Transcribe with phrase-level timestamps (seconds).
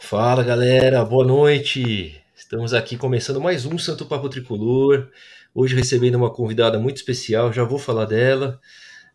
[0.00, 2.22] Fala galera, boa noite.
[2.34, 5.08] Estamos aqui começando mais um Santo Papo Tricolor.
[5.54, 8.60] Hoje recebendo uma convidada muito especial, já vou falar dela.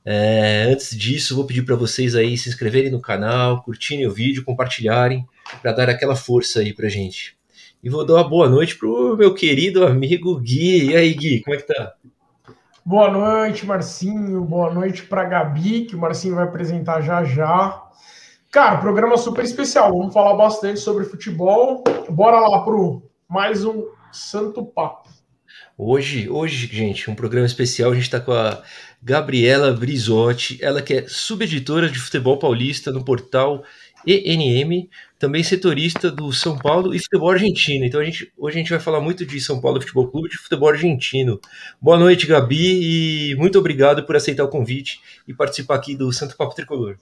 [0.05, 4.43] É, antes disso, vou pedir para vocês aí se inscreverem no canal, curtirem o vídeo,
[4.43, 5.25] compartilharem,
[5.61, 7.37] para dar aquela força aí pra gente.
[7.81, 10.91] E vou dar uma boa noite pro meu querido amigo Gui.
[10.91, 11.93] E aí, Gui, como é que tá?
[12.85, 14.43] Boa noite, Marcinho.
[14.43, 17.81] Boa noite para Gabi, que o Marcinho vai apresentar já já.
[18.53, 19.97] Cara, programa super especial.
[19.97, 21.83] Vamos falar bastante sobre futebol.
[22.07, 25.09] Bora lá pro mais um Santo Papo.
[25.75, 27.89] Hoje, hoje, gente, um programa especial.
[27.89, 28.61] A gente está com a
[29.01, 33.63] Gabriela Brizotti, ela que é subeditora de futebol paulista no portal
[34.05, 37.85] ENM, também setorista do São Paulo e futebol argentino.
[37.85, 40.29] Então a gente, hoje a gente vai falar muito de São Paulo Futebol Clube e
[40.31, 41.41] de futebol argentino.
[41.81, 46.37] Boa noite, Gabi, e muito obrigado por aceitar o convite e participar aqui do Santo
[46.37, 46.97] Papo Tricolor.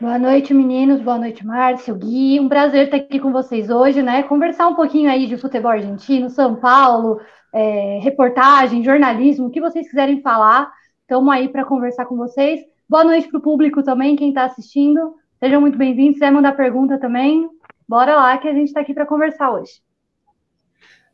[0.00, 1.00] Boa noite, meninos.
[1.00, 2.40] Boa noite, Márcio, Gui.
[2.40, 4.24] Um prazer estar aqui com vocês hoje, né?
[4.24, 7.20] Conversar um pouquinho aí de futebol argentino, São Paulo,
[7.52, 10.68] é, reportagem, jornalismo, o que vocês quiserem falar.
[11.02, 12.60] Estamos aí para conversar com vocês.
[12.88, 15.14] Boa noite para o público também, quem está assistindo.
[15.38, 16.14] Sejam muito bem-vindos.
[16.14, 17.48] Se quiser mandar pergunta também,
[17.88, 19.80] bora lá que a gente está aqui para conversar hoje.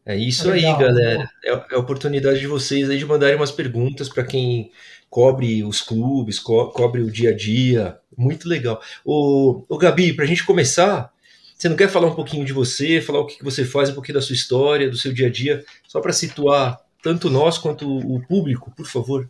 [0.06, 0.72] É isso Legal.
[0.72, 1.30] aí, galera.
[1.44, 4.70] É, é a oportunidade de vocês aí de mandarem umas perguntas para quem
[5.10, 7.98] cobre os clubes, co cobre o dia a dia.
[8.20, 8.82] Muito legal.
[9.02, 11.10] O, o Gabi, para a gente começar,
[11.56, 14.16] você não quer falar um pouquinho de você, falar o que você faz, um pouquinho
[14.16, 18.20] da sua história, do seu dia a dia, só para situar tanto nós quanto o
[18.28, 19.26] público, por favor?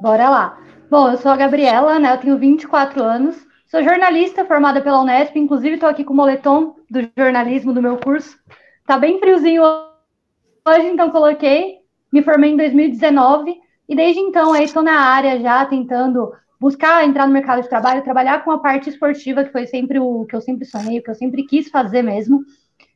[0.00, 0.58] Bora lá.
[0.90, 2.14] Bom, eu sou a Gabriela, né?
[2.14, 3.36] Eu tenho 24 anos.
[3.66, 7.98] Sou jornalista formada pela Unesp, inclusive estou aqui com o moletom do jornalismo do meu
[7.98, 8.38] curso.
[8.86, 9.62] Tá bem friozinho
[10.66, 11.80] hoje, então coloquei.
[12.10, 13.54] Me formei em 2019
[13.86, 18.04] e desde então aí estou na área já tentando buscar entrar no mercado de trabalho,
[18.04, 21.10] trabalhar com a parte esportiva, que foi sempre o que eu sempre sonhei, o que
[21.10, 22.44] eu sempre quis fazer mesmo.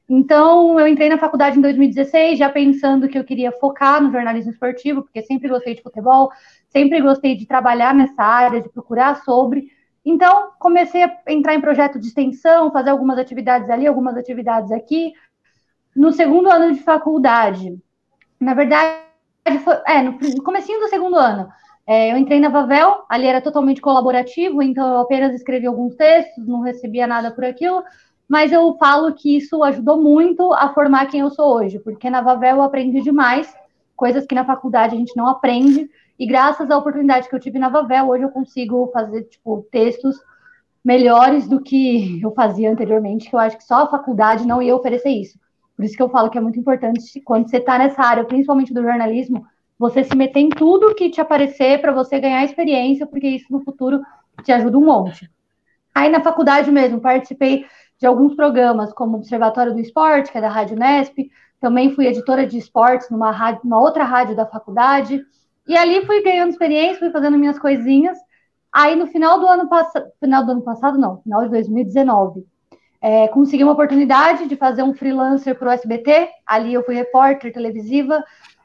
[0.07, 4.51] Então, eu entrei na faculdade em 2016, já pensando que eu queria focar no jornalismo
[4.53, 6.31] esportivo, porque sempre gostei de futebol,
[6.69, 9.69] sempre gostei de trabalhar nessa área, de procurar sobre.
[10.05, 15.15] Então, comecei a entrar em projeto de extensão, fazer algumas atividades ali, algumas atividades aqui.
[15.97, 17.79] No segundo ano de faculdade,
[18.39, 18.99] na verdade,
[19.65, 21.49] foi, é, no, comecinho do segundo ano,
[21.87, 26.47] é, eu entrei na Vavel, ali era totalmente colaborativo, então eu apenas escrevi alguns textos,
[26.47, 27.83] não recebia nada por aquilo,
[28.29, 32.23] mas eu falo que isso ajudou muito a formar quem eu sou hoje, porque na
[32.23, 33.55] Vavel eu aprendi demais,
[33.95, 37.59] coisas que na faculdade a gente não aprende, e graças à oportunidade que eu tive
[37.59, 40.17] na Vavel, hoje eu consigo fazer, tipo, textos
[40.85, 44.77] melhores do que eu fazia anteriormente, que eu acho que só a faculdade não ia
[44.77, 45.39] oferecer isso.
[45.77, 48.73] Por isso que eu falo que é muito importante, quando você está nessa área, principalmente
[48.73, 49.45] do jornalismo,
[49.79, 53.61] você se meter em tudo que te aparecer para você ganhar experiência, porque isso no
[53.61, 54.01] futuro
[54.43, 55.31] te ajuda um monte.
[55.95, 57.67] Aí na faculdade mesmo, participei
[57.99, 61.31] de alguns programas, como Observatório do Esporte, que é da Rádio Nesp,
[61.61, 65.25] também fui editora de esportes numa, rádio, numa outra rádio da faculdade,
[65.67, 68.19] e ali fui ganhando experiência, fui fazendo minhas coisinhas.
[68.73, 72.45] Aí no final do ano passado, final do ano passado não, final de 2019,
[73.01, 76.29] é, consegui uma oportunidade de fazer um freelancer para o SBT.
[76.47, 78.23] Ali eu fui repórter televisiva,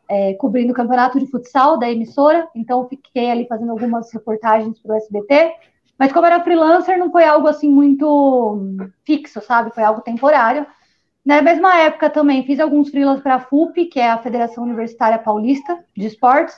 [0.10, 2.48] é, cobrindo o campeonato de futsal da emissora.
[2.56, 5.54] Então fiquei ali fazendo algumas reportagens para o SBT.
[5.98, 9.74] Mas como era freelancer, não foi algo assim muito fixo, sabe?
[9.74, 10.66] Foi algo temporário.
[11.24, 15.20] Na mesma época também fiz alguns freelas para a FUP, que é a Federação Universitária
[15.20, 16.56] Paulista de Esportes.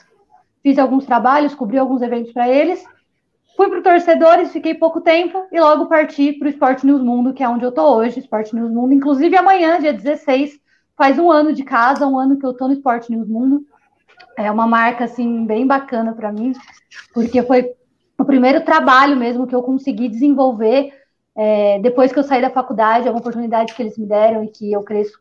[0.62, 2.82] Fiz alguns trabalhos, cobri alguns eventos para eles.
[3.56, 7.34] Fui para o Torcedores, fiquei pouco tempo e logo parti para o Esporte News Mundo,
[7.34, 8.94] que é onde eu estou hoje, Esporte News Mundo.
[8.94, 10.58] Inclusive, amanhã, dia 16,
[11.02, 13.66] faz um ano de casa, um ano que eu estou no Esporte News Mundo.
[14.38, 16.52] É uma marca, assim, bem bacana para mim,
[17.12, 17.72] porque foi
[18.16, 20.92] o primeiro trabalho mesmo que eu consegui desenvolver
[21.34, 23.08] é, depois que eu saí da faculdade.
[23.08, 25.18] É uma oportunidade que eles me deram e que eu cresço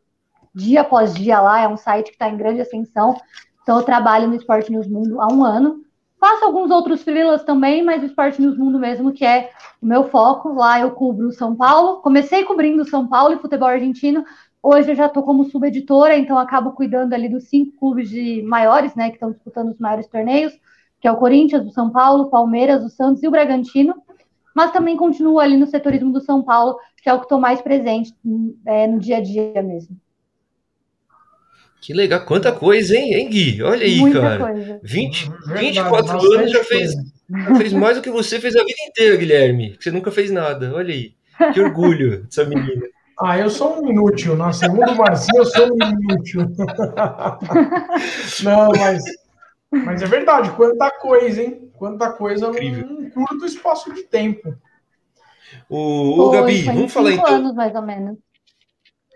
[0.54, 1.62] dia após dia lá.
[1.62, 3.20] É um site que está em grande ascensão.
[3.64, 5.82] Então, eu trabalho no Esporte News Mundo há um ano.
[6.20, 9.50] Faço alguns outros freelas também, mas o Esporte News Mundo mesmo, que é
[9.82, 10.54] o meu foco.
[10.54, 12.04] Lá eu cubro São Paulo.
[12.04, 14.24] Comecei cobrindo São Paulo e futebol argentino.
[14.64, 18.94] Hoje eu já estou como subeditora, então acabo cuidando ali dos cinco clubes de maiores,
[18.94, 20.54] né, que estão disputando os maiores torneios,
[21.00, 23.96] que é o Corinthians, o São Paulo, o Palmeiras, o Santos e o Bragantino.
[24.54, 27.62] Mas também continuo ali no setorismo do São Paulo, que é o que estou mais
[27.62, 28.14] presente
[28.66, 29.98] é, no dia a dia mesmo.
[31.82, 33.64] Que legal, quanta coisa, hein, hein Gui?
[33.64, 34.54] Olha aí, Muita cara.
[34.54, 34.80] Coisa.
[34.84, 38.82] 20, Verdade, 24 anos já fez, já fez mais do que você fez a vida
[38.88, 39.76] inteira, Guilherme.
[39.80, 40.72] Você nunca fez nada.
[40.76, 41.14] Olha aí.
[41.54, 42.84] Que orgulho dessa menina.
[43.24, 44.36] Ah, eu sou um inútil.
[44.36, 46.42] Na segunda Marcinho, eu sou um inútil.
[48.44, 49.04] Não, mas,
[49.72, 50.52] mas é verdade.
[50.52, 51.72] Quanta coisa, hein?
[51.74, 52.88] Quanta coisa Incrível.
[52.88, 54.56] num curto espaço de tempo.
[55.70, 57.36] O, o Gabi, vamos falar cinco então.
[57.36, 58.18] anos, mais ou menos.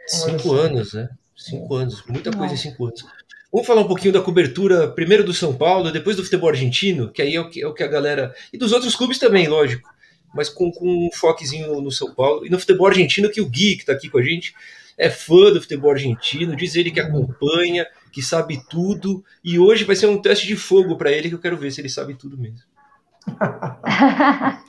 [0.08, 1.10] Cinco anos, né?
[1.36, 3.06] Cinco anos, muita coisa em cinco anos.
[3.51, 7.22] Vamos falar um pouquinho da cobertura, primeiro do São Paulo, depois do futebol argentino, que
[7.22, 8.34] aí é o que, é o que a galera.
[8.51, 9.90] E dos outros clubes também, lógico.
[10.36, 12.46] Mas com, com um foquezinho no, São Paulo.
[12.46, 14.54] E no futebol argentino, que o Gui, que está aqui com a gente,
[14.98, 19.24] é fã do futebol argentino, diz ele que acompanha, que sabe tudo.
[19.44, 21.82] E hoje vai ser um teste de fogo para ele, que eu quero ver se
[21.82, 22.60] ele sabe tudo mesmo.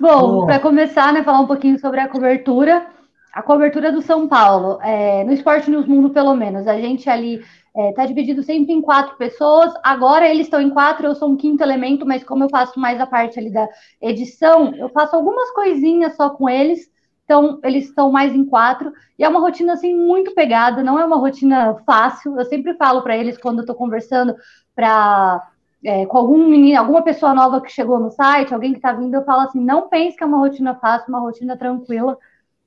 [0.00, 2.86] Bom, para começar, né, falar um pouquinho sobre a cobertura.
[3.32, 7.44] A cobertura do São Paulo, é, no Esporte News Mundo, pelo menos, a gente ali
[7.78, 9.72] está é, tá dividido sempre em quatro pessoas.
[9.82, 13.00] Agora eles estão em quatro, eu sou um quinto elemento, mas como eu faço mais
[13.00, 13.68] a parte ali da
[14.00, 16.90] edição, eu faço algumas coisinhas só com eles.
[17.24, 18.92] Então, eles estão mais em quatro.
[19.18, 22.38] E é uma rotina, assim, muito pegada, não é uma rotina fácil.
[22.38, 24.34] Eu sempre falo para eles, quando eu estou conversando
[24.74, 25.46] pra,
[25.84, 29.14] é, com algum menino, alguma pessoa nova que chegou no site, alguém que está vindo,
[29.14, 32.16] eu falo assim, não pense que é uma rotina fácil, uma rotina tranquila.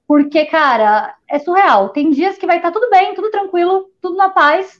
[0.07, 1.89] Porque, cara, é surreal.
[1.89, 4.79] Tem dias que vai estar tá tudo bem, tudo tranquilo, tudo na paz.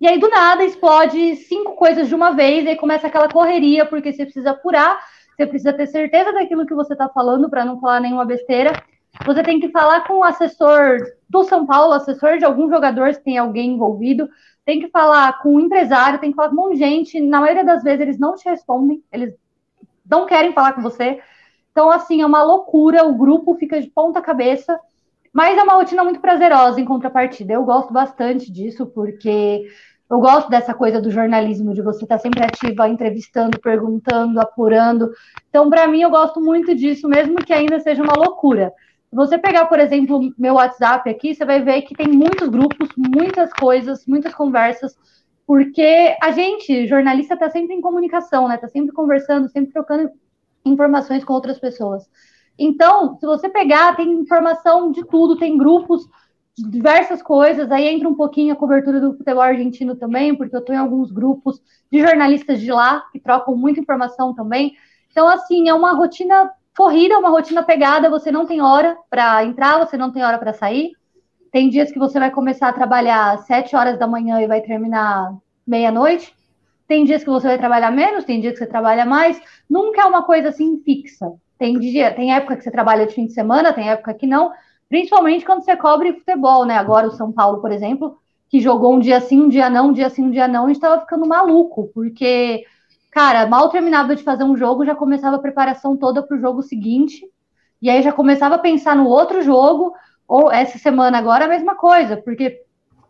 [0.00, 3.86] E aí, do nada, explode cinco coisas de uma vez, e aí começa aquela correria,
[3.86, 4.98] porque você precisa apurar,
[5.34, 8.72] você precisa ter certeza daquilo que você está falando para não falar nenhuma besteira.
[9.24, 10.98] Você tem que falar com o assessor
[11.28, 14.28] do São Paulo, assessor de algum jogador, se tem alguém envolvido.
[14.64, 17.20] Tem que falar com o empresário, tem que falar com um monte de gente.
[17.20, 19.34] Na maioria das vezes, eles não te respondem, eles
[20.08, 21.20] não querem falar com você.
[21.70, 23.04] Então, assim, é uma loucura.
[23.04, 24.78] O grupo fica de ponta cabeça.
[25.36, 27.52] Mas é uma rotina muito prazerosa em contrapartida.
[27.52, 29.68] Eu gosto bastante disso, porque
[30.08, 35.10] eu gosto dessa coisa do jornalismo, de você estar sempre ativa, entrevistando, perguntando, apurando.
[35.50, 38.72] Então, para mim, eu gosto muito disso, mesmo que ainda seja uma loucura.
[39.10, 42.88] Se você pegar, por exemplo, meu WhatsApp aqui, você vai ver que tem muitos grupos,
[42.96, 44.96] muitas coisas, muitas conversas,
[45.46, 48.54] porque a gente, jornalista, está sempre em comunicação, né?
[48.54, 50.10] Está sempre conversando, sempre trocando
[50.64, 52.08] informações com outras pessoas.
[52.58, 56.08] Então, se você pegar, tem informação de tudo, tem grupos
[56.56, 60.60] de diversas coisas, aí entra um pouquinho a cobertura do futebol argentino também, porque eu
[60.60, 61.60] estou em alguns grupos
[61.92, 64.74] de jornalistas de lá que trocam muita informação também.
[65.10, 69.78] Então, assim, é uma rotina Corrida uma rotina pegada, você não tem hora para entrar,
[69.78, 70.92] você não tem hora para sair.
[71.50, 74.60] Tem dias que você vai começar a trabalhar às 7 horas da manhã e vai
[74.60, 75.34] terminar
[75.66, 76.36] meia-noite.
[76.86, 79.40] Tem dias que você vai trabalhar menos, tem dias que você trabalha mais.
[79.68, 81.32] Nunca é uma coisa assim fixa.
[81.58, 84.52] Tem dia, tem época que você trabalha de fim de semana, tem época que não.
[84.88, 86.76] Principalmente quando você cobre futebol, né?
[86.76, 88.18] Agora o São Paulo, por exemplo,
[88.48, 90.66] que jogou um dia sim, um dia não, um dia sim, um dia não, a
[90.68, 92.64] gente estava ficando maluco, porque
[93.16, 96.62] Cara, mal terminava de fazer um jogo, já começava a preparação toda para o jogo
[96.62, 97.26] seguinte.
[97.80, 99.94] E aí já começava a pensar no outro jogo,
[100.28, 102.60] ou essa semana agora a mesma coisa, porque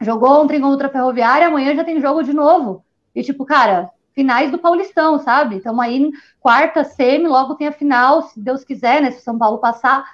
[0.01, 2.85] jogou ontem contra a Ferroviária, amanhã já tem jogo de novo.
[3.17, 5.57] E tipo, cara, finais do Paulistão, sabe?
[5.57, 6.11] Então aí
[6.41, 9.11] quarta, semi, logo tem a final, se Deus quiser, né?
[9.11, 10.05] Se o São Paulo passar.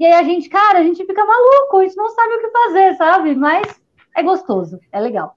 [0.00, 2.50] E aí a gente, cara, a gente fica maluco, a gente não sabe o que
[2.50, 3.34] fazer, sabe?
[3.36, 3.80] Mas
[4.16, 5.36] é gostoso, é legal.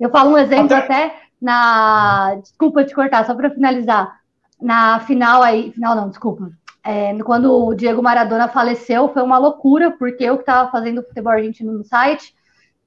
[0.00, 2.36] Eu falo um exemplo até, até na.
[2.36, 4.20] Desculpa te cortar, só para finalizar.
[4.60, 5.70] Na final aí.
[5.72, 6.50] Final não, desculpa.
[6.82, 11.32] É, quando o Diego Maradona faleceu, foi uma loucura, porque eu que estava fazendo futebol
[11.32, 12.34] argentino no site.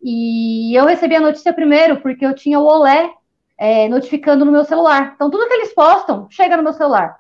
[0.02, 3.12] E eu recebi a notícia primeiro, porque eu tinha o Olé
[3.60, 5.12] é, notificando no meu celular.
[5.16, 7.20] Então, tudo que eles postam chega no meu celular.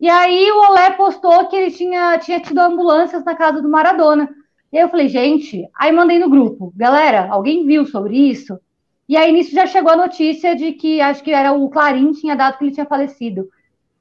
[0.00, 4.28] E aí, o Olé postou que ele tinha, tinha tido ambulâncias na casa do Maradona.
[4.72, 8.58] E aí eu falei, gente, aí mandei no grupo, galera, alguém viu sobre isso?
[9.08, 12.34] E aí nisso já chegou a notícia de que acho que era o Clarim tinha
[12.34, 13.48] dado que ele tinha falecido.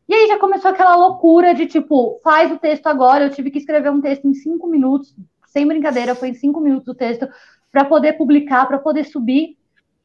[0.08, 3.26] E aí já começou aquela loucura de tipo, faz o texto agora.
[3.26, 6.88] Eu tive que escrever um texto em cinco minutos, sem brincadeira, foi em cinco minutos
[6.88, 7.28] o texto,
[7.72, 9.58] para poder publicar, para poder subir.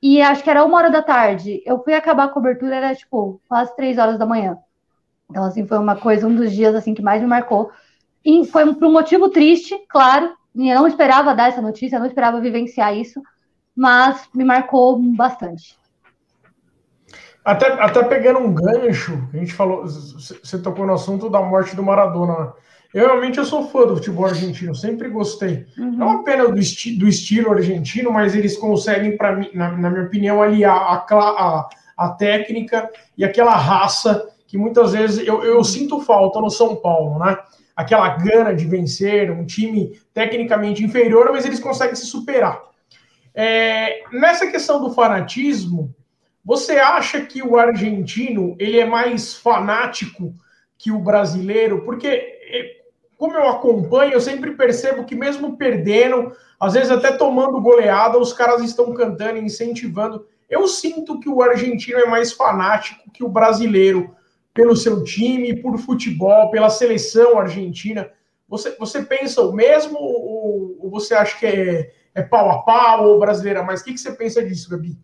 [0.02, 1.62] E acho que era uma hora da tarde.
[1.66, 4.56] Eu fui acabar a cobertura, era tipo quase três horas da manhã.
[5.30, 7.70] Então, assim, foi uma coisa, um dos dias assim que mais me marcou.
[8.24, 10.36] E foi por um motivo triste, claro.
[10.54, 13.22] Eu não esperava dar essa notícia, eu não esperava vivenciar isso
[13.78, 15.78] mas me marcou bastante.
[17.44, 21.82] Até, até pegando um gancho, a gente falou, você tocou no assunto da morte do
[21.82, 22.52] Maradona.
[22.92, 25.66] Eu realmente eu sou fã do futebol argentino, sempre gostei.
[25.76, 25.92] Uhum.
[25.92, 30.04] Não apenas do, esti do estilo argentino, mas eles conseguem, para mim, na, na, minha
[30.04, 36.00] opinião, aliar a, a, a, técnica e aquela raça que muitas vezes eu, eu sinto
[36.00, 37.36] falta no São Paulo, né?
[37.76, 42.60] Aquela gana de vencer, um time tecnicamente inferior, mas eles conseguem se superar.
[43.34, 45.94] É, nessa questão do fanatismo,
[46.44, 50.34] você acha que o argentino ele é mais fanático
[50.78, 51.84] que o brasileiro?
[51.84, 52.77] Porque, é,
[53.18, 58.32] como eu acompanho, eu sempre percebo que mesmo perdendo, às vezes até tomando goleada, os
[58.32, 60.24] caras estão cantando, incentivando.
[60.48, 64.14] Eu sinto que o argentino é mais fanático que o brasileiro.
[64.54, 68.10] pelo seu time, por futebol, pela seleção argentina.
[68.48, 73.08] Você, você pensa o mesmo ou, ou você acha que é, é pau a pau
[73.08, 73.62] ou brasileira?
[73.62, 74.96] Mas o que, que você pensa disso, Gabi?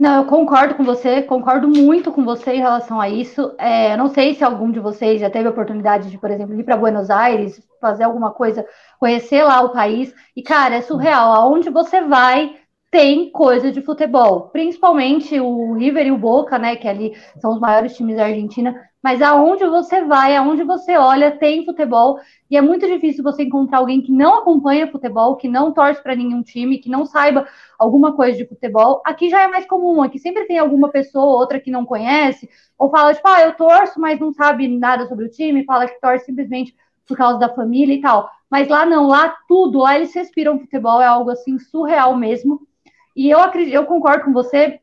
[0.00, 3.54] Não, eu concordo com você, concordo muito com você em relação a isso.
[3.58, 6.64] É, não sei se algum de vocês já teve a oportunidade de, por exemplo, ir
[6.64, 8.66] para Buenos Aires, fazer alguma coisa,
[8.98, 10.14] conhecer lá o país.
[10.34, 11.34] E, cara, é surreal.
[11.34, 12.56] Aonde você vai,
[12.90, 14.48] tem coisa de futebol.
[14.48, 16.74] Principalmente o River e o Boca, né?
[16.76, 18.74] Que ali são os maiores times da Argentina.
[19.02, 22.18] Mas aonde você vai, aonde você olha, tem futebol.
[22.50, 26.16] E é muito difícil você encontrar alguém que não acompanha futebol, que não torce para
[26.16, 27.46] nenhum time, que não saiba
[27.78, 29.00] alguma coisa de futebol.
[29.06, 32.50] Aqui já é mais comum, aqui sempre tem alguma pessoa ou outra que não conhece,
[32.78, 35.98] ou fala, tipo, ah, eu torço, mas não sabe nada sobre o time, fala que
[36.00, 36.74] torce simplesmente
[37.06, 38.30] por causa da família e tal.
[38.50, 42.68] Mas lá não, lá tudo, lá eles respiram futebol, é algo assim surreal mesmo.
[43.14, 44.80] E eu acredito, eu concordo com você.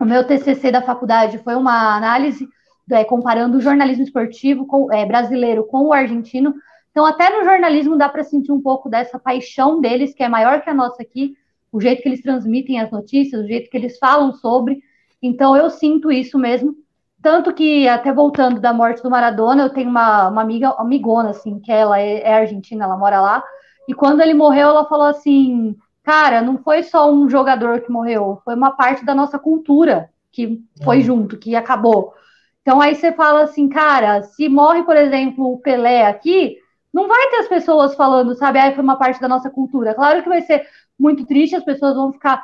[0.00, 2.48] O meu TCC da faculdade foi uma análise
[2.90, 6.54] é, comparando o jornalismo esportivo com, é, brasileiro com o argentino.
[6.90, 10.62] Então, até no jornalismo dá para sentir um pouco dessa paixão deles, que é maior
[10.62, 11.34] que a nossa aqui,
[11.70, 14.82] o jeito que eles transmitem as notícias, o jeito que eles falam sobre.
[15.22, 16.74] Então, eu sinto isso mesmo.
[17.20, 21.58] Tanto que, até voltando da morte do Maradona, eu tenho uma, uma amiga, amigona, assim,
[21.58, 23.42] que ela é, é argentina, ela mora lá.
[23.88, 25.76] E quando ele morreu, ela falou assim:
[26.08, 30.58] Cara, não foi só um jogador que morreu, foi uma parte da nossa cultura que
[30.82, 31.02] foi uhum.
[31.02, 32.14] junto, que acabou.
[32.62, 36.56] Então aí você fala assim, cara, se morre, por exemplo, o Pelé aqui,
[36.90, 39.94] não vai ter as pessoas falando, sabe, ah, foi uma parte da nossa cultura.
[39.94, 40.66] Claro que vai ser
[40.98, 42.42] muito triste, as pessoas vão ficar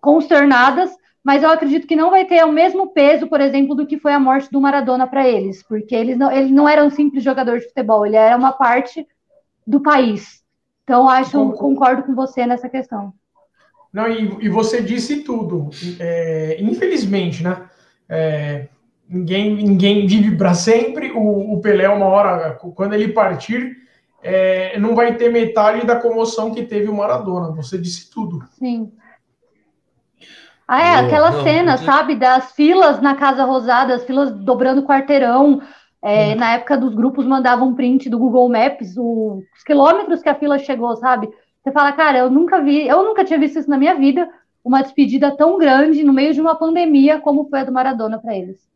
[0.00, 3.98] consternadas, mas eu acredito que não vai ter o mesmo peso, por exemplo, do que
[3.98, 7.24] foi a morte do Maradona para eles, porque eles não, ele não era um simples
[7.24, 9.04] jogador de futebol, ele era uma parte
[9.66, 10.45] do país.
[10.86, 13.12] Então, acho, concordo com você nessa questão.
[13.92, 15.68] Não, e, e você disse tudo.
[15.98, 17.68] É, infelizmente, né?
[18.08, 18.68] É,
[19.08, 21.10] ninguém, ninguém vive para sempre.
[21.10, 23.78] O, o, Pelé, uma hora, quando ele partir,
[24.22, 27.50] é, não vai ter metade da comoção que teve o Maradona.
[27.50, 28.46] Você disse tudo.
[28.52, 28.92] Sim.
[30.68, 34.84] Ah, é, aquela não, cena, não, sabe, das filas na Casa Rosada, as filas dobrando
[34.84, 35.60] quarteirão.
[36.02, 40.34] É, na época dos grupos mandavam um print do Google Maps, os quilômetros que a
[40.34, 41.28] fila chegou, sabe?
[41.62, 44.28] Você fala, cara, eu nunca vi, eu nunca tinha visto isso na minha vida,
[44.64, 48.36] uma despedida tão grande no meio de uma pandemia como foi a do Maradona para
[48.36, 48.66] eles.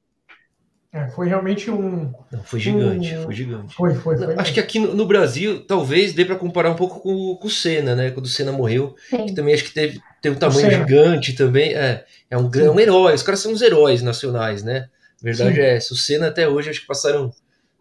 [0.92, 2.12] É, foi realmente um.
[2.32, 3.22] Não, foi gigante, um...
[3.22, 3.74] foi gigante.
[3.76, 4.34] Foi, foi, foi.
[4.34, 7.50] Acho que aqui no, no, Brasil, talvez dê para comparar um pouco com, com o
[7.50, 8.10] Senna, né?
[8.10, 9.26] Quando o Senna morreu, Sim.
[9.26, 11.74] que também acho que teve, teve um tamanho gigante também.
[11.74, 14.88] É, é um, é um herói, os caras são os heróis nacionais, né?
[15.22, 15.60] Verdade Sim.
[15.60, 15.94] é essa.
[15.94, 17.30] O Senna até hoje acho que passaram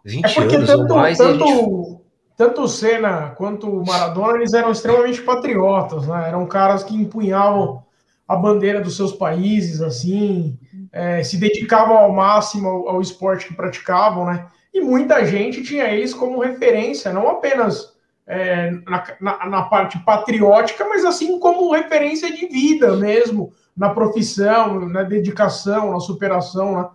[0.03, 1.17] 20 é anos tanto, ou mais.
[1.17, 2.01] Tanto, gente...
[2.37, 6.27] tanto o Senna quanto o Maradona, eles eram extremamente patriotas, né?
[6.27, 7.83] Eram caras que empunhavam
[8.27, 10.57] a bandeira dos seus países, assim
[10.91, 14.47] é, se dedicavam ao máximo ao, ao, esporte que praticavam, né?
[14.73, 17.93] E muita gente tinha eles como referência, não apenas
[18.27, 24.87] é, na, na, na, parte patriótica, mas assim como referência de vida mesmo, na profissão,
[24.87, 26.89] na dedicação, na superação, né?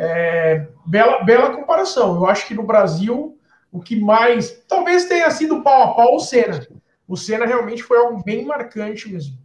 [0.00, 2.14] É, bela, bela comparação.
[2.14, 3.36] Eu acho que no Brasil
[3.72, 6.66] o que mais talvez tenha sido pau a pau o Senna.
[7.06, 9.36] O Senna realmente foi algo bem marcante mesmo.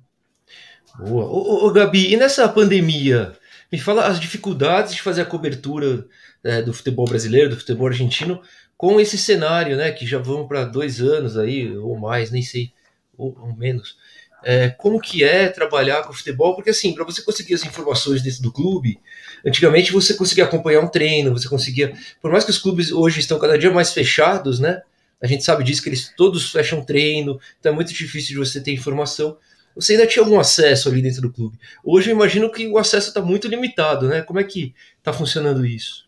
[0.99, 1.25] Boa.
[1.25, 3.33] Ô, ô, Gabi, e nessa pandemia,
[3.71, 6.05] me fala as dificuldades de fazer a cobertura
[6.43, 8.39] é, do futebol brasileiro, do futebol argentino,
[8.77, 9.91] com esse cenário, né?
[9.91, 12.71] Que já vão para dois anos aí, ou mais, nem sei,
[13.17, 13.97] ou, ou menos.
[14.43, 16.53] É, como que é trabalhar com futebol?
[16.53, 18.99] Porque assim, para você conseguir as informações dentro do clube,
[19.45, 23.39] antigamente você conseguia acompanhar um treino, você conseguia, por mais que os clubes hoje estão
[23.39, 24.81] cada dia mais fechados, né?
[25.21, 28.59] A gente sabe disso que eles todos fecham treino, então é muito difícil de você
[28.59, 29.37] ter informação
[29.75, 31.57] você ainda tinha algum acesso ali dentro do clube.
[31.83, 34.21] Hoje eu imagino que o acesso está muito limitado, né?
[34.21, 36.07] Como é que está funcionando isso?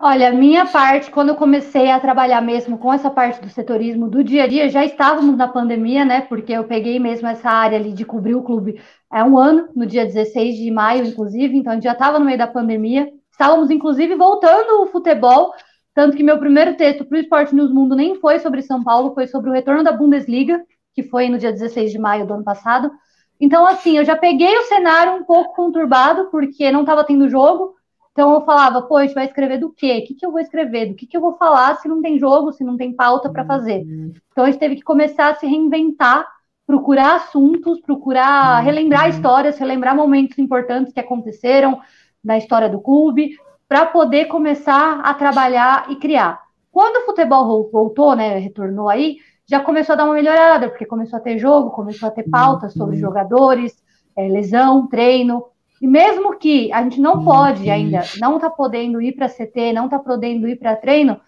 [0.00, 4.22] Olha, minha parte, quando eu comecei a trabalhar mesmo com essa parte do setorismo do
[4.22, 6.20] dia a dia, já estávamos na pandemia, né?
[6.20, 9.84] Porque eu peguei mesmo essa área ali de cobrir o clube há um ano, no
[9.84, 13.08] dia 16 de maio, inclusive, então a gente já estava no meio da pandemia.
[13.32, 15.52] Estávamos, inclusive, voltando o futebol,
[15.92, 19.14] tanto que meu primeiro texto para o Esporte News Mundo nem foi sobre São Paulo,
[19.14, 20.62] foi sobre o retorno da Bundesliga,
[20.94, 22.88] que foi no dia 16 de maio do ano passado.
[23.40, 27.77] Então, assim, eu já peguei o cenário um pouco conturbado, porque não estava tendo jogo.
[28.18, 30.00] Então, eu falava, pô, a gente vai escrever do quê?
[30.02, 30.86] O que, que eu vou escrever?
[30.86, 33.44] Do que, que eu vou falar se não tem jogo, se não tem pauta para
[33.44, 33.84] fazer?
[33.84, 34.12] Uhum.
[34.32, 36.26] Então, a gente teve que começar a se reinventar,
[36.66, 38.64] procurar assuntos, procurar uhum.
[38.64, 41.80] relembrar histórias, relembrar momentos importantes que aconteceram
[42.24, 43.36] na história do clube,
[43.68, 46.40] para poder começar a trabalhar e criar.
[46.72, 51.20] Quando o futebol voltou, né, retornou aí, já começou a dar uma melhorada, porque começou
[51.20, 53.00] a ter jogo, começou a ter pautas sobre uhum.
[53.00, 53.80] jogadores,
[54.16, 55.44] é, lesão, treino.
[55.80, 59.84] E mesmo que a gente não pode ainda, não está podendo ir para CT, não
[59.84, 61.20] está podendo ir para treino,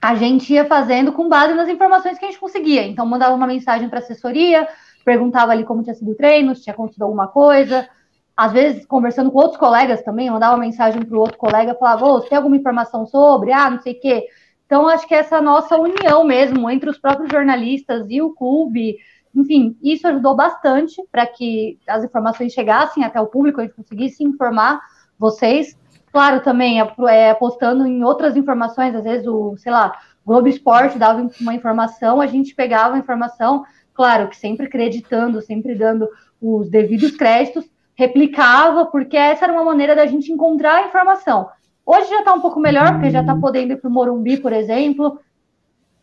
[0.00, 2.86] a gente ia fazendo com base nas informações que a gente conseguia.
[2.86, 4.68] Então, mandava uma mensagem para assessoria,
[5.04, 7.88] perguntava ali como tinha sido o treino, se tinha acontecido alguma coisa.
[8.36, 12.06] Às vezes, conversando com outros colegas também, mandava uma mensagem para o outro colega, falava,
[12.06, 13.52] ô, você tem alguma informação sobre?
[13.52, 14.26] Ah, não sei o quê.
[14.66, 18.98] Então, acho que essa nossa união mesmo entre os próprios jornalistas e o clube,
[19.36, 24.24] enfim, isso ajudou bastante para que as informações chegassem até o público, a gente conseguisse
[24.24, 24.80] informar
[25.18, 25.78] vocês.
[26.10, 31.28] Claro, também é, apostando em outras informações, às vezes o, sei lá, Globo Esporte dava
[31.40, 36.08] uma informação, a gente pegava a informação, claro que sempre acreditando, sempre dando
[36.40, 37.64] os devidos créditos,
[37.94, 41.48] replicava, porque essa era uma maneira da gente encontrar a informação.
[41.84, 44.52] Hoje já está um pouco melhor, porque já está podendo ir para o Morumbi, por
[44.52, 45.20] exemplo,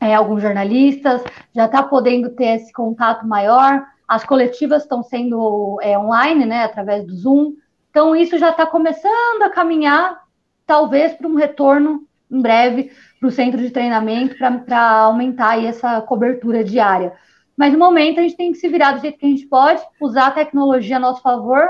[0.04, 1.24] é, alguns jornalistas,
[1.56, 7.06] já está podendo ter esse contato maior, as coletivas estão sendo é, online, né, através
[7.06, 7.54] do Zoom,
[7.90, 10.24] então isso já está começando a caminhar,
[10.66, 16.64] talvez, para um retorno em breve para o centro de treinamento, para aumentar essa cobertura
[16.64, 17.14] diária.
[17.56, 19.82] Mas no momento a gente tem que se virar do jeito que a gente pode,
[20.02, 21.70] usar a tecnologia a nosso favor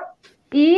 [0.54, 0.78] e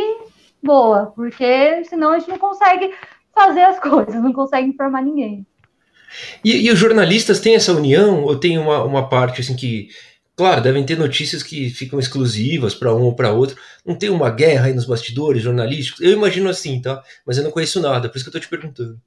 [0.63, 2.91] boa, porque senão a gente não consegue
[3.33, 5.45] fazer as coisas, não consegue informar ninguém.
[6.43, 9.89] E, e, os jornalistas têm essa união ou tem uma, uma parte assim que,
[10.35, 13.57] claro, devem ter notícias que ficam exclusivas para um ou para outro.
[13.85, 16.01] Não tem uma guerra aí nos bastidores jornalísticos?
[16.01, 17.01] Eu imagino assim, tá?
[17.25, 18.99] Mas eu não conheço nada, por isso que eu estou te perguntando.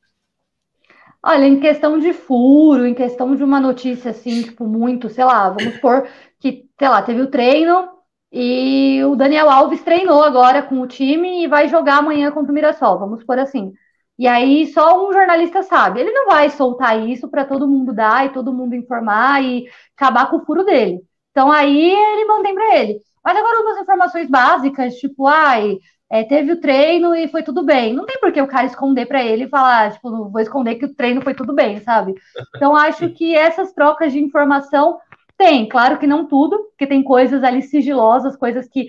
[1.23, 5.51] Olha, em questão de furo, em questão de uma notícia assim, tipo, muito, sei lá,
[5.51, 7.89] vamos supor que, sei lá, teve o treino
[8.33, 12.55] e o Daniel Alves treinou agora com o time e vai jogar amanhã contra o
[12.55, 13.73] Mirassol, vamos supor assim.
[14.19, 16.01] E aí só um jornalista sabe.
[16.01, 20.29] Ele não vai soltar isso para todo mundo dar e todo mundo informar e acabar
[20.29, 21.01] com o furo dele.
[21.31, 23.01] Então aí ele mantém para ele.
[23.25, 25.79] Mas agora umas informações básicas, tipo, ai,
[26.11, 27.95] é, teve o treino e foi tudo bem.
[27.95, 30.77] Não tem por que o cara esconder para ele e falar, tipo, não vou esconder
[30.77, 32.15] que o treino foi tudo bem, sabe?
[32.57, 34.99] Então acho que essas trocas de informação
[35.37, 38.89] tem, claro que não tudo, porque tem coisas ali sigilosas, coisas que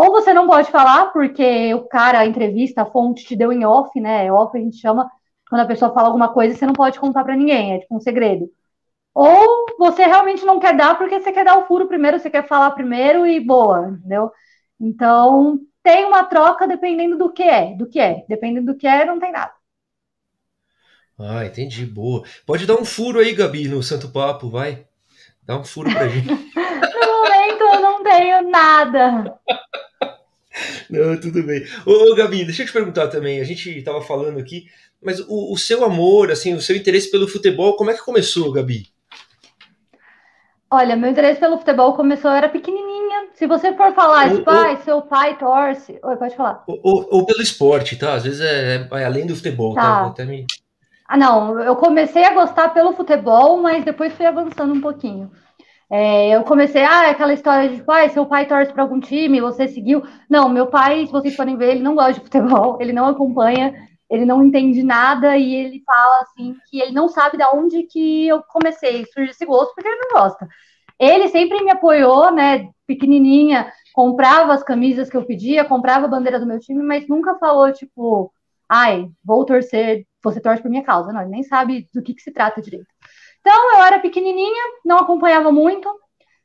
[0.00, 3.66] ou você não pode falar, porque o cara, a entrevista, a fonte te deu em
[3.66, 4.32] off, né?
[4.32, 5.10] Off a gente chama
[5.46, 7.94] quando a pessoa fala alguma coisa e você não pode contar para ninguém, é tipo
[7.94, 8.50] um segredo.
[9.12, 12.48] Ou você realmente não quer dar porque você quer dar o furo primeiro, você quer
[12.48, 14.32] falar primeiro e boa, entendeu?
[14.80, 18.24] Então, tem uma troca dependendo do que é, do que é.
[18.26, 19.52] Dependendo do que é, não tem nada.
[21.18, 22.24] Ah, entendi, boa.
[22.46, 24.86] Pode dar um furo aí, Gabi, no Santo Papo, vai.
[25.42, 26.26] Dá um furo pra gente.
[26.32, 29.38] no momento eu não tenho nada.
[30.88, 31.64] Não, tudo bem.
[31.86, 33.40] Ô, ô, Gabi, deixa eu te perguntar também.
[33.40, 34.66] A gente estava falando aqui,
[35.02, 38.52] mas o, o, seu amor, assim, o seu interesse pelo futebol, como é que começou,
[38.52, 38.86] Gabi?
[40.72, 43.28] Olha, meu interesse pelo futebol começou, eu era pequenininha.
[43.34, 45.98] Se você for falar, tipo, ou, seu pai torce.
[46.02, 46.62] Oi, pode falar.
[46.66, 48.14] Ou, ou, pelo esporte, tá?
[48.14, 50.10] Às vezes é, é além do futebol, tá?
[50.10, 50.24] tá?
[51.08, 55.28] Ah, não, eu comecei a gostar pelo futebol, mas depois fui avançando um pouquinho.
[55.92, 59.66] É, eu comecei, ah, aquela história de, pai, seu pai torce para algum time, você
[59.66, 60.02] seguiu.
[60.28, 63.74] Não, meu pai, se vocês forem ver, ele não gosta de futebol, ele não acompanha,
[64.08, 68.28] ele não entende nada e ele fala assim que ele não sabe de onde que
[68.28, 70.46] eu comecei, surgiu esse gosto, porque ele não gosta.
[70.98, 76.38] Ele sempre me apoiou, né, pequenininha, comprava as camisas que eu pedia, comprava a bandeira
[76.38, 78.32] do meu time, mas nunca falou, tipo,
[78.68, 81.12] ai, vou torcer, você torce por minha causa.
[81.12, 82.86] Não, ele nem sabe do que, que se trata direito.
[83.40, 85.88] Então, eu era pequenininha, não acompanhava muito.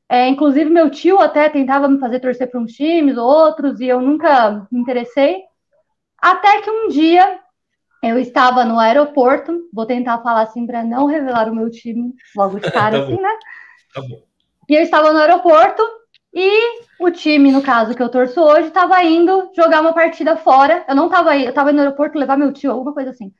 [0.07, 3.87] É, inclusive, meu tio até tentava me fazer torcer para uns times ou outros, e
[3.87, 5.43] eu nunca me interessei.
[6.21, 7.39] Até que um dia
[8.03, 12.59] eu estava no aeroporto, vou tentar falar assim para não revelar o meu time logo
[12.59, 13.37] de cara, tá assim, né?
[13.93, 14.21] Tá bom.
[14.69, 15.81] E eu estava no aeroporto
[16.33, 20.83] e o time, no caso que eu torço hoje, estava indo jogar uma partida fora.
[20.87, 23.33] Eu não estava aí, eu estava no aeroporto levar meu tio, alguma coisa assim.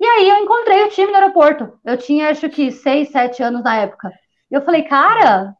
[0.00, 1.78] E aí eu encontrei o time no aeroporto.
[1.84, 4.10] Eu tinha, acho que, seis, sete anos na época.
[4.50, 5.54] E eu falei, cara,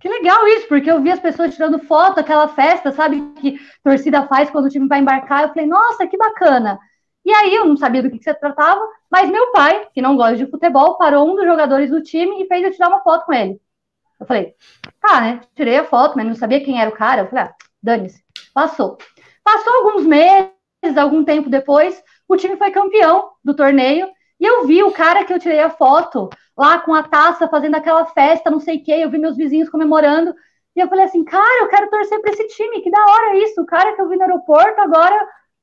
[0.00, 4.26] que legal isso, porque eu vi as pessoas tirando foto, aquela festa, sabe, que torcida
[4.26, 5.42] faz quando o time vai embarcar.
[5.42, 6.78] Eu falei, nossa, que bacana.
[7.24, 10.16] E aí eu não sabia do que, que se tratava, mas meu pai, que não
[10.16, 13.26] gosta de futebol, parou um dos jogadores do time e fez eu tirar uma foto
[13.26, 13.60] com ele.
[14.18, 14.54] Eu falei,
[15.00, 15.40] tá, né?
[15.54, 17.22] Tirei a foto, mas não sabia quem era o cara.
[17.22, 18.24] Eu falei, ah, dane-se.
[18.54, 18.96] Passou.
[19.44, 24.08] Passou alguns meses, algum tempo depois, o time foi campeão do torneio.
[24.40, 27.76] E eu vi o cara que eu tirei a foto lá com a taça, fazendo
[27.76, 28.92] aquela festa, não sei o quê.
[28.92, 30.34] Eu vi meus vizinhos comemorando.
[30.74, 33.60] E eu falei assim, cara, eu quero torcer para esse time, que da hora isso.
[33.60, 35.16] O cara que eu vi no aeroporto agora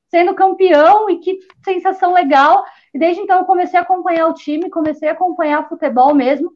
[0.08, 2.64] sendo campeão e que sensação legal.
[2.94, 6.52] E desde então eu comecei a acompanhar o time, comecei a acompanhar futebol mesmo.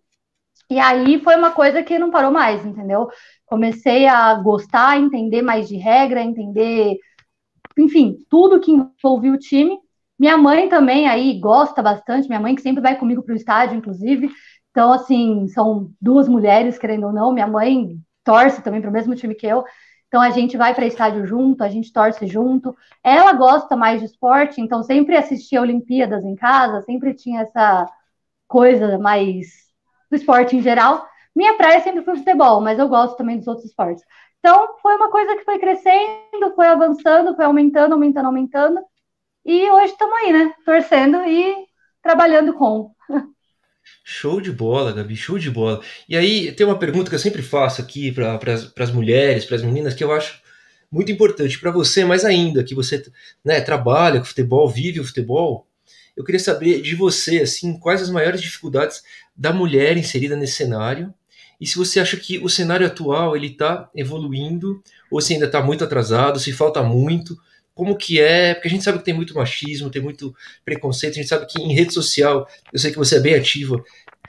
[0.70, 3.08] E aí foi uma coisa que não parou mais, entendeu?
[3.44, 6.98] Comecei a gostar, entender mais de regra, entender
[7.76, 9.78] enfim, tudo que envolvia o time.
[10.18, 13.76] Minha mãe também aí gosta bastante, minha mãe que sempre vai comigo para o estádio,
[13.76, 14.30] inclusive.
[14.70, 17.32] Então, assim, são duas mulheres, querendo ou não.
[17.32, 19.64] Minha mãe torce também para o mesmo time que eu.
[20.08, 22.76] Então a gente vai para estádio junto, a gente torce junto.
[23.02, 27.86] Ela gosta mais de esporte, então sempre assistia Olimpíadas em casa, sempre tinha essa
[28.46, 29.46] coisa mais
[30.08, 31.04] do esporte em geral.
[31.34, 34.04] Minha praia sempre foi futebol, mas eu gosto também dos outros esportes.
[34.38, 38.80] Então foi uma coisa que foi crescendo, foi avançando, foi aumentando, aumentando, aumentando.
[39.44, 40.52] E hoje estamos aí, né?
[40.64, 41.66] Torcendo e
[42.02, 42.90] trabalhando com.
[44.02, 45.82] Show de bola, Gabi, show de bola.
[46.08, 48.38] E aí tem uma pergunta que eu sempre faço aqui para
[48.78, 50.40] as mulheres, para as meninas, que eu acho
[50.90, 53.04] muito importante para você, mais ainda, que você
[53.44, 55.66] né, trabalha com futebol, vive o futebol.
[56.16, 59.02] Eu queria saber de você, assim, quais as maiores dificuldades
[59.36, 61.12] da mulher inserida nesse cenário
[61.60, 65.62] e se você acha que o cenário atual ele está evoluindo ou se ainda está
[65.62, 67.38] muito atrasado, se falta muito
[67.74, 70.34] como que é, porque a gente sabe que tem muito machismo, tem muito
[70.64, 73.82] preconceito, a gente sabe que em rede social, eu sei que você é bem ativa,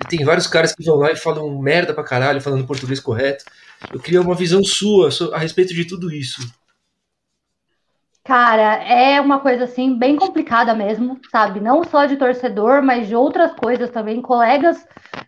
[0.09, 3.45] tem vários caras que vão lá e falam merda pra caralho, falando português correto.
[3.93, 6.41] Eu queria uma visão sua a respeito de tudo isso.
[8.25, 11.59] Cara, é uma coisa assim bem complicada mesmo, sabe?
[11.59, 14.83] Não só de torcedor, mas de outras coisas também, colegas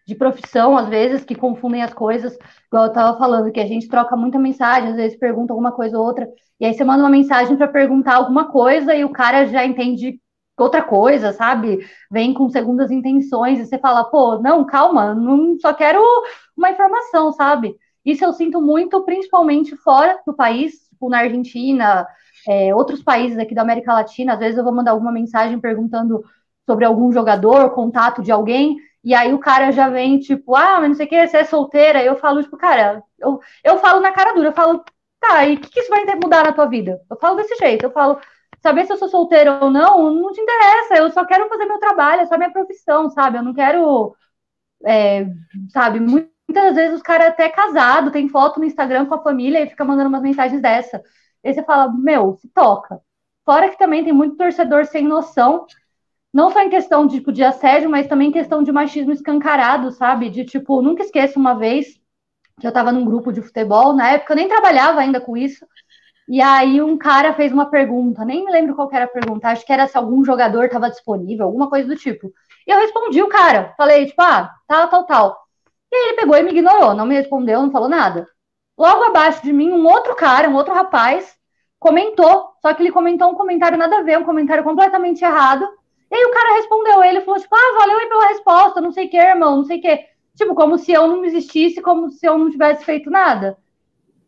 [0.07, 3.87] de profissão, às vezes, que confundem as coisas, igual eu tava falando, que a gente
[3.87, 6.27] troca muita mensagem, às vezes pergunta alguma coisa ou outra,
[6.59, 10.19] e aí você manda uma mensagem para perguntar alguma coisa e o cara já entende
[10.57, 11.85] outra coisa, sabe?
[12.09, 16.01] Vem com segundas intenções e você fala, pô, não, calma, não só quero
[16.55, 17.75] uma informação, sabe?
[18.03, 22.07] Isso eu sinto muito, principalmente fora do país, tipo na Argentina,
[22.47, 26.23] é, outros países aqui da América Latina, às vezes eu vou mandar alguma mensagem perguntando
[26.65, 30.89] sobre algum jogador, contato de alguém, e aí o cara já vem, tipo, ah, mas
[30.89, 34.11] não sei o que, você é solteira, eu falo, tipo, cara, eu, eu falo na
[34.11, 34.83] cara dura, eu falo,
[35.19, 37.01] tá, e o que, que isso vai mudar na tua vida?
[37.09, 38.19] Eu falo desse jeito, eu falo,
[38.61, 41.79] saber se eu sou solteira ou não, não te interessa, eu só quero fazer meu
[41.79, 43.37] trabalho, é só minha profissão, sabe?
[43.37, 44.15] Eu não quero,
[44.85, 45.25] é,
[45.69, 49.69] sabe, muitas vezes os caras até casado, tem foto no Instagram com a família e
[49.69, 51.01] fica mandando umas mensagens dessa.
[51.43, 53.01] Aí você fala, meu, se toca.
[53.45, 55.65] Fora que também tem muito torcedor sem noção,
[56.33, 59.91] não só em questão de, tipo, de assédio, mas também em questão de machismo escancarado,
[59.91, 60.29] sabe?
[60.29, 61.99] De tipo, nunca esqueço uma vez
[62.59, 65.65] que eu tava num grupo de futebol, na época eu nem trabalhava ainda com isso,
[66.27, 69.65] e aí um cara fez uma pergunta, nem me lembro qual era a pergunta, acho
[69.65, 72.33] que era se algum jogador estava disponível, alguma coisa do tipo.
[72.67, 75.37] E eu respondi o cara, falei, tipo, ah, tal, tal, tal.
[75.91, 78.27] E aí ele pegou e me ignorou, não me respondeu, não falou nada.
[78.77, 81.35] Logo abaixo de mim, um outro cara, um outro rapaz,
[81.79, 85.67] comentou, só que ele comentou um comentário nada a ver, um comentário completamente errado.
[86.11, 89.07] E aí o cara respondeu ele, falou tipo, ah, valeu aí pela resposta, não sei
[89.07, 90.05] o que, irmão, não sei o que.
[90.35, 93.57] Tipo, como se eu não existisse, como se eu não tivesse feito nada.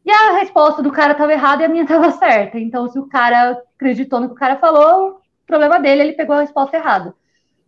[0.04, 2.58] E a resposta do cara estava errada e a minha estava certa.
[2.60, 6.36] Então, se o cara acreditou no que o cara falou, o problema dele, ele pegou
[6.36, 7.14] a resposta errada.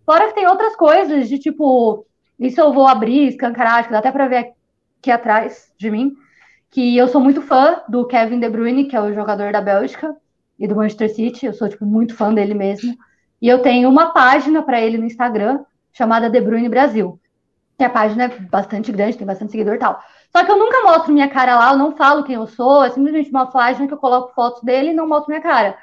[0.04, 2.08] Fora que tem outras coisas de tipo,
[2.40, 4.56] isso eu vou abrir, escancarar, acho que dá até para ver
[5.00, 6.16] aqui atrás de mim
[6.72, 10.16] que eu sou muito fã do Kevin De Bruyne, que é o jogador da Bélgica
[10.58, 11.46] e do Manchester City.
[11.46, 12.96] Eu sou tipo muito fã dele mesmo.
[13.42, 15.60] E eu tenho uma página para ele no Instagram
[15.92, 17.20] chamada De Bruyne Brasil.
[17.78, 20.00] Que a página é bastante grande, tem bastante seguidor e tal.
[20.32, 22.90] Só que eu nunca mostro minha cara lá, eu não falo quem eu sou, é
[22.90, 25.78] simplesmente uma página que eu coloco fotos dele e não mostro minha cara.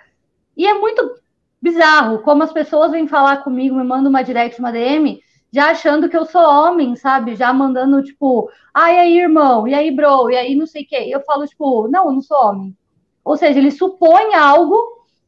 [0.57, 1.17] E é muito
[1.61, 5.21] bizarro como as pessoas vêm falar comigo, me mandam uma direct, uma DM,
[5.53, 7.35] já achando que eu sou homem, sabe?
[7.37, 9.67] Já mandando, tipo, ah, e aí, irmão?
[9.67, 10.31] E aí, bro?
[10.31, 11.07] E aí, não sei o quê.
[11.09, 12.77] Eu falo, tipo, não, eu não sou homem.
[13.25, 14.77] Ou seja, ele supõe algo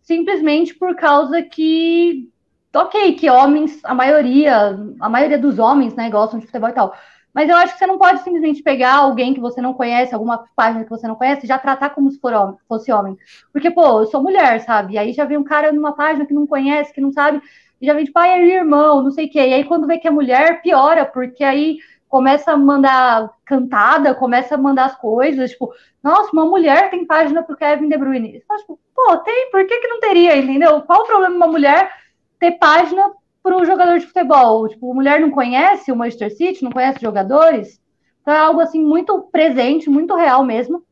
[0.03, 2.29] simplesmente por causa que,
[2.75, 6.95] ok, que homens, a maioria, a maioria dos homens, né, gostam de futebol e tal.
[7.33, 10.45] Mas eu acho que você não pode simplesmente pegar alguém que você não conhece, alguma
[10.57, 13.17] página que você não conhece, e já tratar como se for homem, fosse homem.
[13.53, 14.95] Porque, pô, eu sou mulher, sabe?
[14.95, 17.41] E aí já vem um cara numa página que não conhece, que não sabe,
[17.81, 19.39] e já vem tipo, pai, é irmão, não sei o quê.
[19.39, 24.57] E aí quando vê que é mulher, piora, porque aí começa a mandar cantada, começa
[24.57, 28.33] a mandar as coisas, tipo, nossa, uma mulher tem página pro Kevin De Bruyne.
[28.33, 30.83] Você fala, tipo, pô, tem, por que, que não teria, entendeu?
[30.83, 31.91] Qual o problema uma mulher
[32.39, 33.13] ter página
[33.43, 34.69] pro jogador de futebol?
[34.69, 37.81] Tipo, mulher não conhece o Manchester City, não conhece jogadores?
[38.21, 40.83] Então é algo assim muito presente, muito real mesmo.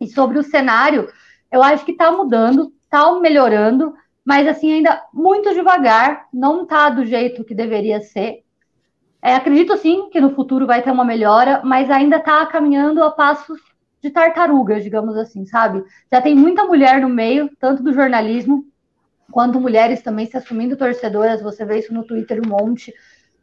[0.00, 1.08] E sobre o cenário,
[1.50, 7.04] eu acho que tá mudando, tá melhorando mas assim, ainda muito devagar, não está do
[7.04, 8.42] jeito que deveria ser.
[9.20, 13.10] É, acredito sim que no futuro vai ter uma melhora, mas ainda está caminhando a
[13.10, 13.60] passos
[14.00, 15.84] de tartaruga, digamos assim, sabe?
[16.10, 18.66] Já tem muita mulher no meio, tanto do jornalismo,
[19.30, 21.40] quanto mulheres também se assumindo torcedoras.
[21.40, 22.92] Você vê isso no Twitter um monte.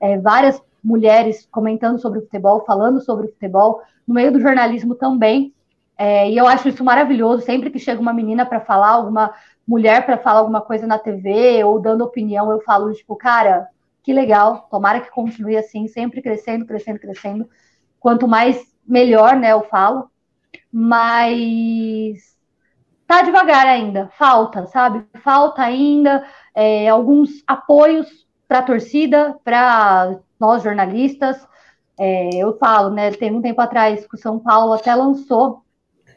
[0.02, 4.96] É, várias mulheres comentando sobre o futebol, falando sobre o futebol, no meio do jornalismo
[4.96, 5.54] também.
[6.02, 7.44] É, e eu acho isso maravilhoso.
[7.44, 9.34] Sempre que chega uma menina para falar, alguma
[9.68, 13.68] mulher para falar alguma coisa na TV ou dando opinião, eu falo, tipo, cara,
[14.02, 17.50] que legal, tomara que continue assim, sempre crescendo, crescendo, crescendo.
[18.00, 20.10] Quanto mais, melhor, né, eu falo.
[20.72, 22.38] Mas
[23.06, 25.06] tá devagar ainda, falta, sabe?
[25.22, 31.46] Falta ainda é, alguns apoios para a torcida, para nós jornalistas.
[32.00, 33.12] É, eu falo, né?
[33.12, 35.62] Tem um tempo atrás que o São Paulo até lançou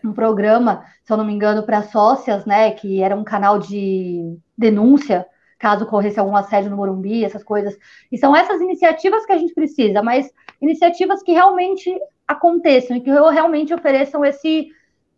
[0.07, 2.71] um programa, se eu não me engano, para sócias, né?
[2.73, 5.27] Que era um canal de denúncia
[5.63, 7.79] caso ocorresse algum assédio no Morumbi, essas coisas.
[8.11, 10.29] E são essas iniciativas que a gente precisa, mas
[10.61, 11.89] iniciativas que realmente
[12.27, 14.73] aconteçam e que realmente ofereçam esse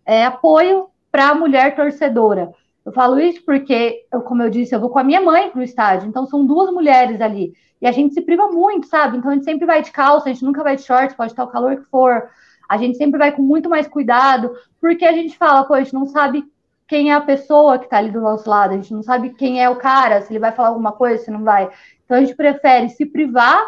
[0.05, 2.53] é, apoio para a mulher torcedora.
[2.85, 5.61] Eu falo isso porque, eu, como eu disse, eu vou com a minha mãe para
[5.61, 7.55] o estádio, então são duas mulheres ali.
[7.81, 9.16] E a gente se priva muito, sabe?
[9.16, 11.44] Então a gente sempre vai de calça, a gente nunca vai de shorts, pode estar
[11.44, 12.29] o calor que for.
[12.75, 15.95] A gente sempre vai com muito mais cuidado, porque a gente fala, pô, a gente
[15.95, 16.45] não sabe
[16.87, 19.63] quem é a pessoa que está ali do nosso lado, a gente não sabe quem
[19.63, 21.71] é o cara, se ele vai falar alguma coisa, se não vai.
[22.05, 23.59] Então a gente prefere se privar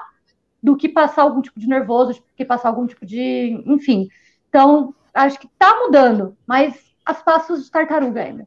[0.62, 3.62] do que passar algum tipo de nervoso, do que passar algum tipo de.
[3.66, 4.08] Enfim.
[4.48, 8.46] Então, acho que está mudando, mas as passos de tartaruga ainda.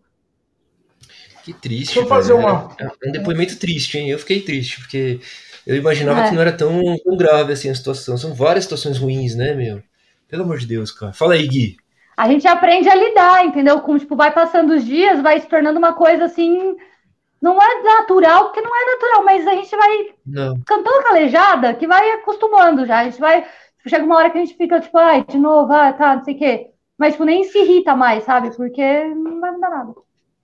[1.43, 1.95] Que triste.
[1.95, 2.75] Deixa eu fazer uma.
[2.77, 4.09] É um depoimento triste, hein?
[4.09, 5.19] Eu fiquei triste, porque
[5.65, 6.29] eu imaginava é.
[6.29, 8.17] que não era tão, tão grave assim a situação.
[8.17, 9.81] São várias situações ruins, né, meu?
[10.29, 11.11] Pelo amor de Deus, cara.
[11.11, 11.77] Fala aí, Gui
[12.19, 13.79] a gente aprende a lidar, entendeu?
[13.79, 16.75] Com, tipo, vai passando os dias, vai se tornando uma coisa assim.
[17.41, 20.59] Não é natural, porque não é natural, mas a gente vai não.
[20.65, 22.99] cantando calejada que vai acostumando já.
[22.99, 23.47] A gente vai.
[23.87, 26.35] Chega uma hora que a gente fica, tipo, ai, de novo, ah, tá, não sei
[26.35, 26.67] o quê.
[26.97, 28.53] Mas, tipo, nem se irrita mais, sabe?
[28.53, 29.93] Porque não vai mudar nada.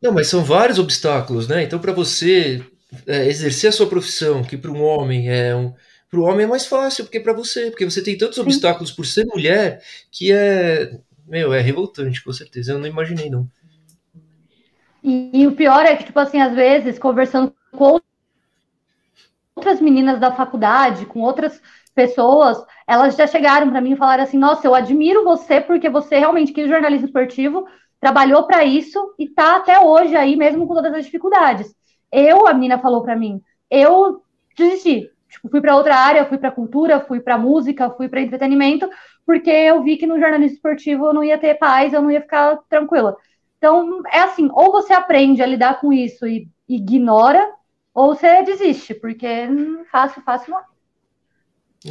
[0.02, 1.64] Não, mas são vários obstáculos, né?
[1.64, 2.64] Então, para você
[3.06, 5.74] é, exercer a sua profissão, que para um homem é um.
[6.16, 8.42] Para o homem é mais fácil, porque para você, porque você tem tantos Sim.
[8.44, 10.98] obstáculos por ser mulher que é
[11.28, 12.72] meu, é revoltante, com certeza.
[12.72, 13.46] Eu não imaginei, não.
[15.04, 18.00] E, e, o pior é que, tipo assim, às vezes, conversando com
[19.58, 21.62] outras meninas da faculdade, com outras
[21.94, 26.18] pessoas, elas já chegaram para mim e falaram assim: Nossa, eu admiro você porque você
[26.18, 27.68] realmente quis jornalismo esportivo,
[28.00, 31.76] trabalhou para isso e tá até hoje aí, mesmo com todas as dificuldades.
[32.10, 34.24] Eu, a menina falou para mim, eu
[34.56, 35.14] desisti.
[35.36, 38.90] Tipo, fui para outra área, fui para cultura, fui para música, fui para entretenimento,
[39.26, 42.22] porque eu vi que no jornalismo esportivo eu não ia ter paz, eu não ia
[42.22, 43.18] ficar tranquila.
[43.58, 47.46] Então, é assim, ou você aprende a lidar com isso e ignora,
[47.94, 50.76] ou você desiste, porque hum, fácil, fácil não.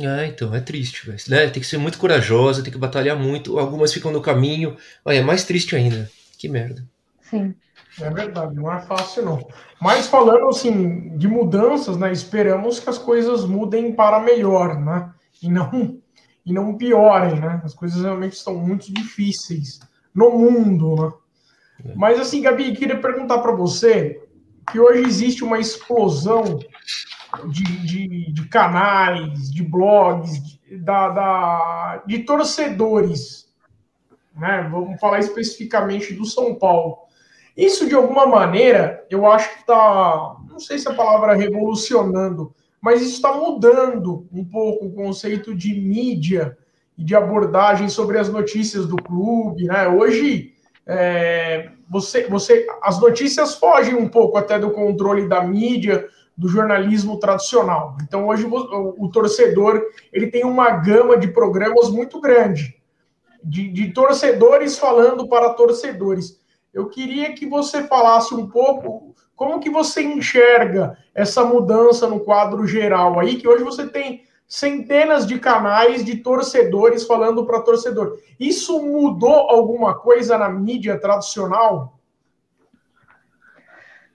[0.09, 1.49] É, então, é triste, né?
[1.49, 3.59] Tem que ser muito corajosa, tem que batalhar muito.
[3.61, 4.77] Algumas ficam no caminho.
[5.05, 6.11] Olha, é mais triste ainda.
[6.37, 6.85] Que merda.
[7.25, 7.55] Sim.
[8.01, 9.49] É verdade, não é fácil não.
[9.81, 12.13] Mas falando assim de mudanças, né?
[12.13, 15.13] Esperamos que as coisas mudem para melhor, né?
[15.43, 16.01] E não
[16.45, 17.61] e não piorem, né?
[17.65, 19.81] As coisas realmente estão muito difíceis
[20.15, 21.13] no mundo, né?
[21.87, 21.95] É.
[21.95, 24.23] Mas assim, Gabi, queria perguntar para você
[24.71, 26.59] que hoje existe uma explosão
[27.49, 33.49] de, de, de canais, de blogs, de, da, da, de torcedores,
[34.37, 34.69] né?
[34.71, 37.04] Vamos falar especificamente do São Paulo.
[37.57, 43.01] Isso, de alguma maneira, eu acho que está, não sei se a palavra revolucionando, mas
[43.01, 46.59] isso está mudando um pouco o conceito de mídia
[46.99, 49.65] e de abordagem sobre as notícias do clube.
[49.65, 49.87] Né?
[49.89, 50.53] Hoje,
[50.87, 57.19] é, você, você, as notícias fogem um pouco até do controle da mídia, do jornalismo
[57.19, 57.97] tradicional.
[58.03, 59.81] Então, hoje, o, o torcedor
[60.13, 62.77] ele tem uma gama de programas muito grande,
[63.43, 66.43] de, de torcedores falando para torcedores.
[66.75, 72.67] Eu queria que você falasse um pouco como que você enxerga essa mudança no quadro
[72.67, 78.19] geral aí, que hoje você tem centenas de canais de torcedores falando para torcedor.
[78.39, 81.99] Isso mudou alguma coisa na mídia tradicional?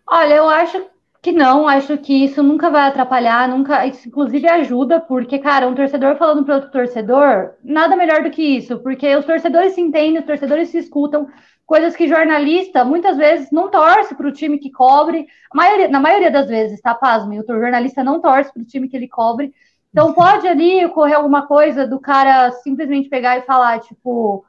[0.05, 0.85] Olha, eu acho
[1.21, 5.75] que não, acho que isso nunca vai atrapalhar, nunca, isso inclusive ajuda, porque, cara, um
[5.75, 10.19] torcedor falando para outro torcedor, nada melhor do que isso, porque os torcedores se entendem,
[10.19, 11.27] os torcedores se escutam,
[11.65, 16.31] coisas que jornalista muitas vezes não torce para o time que cobre, maioria, na maioria
[16.31, 19.53] das vezes, tá, pasme, o jornalista não torce para o time que ele cobre,
[19.91, 24.45] então pode ali ocorrer alguma coisa do cara simplesmente pegar e falar, tipo,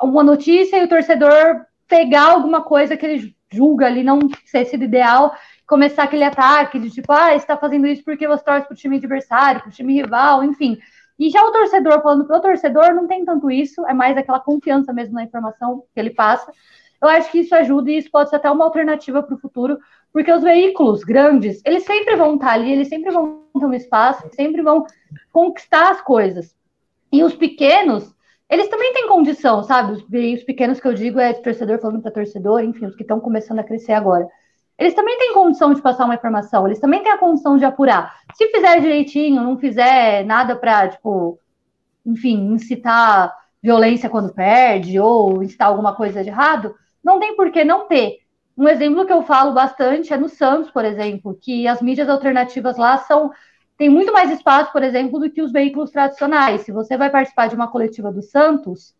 [0.00, 4.84] uma notícia e o torcedor pegar alguma coisa que ele julga ali não ser sido
[4.84, 5.34] ideal,
[5.72, 8.98] começar aquele ataque de tipo, ah, está fazendo isso porque você torce para o time
[8.98, 10.76] adversário, para o time rival, enfim.
[11.18, 14.38] E já o torcedor, falando para o torcedor, não tem tanto isso, é mais aquela
[14.38, 16.52] confiança mesmo na informação que ele passa.
[17.00, 19.78] Eu acho que isso ajuda e isso pode ser até uma alternativa para o futuro,
[20.12, 24.28] porque os veículos grandes, eles sempre vão estar ali, eles sempre vão ter um espaço,
[24.34, 24.84] sempre vão
[25.32, 26.54] conquistar as coisas.
[27.10, 28.14] E os pequenos,
[28.50, 29.92] eles também têm condição, sabe?
[29.92, 33.18] Os veículos pequenos que eu digo é torcedor falando para torcedor, enfim, os que estão
[33.18, 34.28] começando a crescer agora.
[34.78, 38.14] Eles também têm condição de passar uma informação, eles também têm a condição de apurar.
[38.34, 41.38] Se fizer direitinho, não fizer nada para, tipo,
[42.04, 43.32] enfim, incitar
[43.62, 48.18] violência quando perde ou incitar alguma coisa de errado, não tem por que não ter.
[48.56, 52.76] Um exemplo que eu falo bastante é no Santos, por exemplo, que as mídias alternativas
[52.76, 53.30] lá são
[53.78, 56.60] tem muito mais espaço, por exemplo, do que os veículos tradicionais.
[56.60, 58.94] Se você vai participar de uma coletiva do Santos,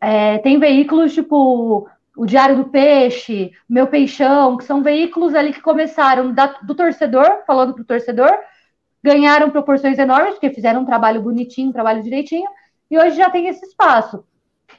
[0.00, 1.88] é, tem veículos tipo
[2.18, 7.44] o Diário do Peixe, Meu Peixão, que são veículos ali que começaram da, do torcedor,
[7.46, 8.36] falando para o torcedor,
[9.00, 12.50] ganharam proporções enormes, porque fizeram um trabalho bonitinho, um trabalho direitinho,
[12.90, 14.24] e hoje já tem esse espaço.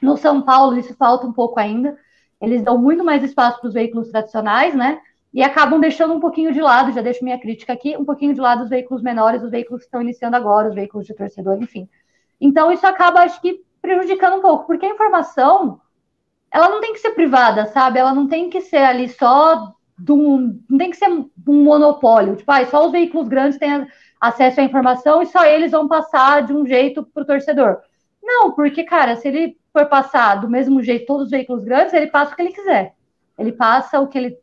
[0.02, 1.96] No São Paulo, isso falta um pouco ainda.
[2.42, 5.00] Eles dão muito mais espaço para os veículos tradicionais, né?
[5.32, 8.40] E acabam deixando um pouquinho de lado, já deixo minha crítica aqui, um pouquinho de
[8.40, 11.88] lado os veículos menores, os veículos que estão iniciando agora, os veículos de torcedor, enfim.
[12.38, 15.80] Então, isso acaba, acho que, prejudicando um pouco, porque a informação,
[16.52, 17.98] ela não tem que ser privada, sabe?
[17.98, 22.36] Ela não tem que ser ali só de um, não tem que ser um monopólio,
[22.36, 23.86] tipo, ah, só os veículos grandes têm
[24.20, 27.78] acesso à informação e só eles vão passar de um jeito para o torcedor.
[28.22, 32.08] Não, porque, cara, se ele for passar do mesmo jeito todos os veículos grandes, ele
[32.08, 32.94] passa o que ele quiser.
[33.38, 34.36] Ele passa o que ele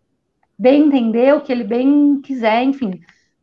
[0.57, 2.99] bem entender, o que ele bem quiser, enfim.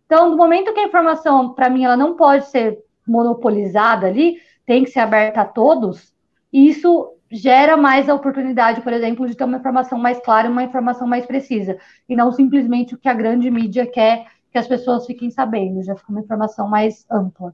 [0.07, 4.85] Então, no momento que a informação, para mim, ela não pode ser monopolizada ali, tem
[4.85, 6.12] que ser aberta a todos,
[6.53, 11.06] isso gera mais a oportunidade, por exemplo, de ter uma informação mais clara, uma informação
[11.06, 11.76] mais precisa,
[12.08, 15.96] e não simplesmente o que a grande mídia quer que as pessoas fiquem sabendo, já
[15.96, 17.52] fica uma informação mais ampla.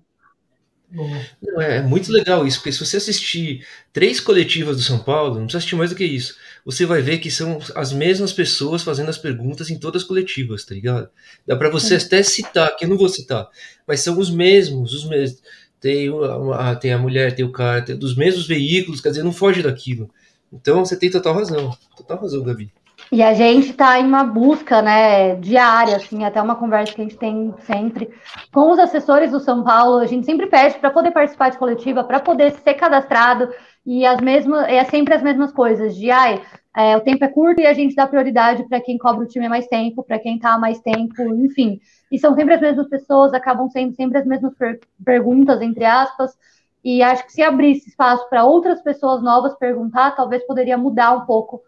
[1.41, 5.35] Não, é, é muito legal isso, porque se você assistir três coletivas do São Paulo,
[5.35, 8.83] não precisa assistir mais do que isso, você vai ver que são as mesmas pessoas
[8.83, 11.09] fazendo as perguntas em todas as coletivas, tá ligado?
[11.47, 13.49] Dá para você até citar, que eu não vou citar,
[13.87, 15.41] mas são os mesmos, os mesmos.
[15.81, 16.09] Tem
[16.55, 19.63] a, tem a mulher, tem o cara, tem, dos mesmos veículos, quer dizer, não foge
[19.63, 20.11] daquilo.
[20.53, 22.73] Então você tem total razão, total razão, Gabi.
[23.11, 27.05] E a gente está em uma busca, né, diária, assim, até uma conversa que a
[27.05, 28.09] gente tem sempre
[28.53, 29.99] com os assessores do São Paulo.
[29.99, 33.49] A gente sempre pede para poder participar de coletiva, para poder ser cadastrado,
[33.85, 36.41] e as mesmas, é sempre as mesmas coisas, de ai,
[36.77, 39.49] é, o tempo é curto e a gente dá prioridade para quem cobra o time
[39.49, 41.81] mais tempo, para quem está mais tempo, enfim.
[42.11, 46.37] E são sempre as mesmas pessoas, acabam sendo sempre as mesmas per perguntas, entre aspas.
[46.83, 51.27] E acho que se abrisse espaço para outras pessoas novas perguntar, talvez poderia mudar um
[51.27, 51.63] pouco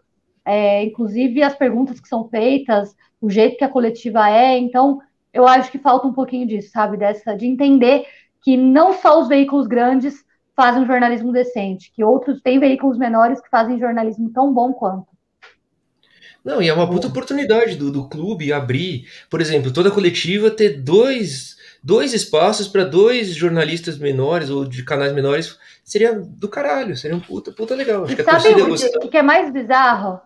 [0.45, 4.57] é, inclusive as perguntas que são feitas, o jeito que a coletiva é.
[4.57, 4.99] Então,
[5.31, 6.97] eu acho que falta um pouquinho disso, sabe?
[6.97, 8.05] Dessa, de entender
[8.41, 10.23] que não só os veículos grandes
[10.55, 15.07] fazem jornalismo decente, que outros têm veículos menores que fazem jornalismo tão bom quanto.
[16.43, 20.81] Não, e é uma puta oportunidade do, do clube abrir, por exemplo, toda coletiva ter
[20.81, 27.15] dois, dois espaços para dois jornalistas menores ou de canais menores seria do caralho, seria
[27.15, 28.03] um puta, puta legal.
[28.03, 28.61] Acho e que sabe
[29.03, 30.19] o que é mais bizarro?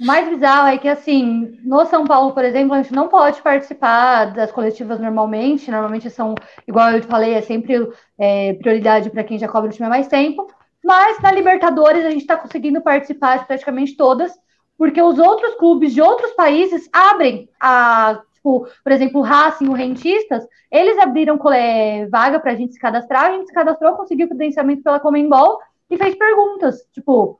[0.00, 3.42] O mais bizarro é que, assim, no São Paulo, por exemplo, a gente não pode
[3.42, 5.70] participar das coletivas normalmente.
[5.70, 6.34] Normalmente são,
[6.66, 7.86] igual eu te falei, é sempre
[8.18, 10.50] é, prioridade para quem já cobra o time há mais tempo.
[10.82, 14.32] Mas na Libertadores a gente está conseguindo participar de praticamente todas,
[14.80, 18.18] porque os outros clubes de outros países abrem a.
[18.32, 22.80] Tipo, por exemplo, o Racing, o Rentistas, eles abriram é, vaga para a gente se
[22.80, 25.58] cadastrar, a gente se cadastrou, conseguiu credenciamento pela Comembol
[25.90, 27.38] e fez perguntas, tipo,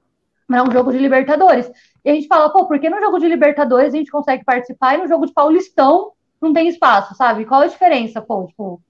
[0.52, 1.72] era um jogo de Libertadores.
[2.04, 4.96] E a gente fala, pô, por que no jogo de Libertadores a gente consegue participar
[4.96, 7.46] e no jogo de Paulistão não tem espaço, sabe?
[7.46, 8.44] Qual a diferença, pô?
[8.48, 8.82] Tipo,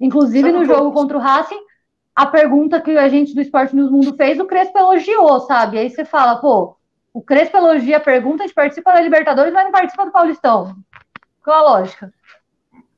[0.00, 1.60] inclusive no jogo contra o Racing,
[2.16, 5.76] a pergunta que a gente do Esporte News Mundo fez, o Crespo elogiou, sabe?
[5.76, 6.77] Aí você fala, pô,
[7.12, 10.76] o Crespo elogia a pergunta, a gente participa da Libertadores, mas não participa do Paulistão.
[11.42, 12.12] Qual a lógica?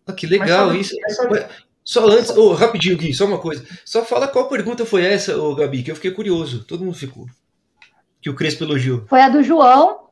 [0.07, 0.95] Ah, que legal isso.
[1.85, 3.67] Só antes, oh, rapidinho, Gui, só uma coisa.
[3.85, 6.65] Só fala qual pergunta foi essa, oh, Gabi, que eu fiquei curioso.
[6.65, 7.27] Todo mundo ficou
[8.21, 9.05] que o Crespo elogiou?
[9.09, 10.11] Foi a do João.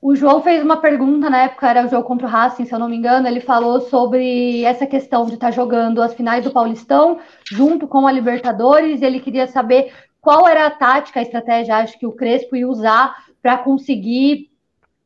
[0.00, 2.78] O João fez uma pergunta na época, era o jogo contra o Racing, se eu
[2.78, 3.26] não me engano.
[3.26, 7.18] Ele falou sobre essa questão de estar tá jogando as finais do Paulistão
[7.50, 9.00] junto com a Libertadores.
[9.00, 9.92] E ele queria saber
[10.24, 14.50] qual era a tática, a estratégia, acho que o Crespo ia usar para conseguir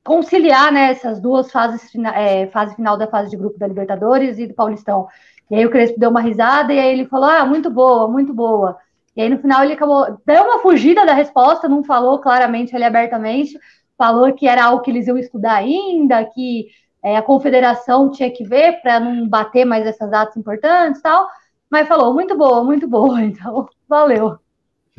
[0.04, 4.46] conciliar né, essas duas fases, é, fase final da fase de grupo da Libertadores e
[4.46, 5.08] do Paulistão.
[5.50, 8.32] E aí o Crespo deu uma risada e aí ele falou: Ah, muito boa, muito
[8.32, 8.78] boa.
[9.16, 12.84] E aí no final ele acabou, deu uma fugida da resposta, não falou claramente ali
[12.84, 13.58] abertamente,
[13.96, 16.68] falou que era algo que eles iam estudar ainda, que
[17.02, 21.26] é, a confederação tinha que ver para não bater mais essas datas importantes tal,
[21.68, 24.38] mas falou, muito boa, muito boa, então valeu.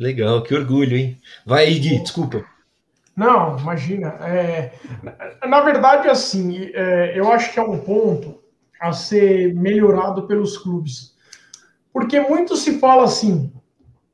[0.00, 1.20] Legal, que orgulho, hein?
[1.44, 2.42] Vai aí, Gui, desculpa.
[3.14, 4.08] Não, imagina.
[4.22, 4.72] É,
[5.46, 8.40] na verdade, assim, é, eu acho que é um ponto
[8.80, 11.14] a ser melhorado pelos clubes.
[11.92, 13.52] Porque muito se fala assim,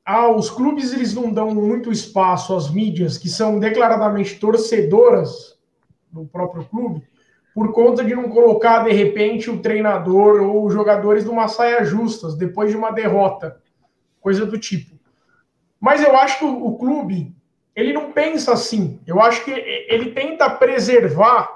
[0.04, 5.56] ah, os clubes eles não dão muito espaço às mídias que são declaradamente torcedoras
[6.10, 7.04] do próprio clube,
[7.54, 12.34] por conta de não colocar de repente o treinador ou os jogadores numa saia justas
[12.34, 13.60] depois de uma derrota,
[14.20, 14.95] coisa do tipo.
[15.86, 17.32] Mas eu acho que o, o clube
[17.76, 18.98] ele não pensa assim.
[19.06, 21.48] Eu acho que ele tenta preservar.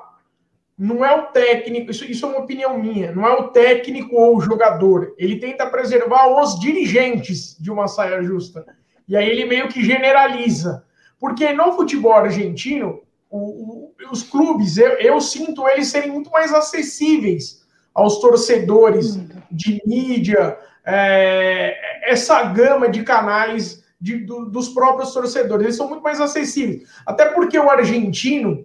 [0.79, 4.37] Não é o técnico, isso, isso é uma opinião minha, não é o técnico ou
[4.37, 5.17] o jogador.
[5.19, 8.65] Ele tenta preservar os dirigentes de uma saia justa.
[9.09, 10.85] E aí ele meio que generaliza.
[11.19, 16.55] Porque no futebol argentino, o, o, os clubes, eu, eu, sinto eles serem muito mais
[16.55, 19.19] acessíveis aos torcedores
[19.51, 20.57] de mídia,
[20.87, 25.65] é, essa gama de canais de, do, dos próprios torcedores.
[25.65, 26.89] Eles são muito mais acessíveis.
[27.05, 28.65] Até porque o argentino,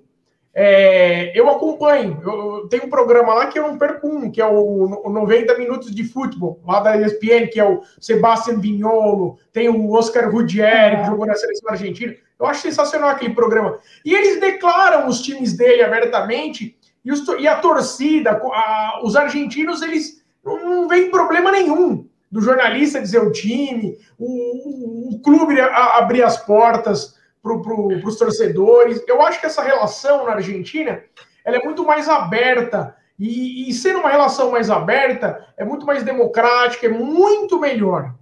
[0.53, 2.21] é, eu acompanho.
[2.23, 5.09] Eu, eu, tenho um programa lá que eu não perco um, que é o, o
[5.09, 10.31] 90 Minutos de Futebol, lá da ESPN, que é o Sebastian Vignolo, tem o Oscar
[10.31, 12.15] Rudieri, que jogou na seleção argentina.
[12.39, 13.77] Eu acho sensacional aquele programa.
[14.03, 19.81] E eles declaram os times dele abertamente, e, os, e a torcida, a, os argentinos,
[19.81, 25.57] eles não, não veem problema nenhum do jornalista dizer o time, o, o, o clube
[25.57, 29.01] abrir as portas para pro, os torcedores.
[29.07, 31.01] Eu acho que essa relação na Argentina
[31.45, 32.93] ela é muito mais aberta.
[33.17, 38.13] E, e sendo uma relação mais aberta, é muito mais democrática, é muito melhor.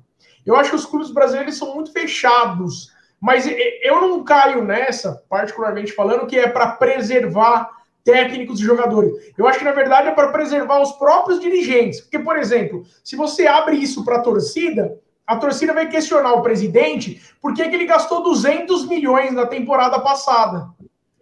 [0.46, 2.94] Eu acho que os clubes brasileiros são muito fechados.
[3.20, 3.48] Mas
[3.82, 7.68] eu não caio nessa, particularmente falando, que é para preservar
[8.04, 9.14] técnicos e jogadores.
[9.38, 12.02] Eu acho que, na verdade, é para preservar os próprios dirigentes.
[12.02, 16.42] Porque, por exemplo, se você abre isso para a torcida, a torcida vai questionar o
[16.42, 20.68] presidente por que, ele gastou 200 milhões na temporada passada.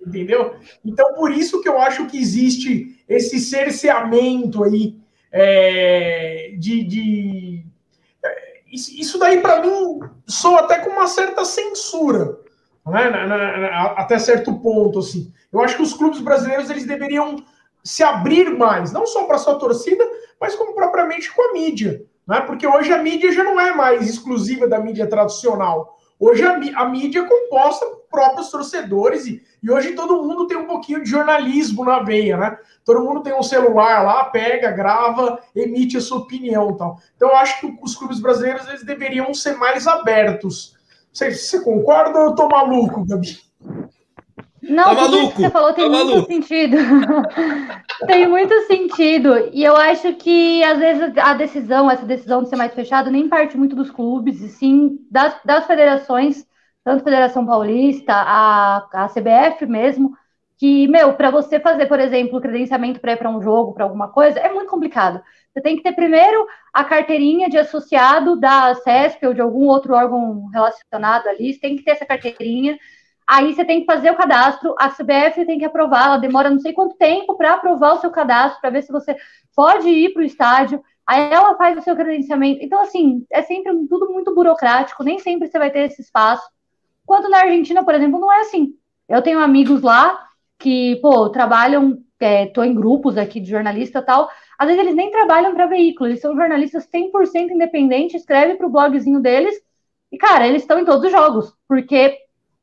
[0.06, 0.56] Entendeu?
[0.84, 4.96] Então, por isso que eu acho que existe esse cerceamento aí
[5.32, 7.66] é, de, de...
[8.26, 12.40] É, isso daí, para mim, soa até com uma certa censura,
[12.86, 13.10] né?
[13.10, 15.32] na, na, na, até certo ponto, assim.
[15.52, 17.36] Eu acho que os clubes brasileiros eles deveriam
[17.84, 20.04] se abrir mais, não só para sua torcida,
[20.40, 22.42] mas como propriamente com a mídia, né?
[22.42, 25.98] Porque hoje a mídia já não é mais exclusiva da mídia tradicional.
[26.20, 30.58] Hoje a, a mídia é composta por próprios torcedores e, e, hoje todo mundo tem
[30.58, 32.58] um pouquinho de jornalismo na veia, né?
[32.86, 37.00] Todo mundo tem um celular lá, pega, grava, emite a sua opinião, tal.
[37.16, 40.71] Então eu acho que os clubes brasileiros eles deveriam ser mais abertos.
[41.14, 43.40] Você, você concorda ou eu tô maluco, Gabi?
[44.62, 46.28] Não, tá maluco, que você falou tem tá muito maluco.
[46.28, 46.78] sentido.
[48.06, 49.50] tem muito sentido.
[49.52, 53.28] E eu acho que, às vezes, a decisão, essa decisão de ser mais fechado, nem
[53.28, 56.46] parte muito dos clubes, e sim das, das federações,
[56.84, 60.16] tanto a Federação Paulista, a, a CBF mesmo,
[60.58, 64.40] que, meu, para você fazer, por exemplo, credenciamento pré para um jogo, para alguma coisa,
[64.40, 65.22] é muito complicado.
[65.54, 69.94] Você tem que ter primeiro a carteirinha de associado da CESP ou de algum outro
[69.94, 72.78] órgão relacionado ali, você tem que ter essa carteirinha
[73.32, 76.60] Aí você tem que fazer o cadastro, a CBF tem que aprovar, ela demora não
[76.60, 79.16] sei quanto tempo para aprovar o seu cadastro, para ver se você
[79.56, 80.84] pode ir para o estádio.
[81.08, 82.62] Aí ela faz o seu credenciamento.
[82.62, 86.44] Então, assim, é sempre tudo muito burocrático, nem sempre você vai ter esse espaço.
[87.06, 88.74] Quanto na Argentina, por exemplo, não é assim.
[89.08, 90.28] Eu tenho amigos lá
[90.60, 94.30] que, pô, trabalham, é, em grupos aqui de jornalista e tal.
[94.62, 98.70] Às vezes eles nem trabalham para veículo, eles são jornalistas 100% independentes, escrevem para o
[98.70, 99.60] blogzinho deles.
[100.12, 102.16] E, cara, eles estão em todos os jogos, porque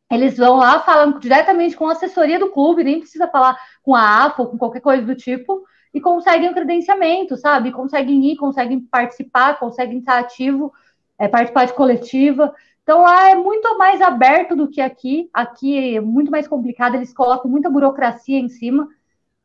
[0.08, 4.26] eles vão lá, falam diretamente com a assessoria do clube, nem precisa falar com a
[4.26, 7.72] AFA ou com qualquer coisa do tipo, e conseguem o credenciamento, sabe?
[7.72, 10.72] Conseguem ir, conseguem participar, conseguem estar ativo,
[11.18, 12.54] é, participar de coletiva.
[12.84, 15.28] Então lá é muito mais aberto do que aqui.
[15.34, 18.88] Aqui é muito mais complicado, eles colocam muita burocracia em cima.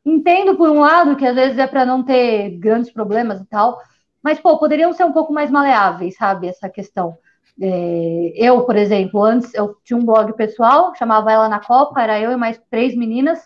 [0.06, 3.80] Entendo, por um lado, que às vezes é para não ter grandes problemas e tal,
[4.22, 6.48] mas, pô, poderiam ser um pouco mais maleáveis, sabe?
[6.48, 7.18] Essa questão.
[7.62, 12.20] É, eu, por exemplo, antes eu tinha um blog pessoal, chamava ela na Copa, era
[12.20, 13.40] eu e mais três meninas,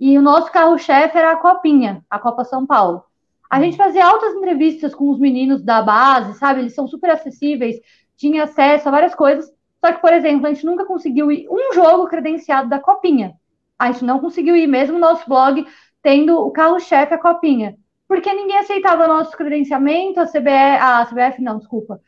[0.00, 3.04] e o nosso carro-chefe era a Copinha, a Copa São Paulo.
[3.50, 6.60] A gente fazia altas entrevistas com os meninos da base, sabe?
[6.60, 7.76] Eles são super acessíveis,
[8.16, 9.52] tinha acesso a várias coisas.
[9.84, 13.34] Só que, por exemplo, a gente nunca conseguiu ir um jogo credenciado da Copinha.
[13.78, 15.66] A gente não conseguiu ir, mesmo no nosso blog,
[16.02, 17.76] tendo o carro-chefe a Copinha.
[18.08, 22.00] Porque ninguém aceitava nosso credenciamento, a CBF, a CBF não, desculpa,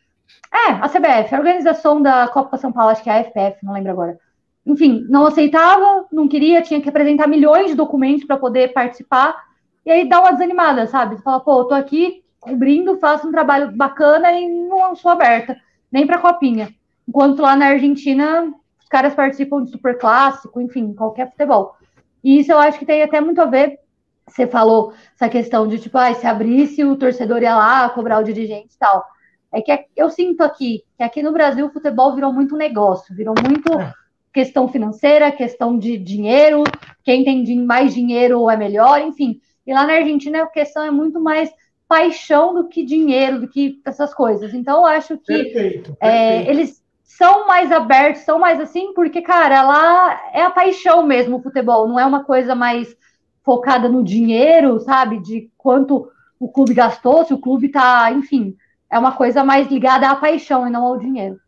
[0.53, 3.72] é, a CBF, a organização da Copa São Paulo, acho que é a FPF, não
[3.72, 4.18] lembro agora.
[4.66, 9.36] Enfim, não aceitava, não queria, tinha que apresentar milhões de documentos para poder participar.
[9.84, 11.16] E aí dá uma desanimada, sabe?
[11.16, 15.57] Você fala, pô, eu tô aqui cobrindo, faço um trabalho bacana e não sou aberta,
[15.90, 16.68] nem para copinha.
[17.09, 21.76] Enquanto lá na Argentina, os caras participam de super clássico, enfim, qualquer futebol.
[22.22, 23.78] E isso eu acho que tem até muito a ver.
[24.27, 28.25] Você falou essa questão de tipo, ah, se abrisse, o torcedor ia lá cobrar o
[28.25, 29.05] dirigente e tal.
[29.53, 33.35] é que eu sinto aqui que aqui no Brasil o futebol virou muito negócio, virou
[33.43, 33.93] muito é.
[34.33, 36.64] questão financeira, questão de dinheiro,
[37.03, 39.41] quem tem mais dinheiro é melhor, enfim.
[39.66, 41.51] E lá na Argentina a questão é muito mais
[41.87, 44.55] paixão do que dinheiro, do que essas coisas.
[44.55, 46.49] Então eu acho que perfeito, é, perfeito.
[46.49, 46.85] É, eles
[47.16, 51.87] são mais abertos, são mais assim, porque, cara, lá é a paixão mesmo o futebol,
[51.87, 52.97] não é uma coisa mais
[53.45, 55.20] focada no dinheiro, sabe?
[55.20, 56.09] De quanto
[56.40, 58.57] o clube gastou, se o clube tá, enfim,
[58.90, 61.38] é uma coisa mais ligada à paixão e não ao dinheiro.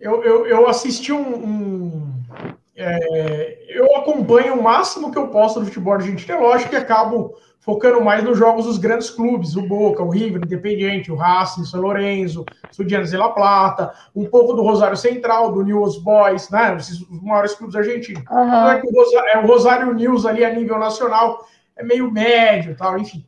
[0.00, 1.20] Eu, eu, eu assisti um.
[1.20, 2.22] um
[2.74, 7.34] é, eu acompanho o máximo que eu posso do futebol argentino, é lógico que acabo
[7.62, 11.62] focando mais nos jogos dos grandes clubes, o Boca, o River, o Independiente, o Racing,
[11.62, 15.96] o São Lourenço, o Estudiantes de La Plata, um pouco do Rosário Central, do News
[15.98, 18.24] Boys, né, esses, os maiores clubes argentinos.
[18.28, 18.68] Uhum.
[18.68, 21.46] É que o Rosário, é, o Rosário News ali a nível nacional
[21.76, 23.24] é meio médio, tal, enfim.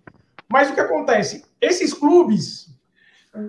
[0.48, 1.44] Mas o que acontece?
[1.60, 2.76] Esses clubes,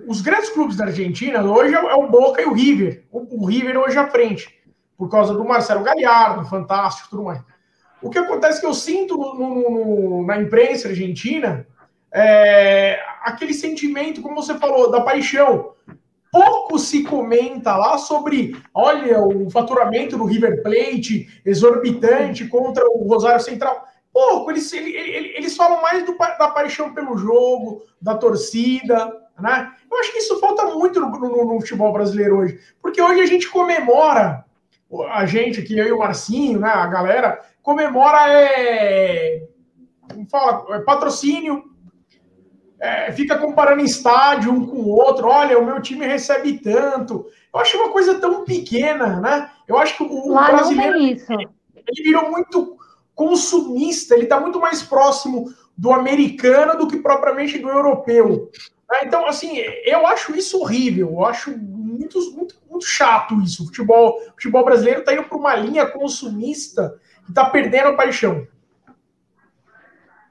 [0.06, 3.04] os grandes clubes da Argentina, hoje é o Boca e o River.
[3.10, 4.54] O, o River hoje à frente,
[4.96, 7.42] por causa do Marcelo Galhardo, fantástico, tudo mais.
[8.06, 11.66] O que acontece é que eu sinto no, no, na imprensa argentina
[12.14, 15.72] é, aquele sentimento, como você falou, da paixão.
[16.30, 23.40] Pouco se comenta lá sobre, olha, o faturamento do River Plate exorbitante contra o Rosário
[23.40, 23.84] Central.
[24.12, 29.72] Pouco, eles, eles, eles falam mais do, da paixão pelo jogo, da torcida, né?
[29.90, 33.26] Eu acho que isso falta muito no, no, no futebol brasileiro hoje, porque hoje a
[33.26, 34.46] gente comemora
[35.10, 39.42] a gente aqui, eu e o Marcinho, né, a galera, comemora é,
[40.30, 41.64] fala, é patrocínio,
[42.80, 47.26] é, fica comparando estádio um com o outro, olha, o meu time recebe tanto.
[47.52, 49.50] Eu acho uma coisa tão pequena, né?
[49.66, 52.76] Eu acho que o Lá brasileiro ele virou muito
[53.16, 58.48] consumista, ele está muito mais próximo do americano do que propriamente do europeu.
[58.88, 59.00] Né?
[59.04, 63.64] Então, assim, eu acho isso horrível, eu acho muito, muito, muito chato isso.
[63.64, 66.96] O futebol, o futebol brasileiro está indo para uma linha consumista
[67.26, 68.46] que tá perdendo a paixão.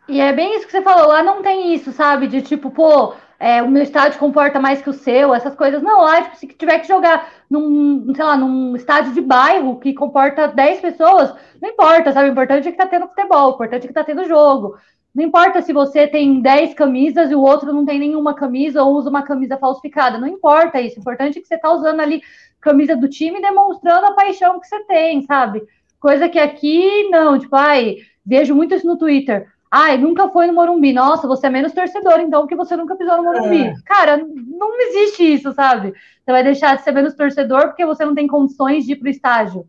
[0.08, 2.28] E é bem isso que você falou, lá não tem isso, sabe?
[2.28, 5.82] De tipo, pô, é, o meu estádio comporta mais que o seu, essas coisas.
[5.82, 9.93] Não, lá, tipo, se tiver que jogar num, sei lá, num estádio de bairro que
[9.93, 12.30] comporta 10 pessoas, não importa, sabe?
[12.30, 14.78] O importante é que tá tendo futebol, o importante é que tá tendo jogo.
[15.14, 18.96] Não importa se você tem 10 camisas e o outro não tem nenhuma camisa ou
[18.96, 20.18] usa uma camisa falsificada.
[20.18, 20.98] Não importa isso.
[20.98, 22.22] O importante é que você tá usando ali
[22.60, 25.64] camisa do time demonstrando a paixão que você tem, sabe?
[26.06, 29.47] Coisa que aqui, não, tipo, ai, vejo muito isso no Twitter.
[29.72, 30.93] Ai, nunca foi no Morumbi.
[30.93, 33.64] Nossa, você é menos torcedor, então, porque você nunca pisou no Morumbi.
[33.64, 33.74] É.
[33.84, 35.93] Cara, não existe isso, sabe?
[36.24, 39.10] Você vai deixar de ser menos torcedor porque você não tem condições de ir pro
[39.10, 39.68] estádio.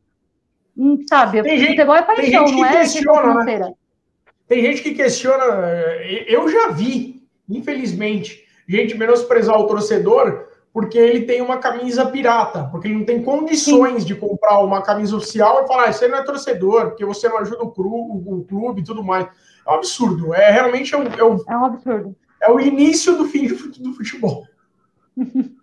[0.77, 1.43] Hum, sabe?
[1.43, 3.73] Tem gente, futebol é paixão, não é questiona, né?
[4.47, 5.43] Tem gente que questiona.
[6.03, 10.46] Eh, eu já vi, infelizmente, gente menosprezar o torcedor
[10.77, 14.09] porque ele tem uma camisa pirata, porque ele não tem condições Sim.
[14.09, 17.39] de comprar uma camisa oficial e falar, ah, você não é torcedor, porque você não
[17.39, 19.27] ajuda o, cru, o clube e tudo mais.
[19.67, 20.35] É um absurdo.
[20.35, 22.15] É realmente é um, é um, é um absurdo.
[22.43, 24.47] É o início do fim do futebol.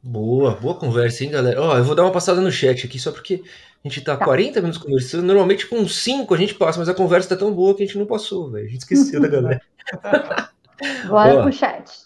[0.00, 1.60] Boa, boa conversa, hein, galera?
[1.60, 3.42] Ó, eu vou dar uma passada no chat aqui, só porque
[3.84, 4.24] a gente tá, tá.
[4.24, 5.24] 40 minutos conversando.
[5.24, 7.98] Normalmente com 5 a gente passa, mas a conversa tá tão boa que a gente
[7.98, 8.66] não passou, velho.
[8.66, 9.60] A gente esqueceu da galera.
[11.10, 12.05] Bora pro chat.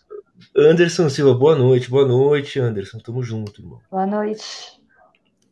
[0.61, 2.99] Anderson Silva, boa noite, boa noite, Anderson.
[2.99, 3.81] Tamo junto, irmão.
[3.91, 4.79] Boa noite.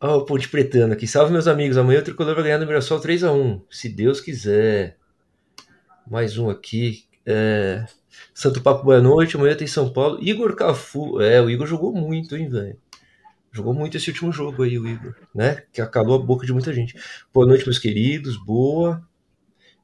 [0.00, 1.06] Ó, oh, o Ponte Pretano aqui.
[1.06, 1.78] Salve, meus amigos.
[1.78, 3.62] Amanhã o Tricolor vai ganhar no Mirassol 3x1.
[3.70, 4.98] Se Deus quiser.
[6.06, 7.04] Mais um aqui.
[7.24, 7.86] É...
[8.34, 9.36] Santo Papo, boa noite.
[9.36, 10.18] Amanhã tem São Paulo.
[10.22, 11.20] Igor Cafu.
[11.22, 12.78] É, o Igor jogou muito, hein, velho.
[13.50, 15.62] Jogou muito esse último jogo aí, o Igor, né?
[15.72, 16.94] Que acalou a boca de muita gente.
[17.32, 18.36] Boa noite, meus queridos.
[18.36, 19.02] Boa.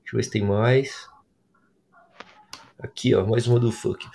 [0.03, 1.09] Deixa eu ver se tem mais.
[2.79, 4.07] Aqui, ó, mais uma do funk.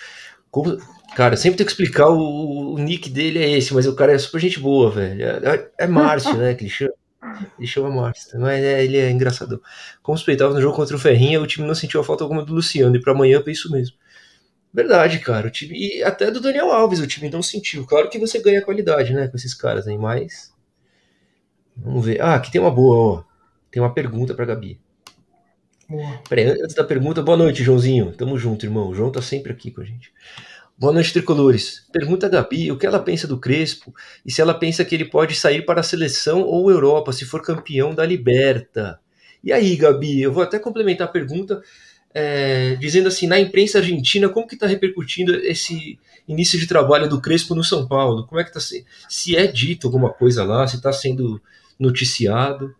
[0.52, 0.78] Como,
[1.16, 4.18] cara, sempre tem que explicar o, o, nick dele é esse, mas o cara é
[4.18, 5.24] super gente boa, velho.
[5.24, 6.54] É, é, é Márcio, né?
[6.56, 6.94] Que ele chama.
[7.58, 9.62] Ele chama Márcio, mas é, ele é engraçador.
[10.02, 12.54] Como suspeitava no jogo contra o Ferrinha, o time não sentiu a falta alguma do
[12.54, 13.96] Luciano, e para amanhã é isso mesmo.
[14.74, 15.48] Verdade, cara.
[15.48, 17.86] O time, e até do Daniel Alves, o time não sentiu.
[17.86, 20.54] Claro que você ganha qualidade, né, com esses caras aí, mas.
[21.76, 22.22] Vamos ver.
[22.22, 23.24] Ah, aqui tem uma boa, ó.
[23.72, 24.80] Tem uma pergunta pra Gabi.
[25.90, 26.22] Boa.
[26.30, 28.12] Peraí, antes da pergunta, boa noite, Joãozinho.
[28.12, 28.90] Tamo junto, irmão.
[28.90, 30.14] O João tá sempre aqui com a gente.
[30.78, 31.84] Boa noite, tricolores.
[31.92, 33.92] Pergunta a Gabi o que ela pensa do Crespo
[34.24, 37.42] e se ela pensa que ele pode sair para a seleção ou Europa se for
[37.42, 39.00] campeão da Liberta.
[39.44, 41.60] E aí, Gabi, eu vou até complementar a pergunta
[42.14, 47.20] é, dizendo assim, na imprensa argentina, como que está repercutindo esse início de trabalho do
[47.20, 48.28] Crespo no São Paulo?
[48.28, 51.42] Como é que tá se, se é dito alguma coisa lá, se está sendo
[51.80, 52.76] noticiado?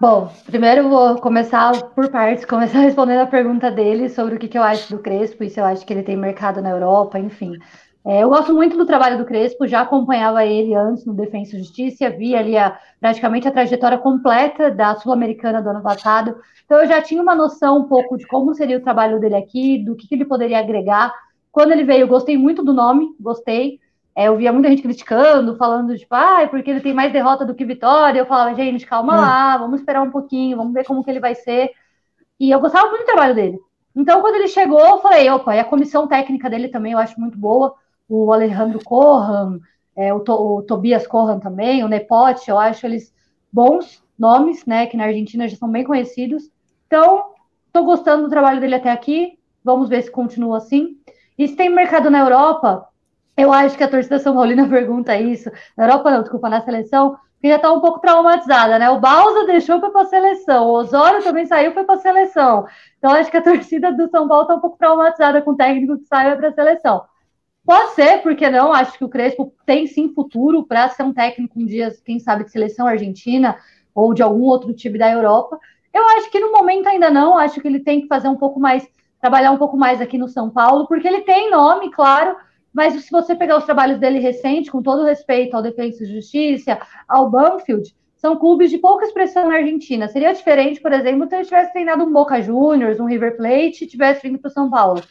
[0.00, 4.56] Bom, primeiro vou começar por partes, começar respondendo a pergunta dele sobre o que, que
[4.56, 7.58] eu acho do Crespo e se eu acho que ele tem mercado na Europa, enfim.
[8.06, 11.58] É, eu gosto muito do trabalho do Crespo, já acompanhava ele antes no Defensa e
[11.58, 16.86] Justiça, vi ali a, praticamente a trajetória completa da Sul-Americana do ano passado, então eu
[16.86, 20.06] já tinha uma noção um pouco de como seria o trabalho dele aqui, do que,
[20.06, 21.12] que ele poderia agregar.
[21.50, 23.80] Quando ele veio, gostei muito do nome, gostei,
[24.26, 27.54] eu via muita gente criticando, falando, tipo, ah, é porque ele tem mais derrota do
[27.54, 28.18] que vitória.
[28.18, 29.20] Eu falava, gente, calma hum.
[29.20, 31.70] lá, vamos esperar um pouquinho, vamos ver como que ele vai ser.
[32.40, 33.58] E eu gostava muito do trabalho dele.
[33.94, 37.20] Então, quando ele chegou, eu falei, opa, e a comissão técnica dele também eu acho
[37.20, 37.74] muito boa.
[38.08, 39.58] O Alejandro Corran,
[39.96, 43.12] é, o, to, o, Tobias Corran também, o Nepote, eu acho eles
[43.52, 46.50] bons nomes, né, que na Argentina já são bem conhecidos.
[46.86, 47.32] Então,
[47.66, 49.38] estou gostando do trabalho dele até aqui.
[49.64, 50.96] Vamos ver se continua assim.
[51.36, 52.88] E se tem mercado na Europa,
[53.38, 55.48] eu acho que a torcida São Paulina pergunta isso.
[55.76, 58.90] Na Europa, não, desculpa, na seleção, porque já está um pouco traumatizada, né?
[58.90, 62.66] O Balsa deixou para a seleção, o Osório também saiu para a seleção.
[62.98, 65.96] Então, acho que a torcida do São Paulo está um pouco traumatizada com o técnico
[65.98, 67.04] que sai para a seleção.
[67.64, 68.72] Pode ser, porque não?
[68.72, 72.42] Acho que o Crespo tem sim futuro para ser um técnico um dia, quem sabe,
[72.44, 73.56] de seleção argentina
[73.94, 75.60] ou de algum outro time da Europa.
[75.94, 78.58] Eu acho que no momento ainda não, acho que ele tem que fazer um pouco
[78.58, 78.88] mais,
[79.20, 82.36] trabalhar um pouco mais aqui no São Paulo, porque ele tem nome, claro,
[82.78, 86.78] mas se você pegar os trabalhos dele recente, com todo respeito ao Defesa e Justiça,
[87.08, 90.06] ao Banfield, são clubes de pouca expressão na Argentina.
[90.06, 93.88] Seria diferente, por exemplo, se ele tivesse treinado um Boca Juniors, um River Plate e
[93.88, 95.02] tivesse vindo para o São Paulo.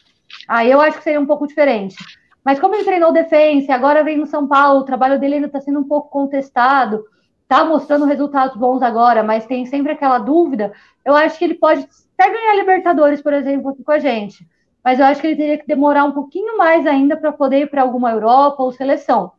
[0.48, 1.98] Aí eu acho que seria um pouco diferente.
[2.42, 5.60] Mas como ele treinou defesa, agora vem no São Paulo, o trabalho dele ainda está
[5.60, 7.04] sendo um pouco contestado,
[7.44, 10.72] está mostrando resultados bons agora, mas tem sempre aquela dúvida.
[11.04, 11.86] Eu acho que ele pode
[12.18, 14.48] até ganhar Libertadores, por exemplo, aqui com a gente
[14.88, 17.70] mas eu acho que ele teria que demorar um pouquinho mais ainda para poder ir
[17.70, 19.34] para alguma Europa ou seleção.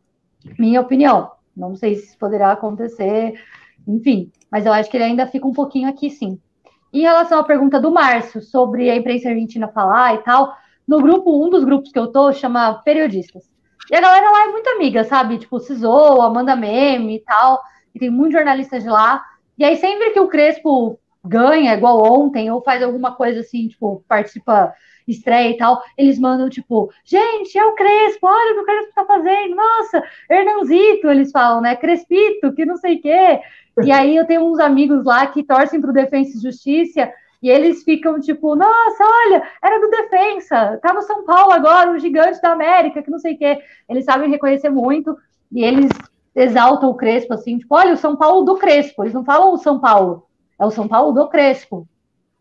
[0.59, 1.31] Minha opinião.
[1.57, 3.33] Não sei se poderá acontecer,
[3.87, 6.39] enfim, mas eu acho que ele ainda fica um pouquinho aqui sim.
[6.93, 10.53] Em relação à pergunta do Márcio sobre a imprensa argentina falar e tal,
[10.87, 13.49] no grupo, um dos grupos que eu tô chama Periodistas.
[13.89, 15.39] E a galera lá é muito amiga, sabe?
[15.39, 17.59] Tipo, Cisou, Amanda Meme e tal.
[17.95, 19.25] E tem muitos jornalistas lá.
[19.57, 24.05] E aí, sempre que o Crespo ganha, igual ontem, ou faz alguma coisa assim, tipo,
[24.07, 24.75] participa
[25.11, 28.93] estreia e tal, eles mandam, tipo, gente, é o Crespo, olha o que o Crespo
[28.95, 33.39] tá fazendo, nossa, Hernanzito, eles falam, né, Crespito, que não sei o quê.
[33.81, 37.09] E aí eu tenho uns amigos lá que torcem pro Defensa e Justiça,
[37.41, 41.97] e eles ficam tipo, nossa, olha, era do Defensa, tá no São Paulo agora, o
[41.97, 43.57] gigante da América, que não sei o quê.
[43.87, 45.17] Eles sabem reconhecer muito,
[45.49, 45.89] e eles
[46.35, 49.57] exaltam o Crespo, assim, tipo, olha, o São Paulo do Crespo, eles não falam o
[49.57, 50.25] São Paulo,
[50.59, 51.87] é o São Paulo do Crespo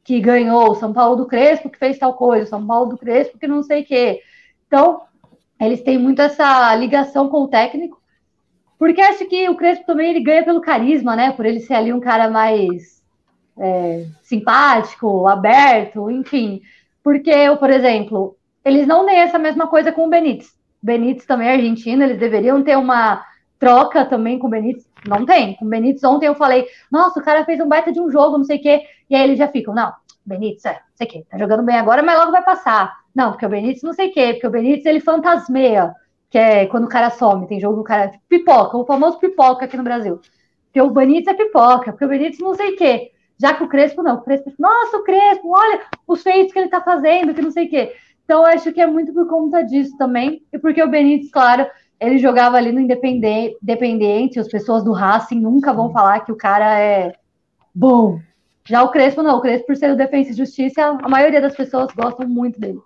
[0.09, 3.47] que ganhou, São Paulo do Crespo que fez tal coisa, São Paulo do Crespo que
[3.47, 4.23] não sei o quê.
[4.67, 5.03] Então,
[5.61, 8.01] eles têm muito essa ligação com o técnico,
[8.79, 11.33] porque acho que o Crespo também ele ganha pelo carisma, né?
[11.33, 13.03] Por ele ser ali um cara mais
[13.59, 16.63] é, simpático, aberto, enfim.
[17.05, 18.35] Porque eu, por exemplo,
[18.65, 20.55] eles não têm essa mesma coisa com o Benítez.
[20.83, 23.23] Benítez também é argentino, eles deveriam ter uma
[23.59, 24.89] troca também com o Benítez.
[25.07, 25.55] Não tem.
[25.57, 28.39] Com o Benítez ontem eu falei, nossa, o cara fez um baita de um jogo,
[28.39, 28.87] não sei o quê.
[29.09, 29.93] E aí eles já ficam, não,
[30.25, 32.99] Benítez, é, não sei o quê, tá jogando bem agora, mas logo vai passar.
[33.15, 35.95] Não, porque o Benítez não sei o quê, porque o Benítez ele fantasmeia,
[36.31, 39.77] que é quando o cara some, tem jogo do cara pipoca, o famoso pipoca aqui
[39.77, 40.21] no Brasil.
[40.67, 43.13] Porque o Benítez é pipoca, porque o Benítez não sei o quê.
[43.41, 46.69] Já que o Crespo não, o Crespo, nossa, o Crespo, olha os feitos que ele
[46.69, 47.95] tá fazendo, que não sei o quê.
[48.25, 51.67] Então, eu acho que é muito por conta disso também, e porque o Benítez, claro,
[51.99, 56.37] ele jogava ali no Independente, Independente, as pessoas do Racing nunca vão falar que o
[56.37, 57.15] cara é
[57.75, 58.21] bom.
[58.69, 61.57] Já o Crespo não, o Crespo por ser o Defensa e Justiça, a maioria das
[61.57, 62.79] pessoas gostam muito dele.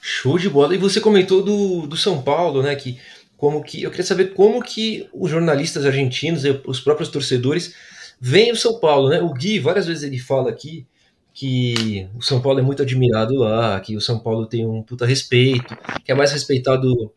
[0.00, 0.74] Show de bola.
[0.74, 2.74] E você comentou do, do São Paulo, né?
[2.74, 2.98] Que
[3.36, 7.74] como que eu queria saber como que os jornalistas argentinos, os próprios torcedores,
[8.20, 9.20] veem o São Paulo, né?
[9.20, 10.86] O Gui várias vezes ele fala aqui
[11.32, 15.06] que o São Paulo é muito admirado lá, que o São Paulo tem um puta
[15.06, 17.12] respeito, que é mais respeitado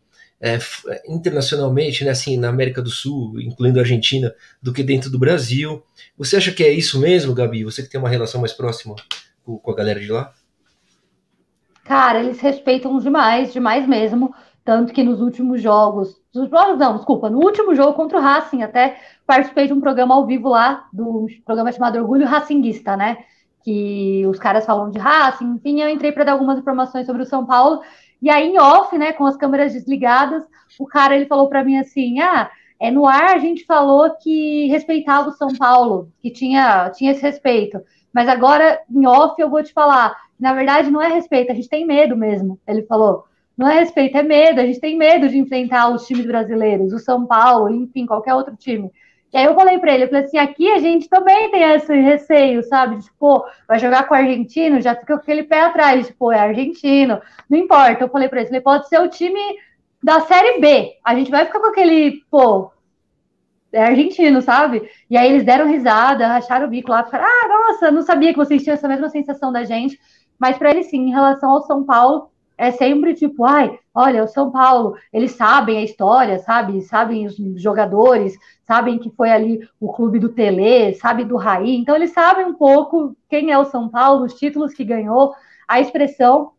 [0.45, 0.59] é,
[1.07, 4.31] internacionalmente, né, assim, na América do Sul, incluindo a Argentina,
[4.61, 5.81] do que dentro do Brasil.
[6.15, 7.63] Você acha que é isso mesmo, Gabi?
[7.63, 8.95] Você que tem uma relação mais próxima
[9.43, 10.31] com, com a galera de lá?
[11.83, 14.33] Cara, eles respeitam demais, demais mesmo.
[14.63, 19.67] Tanto que nos últimos jogos, não, desculpa, no último jogo contra o Racing, até participei
[19.67, 23.17] de um programa ao vivo lá, do programa chamado Orgulho Racinguista, né?
[23.63, 27.25] Que os caras falam de Racing, enfim, eu entrei para dar algumas informações sobre o
[27.25, 27.81] São Paulo
[28.25, 30.43] e aí, em off, né, com as câmeras desligadas,
[30.79, 32.49] o cara ele falou para mim assim: ah,
[32.79, 37.21] é no ar a gente falou que respeitava o São Paulo, que tinha, tinha esse
[37.21, 37.79] respeito.
[38.11, 41.69] Mas agora, em off, eu vou te falar: na verdade, não é respeito, a gente
[41.69, 42.59] tem medo mesmo.
[42.67, 46.25] Ele falou: não é respeito, é medo, a gente tem medo de enfrentar os times
[46.25, 48.91] brasileiros, o São Paulo, enfim, qualquer outro time.
[49.35, 51.93] E aí eu falei para ele, eu falei assim, aqui a gente também tem esse
[51.93, 53.01] receio, sabe?
[53.01, 57.21] Tipo, vai jogar com o argentino, já fica com aquele pé atrás, tipo, é argentino,
[57.49, 58.01] não importa.
[58.05, 59.41] Eu falei para ele, pode ser o time
[60.01, 60.93] da Série B.
[61.03, 62.71] A gente vai ficar com aquele, pô,
[63.73, 64.89] é argentino, sabe?
[65.09, 68.37] E aí eles deram risada, racharam o bico lá, ficaram, ah, nossa, não sabia que
[68.37, 69.99] vocês tinham essa mesma sensação da gente.
[70.39, 74.27] Mas para eles sim, em relação ao São Paulo, é sempre tipo, ai, olha, o
[74.27, 76.81] São Paulo, eles sabem a história, sabe?
[76.83, 78.33] Sabem os jogadores,
[78.65, 82.53] sabem que foi ali o clube do Tele, sabe do Raí, então eles sabem um
[82.53, 85.33] pouco quem é o São Paulo, os títulos que ganhou,
[85.67, 86.51] a expressão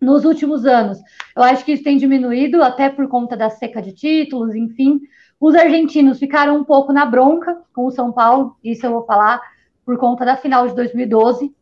[0.00, 0.98] nos últimos anos.
[1.36, 5.00] Eu acho que isso tem diminuído até por conta da seca de títulos, enfim.
[5.38, 9.40] Os argentinos ficaram um pouco na bronca com o São Paulo, isso eu vou falar
[9.84, 11.54] por conta da final de 2012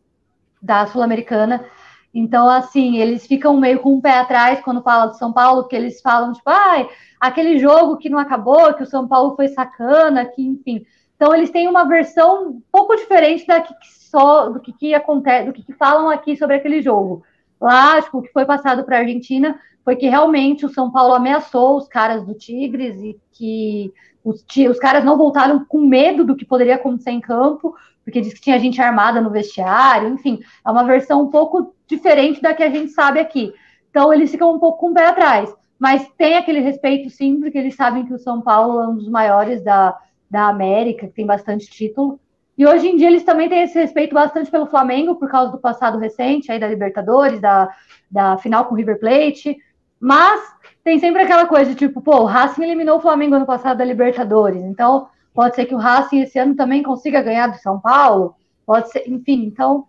[0.62, 1.64] da Sul-Americana.
[2.12, 5.62] Então, assim, eles ficam meio com o um pé atrás quando fala do São Paulo,
[5.62, 6.86] porque eles falam, tipo, ah,
[7.20, 10.84] aquele jogo que não acabou, que o São Paulo foi sacana, que, enfim.
[11.16, 13.74] Então, eles têm uma versão um pouco diferente da que
[14.08, 17.22] só do que, que acontece, do que, que falam aqui sobre aquele jogo.
[17.60, 21.14] Lá, tipo, o que foi passado para a Argentina foi que realmente o São Paulo
[21.14, 23.92] ameaçou os caras do Tigres e que
[24.24, 28.32] os, os caras não voltaram com medo do que poderia acontecer em campo, porque diz
[28.32, 32.62] que tinha gente armada no vestiário, enfim, é uma versão um pouco diferente da que
[32.62, 33.52] a gente sabe aqui.
[33.90, 37.58] Então eles ficam um pouco com o pé atrás, mas tem aquele respeito sim, porque
[37.58, 39.96] eles sabem que o São Paulo é um dos maiores da,
[40.30, 42.18] da América, que tem bastante título.
[42.56, 45.58] E hoje em dia eles também têm esse respeito bastante pelo Flamengo, por causa do
[45.58, 47.68] passado recente aí da Libertadores, da,
[48.10, 49.56] da final com o River Plate.
[50.00, 50.40] Mas
[50.82, 53.84] tem sempre aquela coisa de tipo, pô, o Racing eliminou o Flamengo ano passado da
[53.84, 55.08] Libertadores, então
[55.38, 58.34] Pode ser que o Racing esse ano também consiga ganhar do São Paulo.
[58.66, 59.44] Pode ser, enfim.
[59.44, 59.86] Então,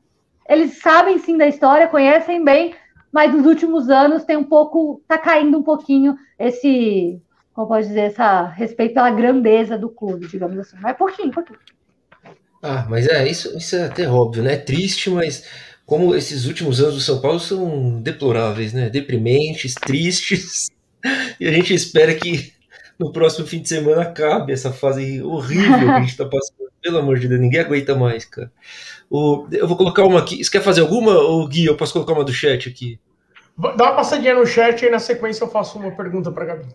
[0.48, 2.76] eles sabem sim da história, conhecem bem,
[3.12, 7.22] mas nos últimos anos tem um pouco, tá caindo um pouquinho esse,
[7.54, 10.78] como pode dizer, essa respeito pela grandeza do clube, digamos assim.
[10.80, 11.60] Mas pouquinho, pouquinho.
[12.62, 14.54] Ah, mas é, isso, isso é até óbvio, né?
[14.54, 15.46] É triste, mas
[15.86, 18.90] como esses últimos anos do São Paulo são deploráveis, né?
[18.90, 20.70] Deprimentes, tristes.
[21.40, 22.52] E a gente espera que
[23.00, 26.70] no próximo fim de semana acabe essa fase horrível que a gente tá passando.
[26.82, 28.52] Pelo amor de Deus, ninguém aguenta mais, cara.
[29.10, 30.44] O, eu vou colocar uma aqui.
[30.44, 31.66] Você quer fazer alguma, ou Gui?
[31.66, 33.00] Eu posso colocar uma do chat aqui?
[33.58, 36.68] Dá uma passadinha no chat e na sequência eu faço uma pergunta para Gabi.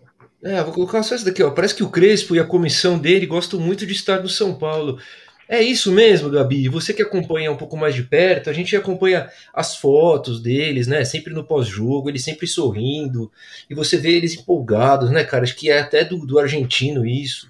[0.43, 1.49] É, vou colocar só essa daqui, ó.
[1.49, 4.99] Parece que o Crespo e a comissão dele gostam muito de estar no São Paulo.
[5.47, 6.67] É isso mesmo, Gabi.
[6.69, 11.03] Você que acompanha um pouco mais de perto, a gente acompanha as fotos deles, né?
[11.05, 13.31] Sempre no pós-jogo, eles sempre sorrindo.
[13.69, 15.43] E você vê eles empolgados, né, cara?
[15.43, 17.49] Acho que é até do, do argentino isso.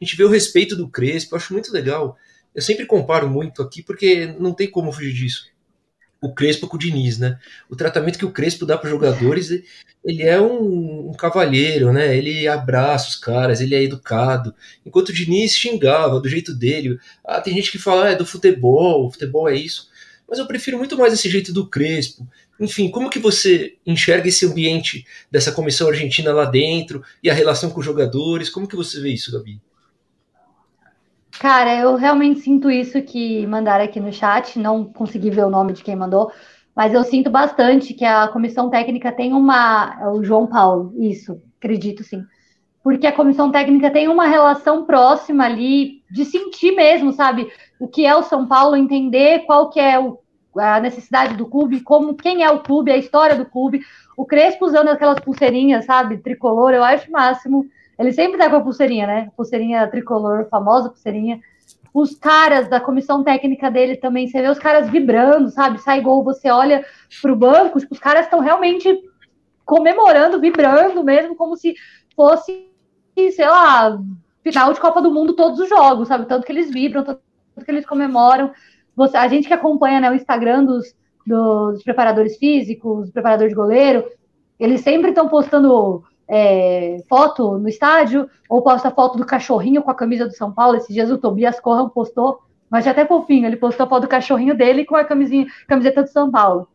[0.00, 2.16] A gente vê o respeito do Crespo, acho muito legal.
[2.56, 5.54] Eu sempre comparo muito aqui porque não tem como fugir disso
[6.20, 7.38] o Crespo com o Diniz, né?
[7.68, 9.50] O tratamento que o Crespo dá para os jogadores,
[10.04, 12.16] ele é um, um, cavalheiro, né?
[12.16, 14.54] Ele abraça os caras, ele é educado.
[14.84, 16.98] Enquanto o Diniz xingava do jeito dele.
[17.24, 19.88] Ah, tem gente que fala, ah, é do futebol, o futebol é isso.
[20.28, 22.26] Mas eu prefiro muito mais esse jeito do Crespo.
[22.58, 27.70] Enfim, como que você enxerga esse ambiente dessa comissão argentina lá dentro e a relação
[27.70, 28.48] com os jogadores?
[28.48, 29.60] Como que você vê isso, Gabi?
[31.38, 35.72] Cara, eu realmente sinto isso que mandaram aqui no chat, não consegui ver o nome
[35.74, 36.32] de quem mandou,
[36.74, 39.96] mas eu sinto bastante que a comissão técnica tem uma.
[40.00, 42.22] É o João Paulo, isso, acredito sim.
[42.82, 47.50] Porque a comissão técnica tem uma relação próxima ali de sentir mesmo, sabe?
[47.80, 50.18] O que é o São Paulo, entender qual que é o,
[50.56, 53.80] a necessidade do clube, como quem é o clube, a história do clube.
[54.16, 57.66] O Crespo usando aquelas pulseirinhas, sabe, tricolor, eu acho máximo.
[57.98, 59.30] Ele sempre tá com a pulseirinha, né?
[59.36, 61.40] Pulseirinha tricolor, famosa pulseirinha.
[61.94, 65.80] Os caras da comissão técnica dele também, você vê os caras vibrando, sabe?
[65.80, 66.84] Sai gol, você olha
[67.22, 69.02] pro banco, tipo, os caras estão realmente
[69.64, 71.74] comemorando, vibrando mesmo, como se
[72.14, 72.70] fosse,
[73.16, 73.98] sei lá,
[74.42, 76.26] final de Copa do Mundo todos os jogos, sabe?
[76.26, 77.20] Tanto que eles vibram, tanto
[77.64, 78.52] que eles comemoram.
[78.94, 80.94] Você, a gente que acompanha né, o Instagram dos,
[81.26, 84.04] dos preparadores físicos, preparador de goleiro,
[84.58, 89.94] eles sempre estão postando é, foto no estádio, ou posta foto do cachorrinho com a
[89.94, 90.76] camisa do São Paulo.
[90.76, 94.08] Esses dias o Tobias Corram postou, mas já até fofinho, ele postou a foto do
[94.08, 96.68] cachorrinho dele com a camisinha, camiseta do São Paulo.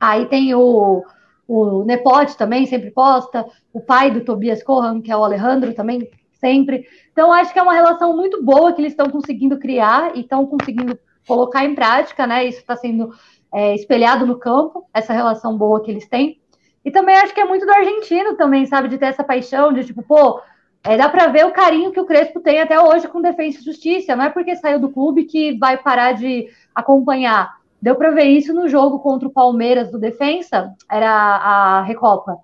[0.00, 1.04] Aí tem o,
[1.46, 6.08] o Nepote também, sempre posta, o pai do Tobias Corram, que é o Alejandro, também
[6.40, 6.86] sempre.
[7.12, 10.46] Então, acho que é uma relação muito boa que eles estão conseguindo criar e estão
[10.46, 12.44] conseguindo colocar em prática, né?
[12.46, 13.10] Isso está sendo
[13.52, 16.39] é, espelhado no campo, essa relação boa que eles têm.
[16.84, 18.88] E também acho que é muito do argentino também, sabe?
[18.88, 20.40] De ter essa paixão de tipo, pô,
[20.82, 23.64] é, dá para ver o carinho que o Crespo tem até hoje com Defesa e
[23.64, 24.16] Justiça.
[24.16, 27.60] Não é porque saiu do clube que vai parar de acompanhar.
[27.82, 32.38] Deu para ver isso no jogo contra o Palmeiras do Defensa, era a Recopa.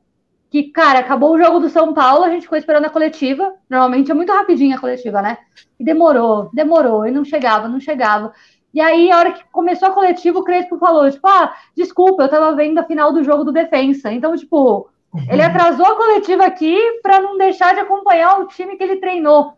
[0.51, 3.55] que, cara, acabou o jogo do São Paulo, a gente ficou esperando a coletiva.
[3.69, 5.39] Normalmente é muito rapidinho a coletiva, né?
[5.79, 8.33] E demorou, demorou, e não chegava, não chegava.
[8.77, 12.29] E aí, a hora que começou a coletiva, o Crespo falou, tipo, ah, desculpa, eu
[12.29, 14.13] tava vendo a final do jogo do Defensa.
[14.13, 14.91] Então, tipo,
[15.31, 19.55] ele atrasou a coletiva aqui para não deixar de acompanhar o time que ele treinou.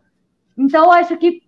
[0.57, 1.41] Então, acho que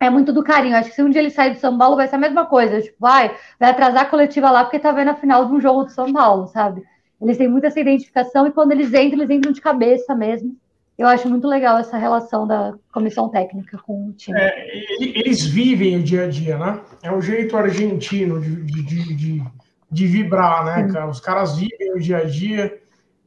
[0.00, 0.74] é muito do carinho.
[0.74, 2.80] Acho que se um dia ele sair do São Paulo, vai ser a mesma coisa.
[2.80, 5.84] Tipo, vai, vai atrasar a coletiva lá porque tá vendo a final de um jogo
[5.84, 6.82] do São Paulo, sabe?
[7.20, 10.56] Eles têm muita essa identificação e quando eles entram, eles entram de cabeça mesmo.
[10.98, 14.36] Eu acho muito legal essa relação da comissão técnica com o time.
[14.36, 16.80] É, eles vivem o dia a dia, né?
[17.00, 19.42] É o jeito argentino de, de, de,
[19.88, 21.08] de vibrar, né, cara?
[21.08, 22.80] Os caras vivem o dia a dia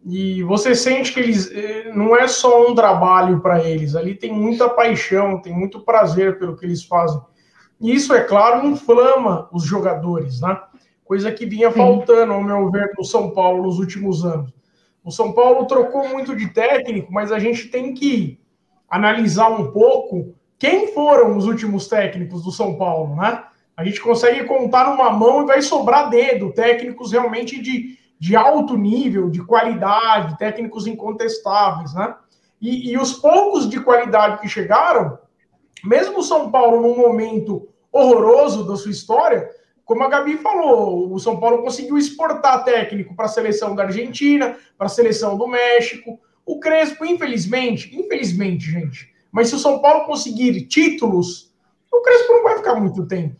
[0.05, 4.33] e você sente que eles eh, não é só um trabalho para eles, ali tem
[4.33, 7.21] muita paixão, tem muito prazer pelo que eles fazem.
[7.79, 10.59] E isso, é claro, inflama os jogadores, né?
[11.05, 14.51] Coisa que vinha faltando, ao meu ver, no São Paulo nos últimos anos.
[15.03, 18.39] O São Paulo trocou muito de técnico, mas a gente tem que
[18.89, 23.43] analisar um pouco quem foram os últimos técnicos do São Paulo, né?
[23.75, 28.77] A gente consegue contar numa mão e vai sobrar dedo, técnicos realmente de, de alto
[28.77, 32.15] nível, de qualidade, técnicos incontestáveis, né?
[32.61, 35.17] E, e os poucos de qualidade que chegaram,
[35.83, 39.49] mesmo o São Paulo num momento horroroso da sua história,
[39.85, 44.55] como a Gabi falou, o São Paulo conseguiu exportar técnico para a seleção da Argentina,
[44.77, 46.19] para a seleção do México.
[46.45, 51.53] O Crespo, infelizmente, infelizmente, gente, mas se o São Paulo conseguir títulos,
[51.91, 53.35] o Crespo não vai ficar muito tempo.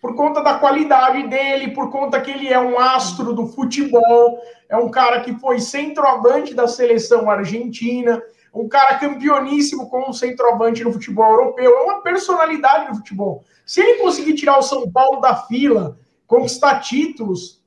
[0.00, 4.76] Por conta da qualidade dele, por conta que ele é um astro do futebol, é
[4.76, 8.22] um cara que foi centroavante da seleção argentina,
[8.54, 13.44] um cara campeoníssimo como centroavante no futebol europeu, é uma personalidade do futebol.
[13.66, 17.62] Se ele conseguir tirar o São Paulo da fila, conquistar títulos,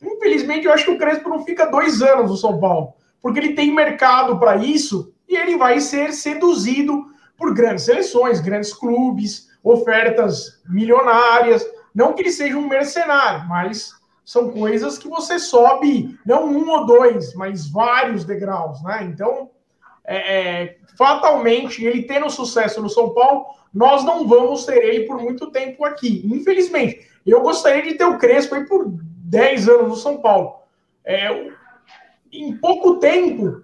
[0.00, 3.54] infelizmente eu acho que o Crespo não fica dois anos no São Paulo, porque ele
[3.54, 10.60] tem mercado para isso e ele vai ser seduzido por grandes seleções, grandes clubes, ofertas
[10.68, 11.66] milionárias.
[11.94, 13.92] Não que ele seja um mercenário, mas
[14.24, 19.04] são coisas que você sobe, não um ou dois, mas vários degraus, né?
[19.04, 19.50] Então,
[20.04, 25.20] é, é, fatalmente, ele tendo sucesso no São Paulo, nós não vamos ter ele por
[25.20, 26.22] muito tempo aqui.
[26.24, 30.54] Infelizmente, eu gostaria de ter o Crespo aí por 10 anos no São Paulo.
[31.04, 31.50] É,
[32.32, 33.62] em pouco tempo,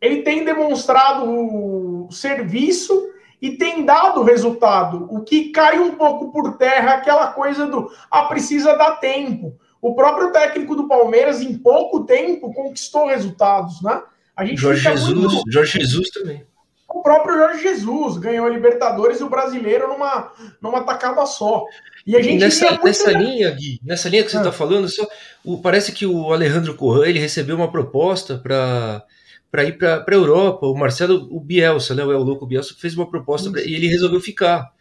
[0.00, 3.10] ele tem demonstrado o serviço
[3.40, 8.24] e tem dado resultado, o que cai um pouco por terra aquela coisa do ah,
[8.24, 9.54] precisa dar tempo.
[9.82, 14.02] O próprio técnico do Palmeiras, em pouco tempo, conquistou resultados, né?
[14.36, 15.52] A gente Jorge Jesus, muito...
[15.52, 16.44] Jorge Jesus também.
[16.88, 21.64] O próprio Jorge Jesus ganhou a Libertadores e o brasileiro numa, numa tacada só.
[22.06, 24.52] E a gente nessa, nessa linha, Gui, nessa linha que você está ah.
[24.52, 25.06] falando, só,
[25.44, 29.02] o, parece que o Alejandro Corrêa ele recebeu uma proposta para
[29.50, 30.66] para ir para a Europa.
[30.66, 33.86] O Marcelo, o Bielsa, né, o El Louco Bielsa, fez uma proposta pra, e ele
[33.86, 34.72] resolveu ficar.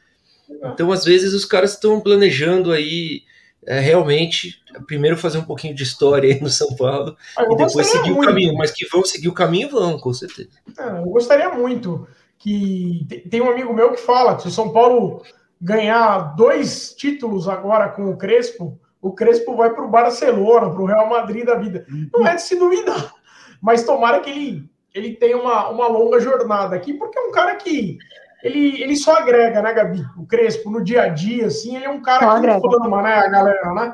[0.64, 3.22] Então, às vezes, os caras estão planejando aí
[3.68, 7.88] é, realmente primeiro fazer um pouquinho de história aí no São Paulo ah, e depois
[7.88, 8.24] seguir muito.
[8.24, 8.56] o caminho.
[8.56, 10.50] Mas que vão seguir o caminho, vão, com certeza.
[10.78, 12.08] É, eu gostaria muito
[12.38, 13.06] que.
[13.30, 15.22] Tem um amigo meu que fala que se o São Paulo
[15.62, 20.86] ganhar dois títulos agora com o Crespo, o Crespo vai para o Barcelona, para o
[20.86, 21.86] Real Madrid da vida.
[22.12, 23.14] Não é de se duvidar,
[23.62, 27.56] mas tomara que ele, ele tenha uma, uma longa jornada aqui, porque é um cara
[27.56, 27.98] que
[28.44, 30.06] ele, ele só agrega, né, Gabi?
[30.18, 32.58] O Crespo, no dia a dia, assim, ele é um cara só que agrega.
[32.58, 33.94] inflama, né, a galera, né?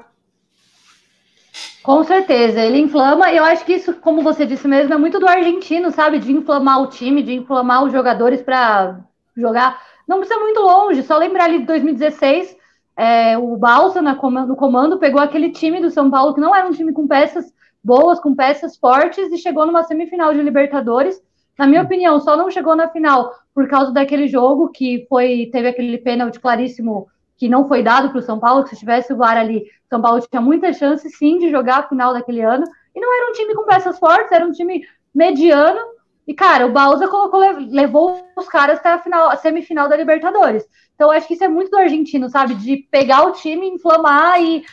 [1.84, 3.32] Com certeza, ele inflama.
[3.32, 6.18] Eu acho que isso, como você disse mesmo, é muito do argentino, sabe?
[6.18, 9.00] De inflamar o time, de inflamar os jogadores para
[9.38, 9.82] jogar.
[10.08, 12.58] Não precisa muito longe, só lembrar ali de 2016,
[12.98, 16.72] é, o Balsa no comando pegou aquele time do São Paulo, que não era um
[16.72, 21.22] time com peças boas, com peças fortes, e chegou numa semifinal de Libertadores
[21.60, 25.68] na minha opinião, só não chegou na final por causa daquele jogo que foi teve
[25.68, 29.18] aquele pênalti claríssimo que não foi dado para o São Paulo, que se tivesse o
[29.18, 32.64] VAR ali, São Paulo tinha muita chance sim de jogar a final daquele ano.
[32.96, 35.82] E não era um time com peças fortes, era um time mediano.
[36.26, 40.66] E, cara, o Bausa colocou, levou os caras até a, final, a semifinal da Libertadores.
[40.96, 42.56] Então, acho que isso é muito do argentino, sabe?
[42.56, 44.64] De pegar o time, inflamar e.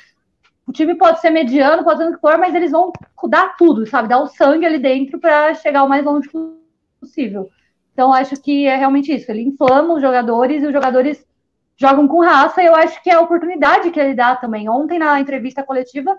[0.69, 2.93] O time pode ser mediano, pode ser o que for, mas eles vão
[3.29, 4.09] dar tudo, sabe?
[4.09, 6.66] Dar o sangue ali dentro para chegar o mais longe possível
[7.07, 7.49] possível.
[7.93, 9.31] Então, acho que é realmente isso.
[9.31, 11.27] Ele inflama os jogadores e os jogadores
[11.77, 12.63] jogam com raça.
[12.63, 14.69] E eu acho que é a oportunidade que ele dá também.
[14.69, 16.19] Ontem, na entrevista coletiva,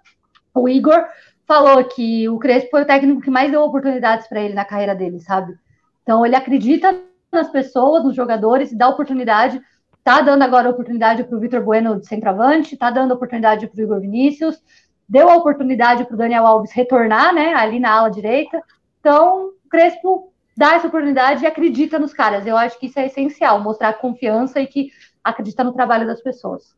[0.54, 1.06] o Igor
[1.46, 4.96] falou que o Crespo foi o técnico que mais deu oportunidades para ele na carreira
[4.96, 5.54] dele, sabe?
[6.02, 6.96] Então, ele acredita
[7.32, 9.62] nas pessoas, nos jogadores, e dá oportunidade.
[10.04, 13.84] Tá dando agora oportunidade para o Vitor Bueno de centroavante, tá dando oportunidade para o
[13.84, 14.62] Igor Vinícius,
[15.08, 18.62] deu a oportunidade para o Daniel Alves retornar, né, ali na ala direita.
[19.00, 22.48] Então, o Crespo dá essa oportunidade e acredita nos caras.
[22.48, 24.92] Eu acho que isso é essencial, mostrar confiança e que
[25.24, 26.76] acredita no trabalho das pessoas.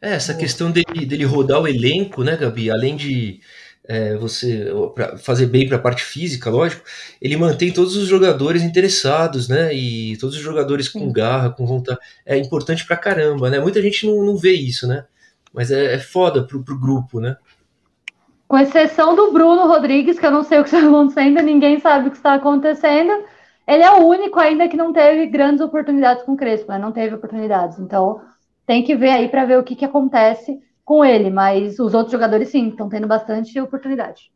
[0.00, 2.70] É, essa questão dele, dele rodar o elenco, né, Gabi?
[2.70, 3.40] Além de
[3.84, 4.66] é, você
[5.18, 6.84] fazer bem para a parte física, lógico,
[7.22, 9.74] ele mantém todos os jogadores interessados, né?
[9.74, 11.98] E todos os jogadores com garra, com vontade.
[12.24, 13.58] É importante pra caramba, né?
[13.58, 15.04] Muita gente não, não vê isso, né?
[15.52, 17.36] Mas é, é foda pro, pro grupo, né?
[18.48, 22.08] Com exceção do Bruno Rodrigues, que eu não sei o que está acontecendo, ninguém sabe
[22.08, 23.12] o que está acontecendo.
[23.66, 26.78] Ele é o único ainda que não teve grandes oportunidades com o Crespo, né?
[26.78, 27.78] Não teve oportunidades.
[27.78, 28.22] Então,
[28.66, 31.28] tem que ver aí para ver o que, que acontece com ele.
[31.28, 34.32] Mas os outros jogadores, sim, estão tendo bastante oportunidade.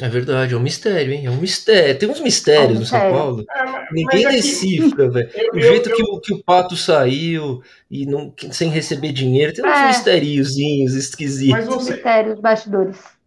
[0.00, 1.26] É verdade, é um mistério, hein?
[1.26, 1.98] É um mistério.
[1.98, 3.08] Tem uns mistérios é um mistério.
[3.08, 3.44] no São Paulo.
[3.48, 5.30] É, Ninguém aqui, decifra, velho.
[5.52, 9.64] O jeito eu, que, o, que o Pato saiu e não, sem receber dinheiro, tem
[9.64, 9.86] uns é.
[9.88, 11.66] mistériozinhos esquisitos.
[11.66, 11.92] Mas você...
[11.92, 13.17] Mistérios, bastidores.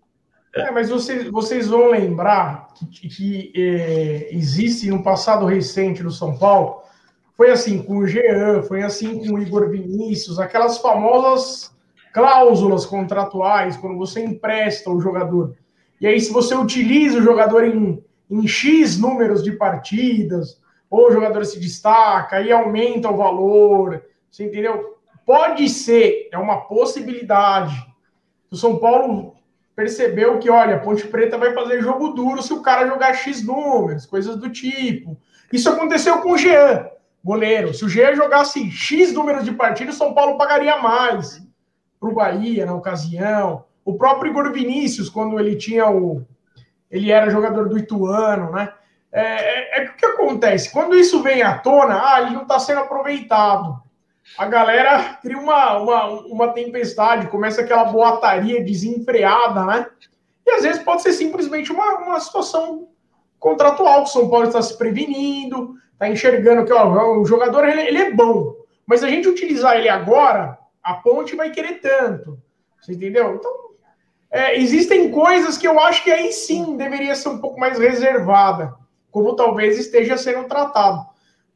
[0.53, 6.37] É, mas vocês, vocês vão lembrar que, que é, existe no passado recente no São
[6.37, 6.81] Paulo,
[7.37, 11.71] foi assim com o Jean, foi assim com o Igor Vinícius, aquelas famosas
[12.13, 15.55] cláusulas contratuais, quando você empresta o jogador.
[15.99, 21.11] E aí, se você utiliza o jogador em, em X números de partidas, ou o
[21.11, 24.97] jogador se destaca, aí aumenta o valor, você entendeu?
[25.25, 27.73] Pode ser, é uma possibilidade.
[28.51, 29.33] O São Paulo
[29.81, 34.05] percebeu que, olha, Ponte Preta vai fazer jogo duro se o cara jogar X números,
[34.05, 35.17] coisas do tipo.
[35.51, 36.85] Isso aconteceu com o Jean,
[37.23, 37.73] goleiro.
[37.73, 41.41] Se o Jean jogasse X números de partida, o São Paulo pagaria mais
[41.99, 43.65] para o Bahia na ocasião.
[43.83, 46.23] O próprio Igor Vinícius, quando ele tinha o.
[46.91, 48.71] Ele era jogador do Ituano, né?
[49.11, 50.71] É, é, é o que acontece?
[50.71, 53.81] Quando isso vem à tona, ah, ele não está sendo aproveitado
[54.37, 59.87] a galera cria uma, uma, uma tempestade, começa aquela boataria desenfreada, né?
[60.45, 62.89] E às vezes pode ser simplesmente uma, uma situação
[63.39, 67.81] contratual, que o São Paulo está se prevenindo, está enxergando que ó, o jogador ele,
[67.81, 68.55] ele é bom,
[68.85, 72.39] mas a gente utilizar ele agora, a ponte vai querer tanto.
[72.79, 73.35] Você entendeu?
[73.35, 73.51] Então,
[74.31, 78.73] é, existem coisas que eu acho que aí sim deveria ser um pouco mais reservada,
[79.11, 81.05] como talvez esteja sendo tratado.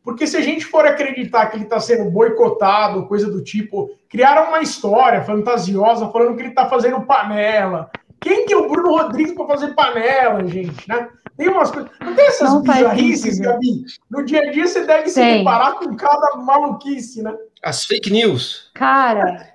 [0.05, 4.49] Porque se a gente for acreditar que ele está sendo boicotado, coisa do tipo, criaram
[4.49, 7.89] uma história fantasiosa falando que ele está fazendo panela.
[8.21, 11.09] Quem que é o Bruno Rodrigues para fazer panela, gente, né?
[11.35, 11.89] Tem umas coisas.
[11.99, 13.83] Não tem essas não bizarrices, Gabi?
[14.09, 17.33] No dia a dia você deve se deparar com cada maluquice, né?
[17.63, 18.69] As fake news.
[18.75, 19.47] Cara,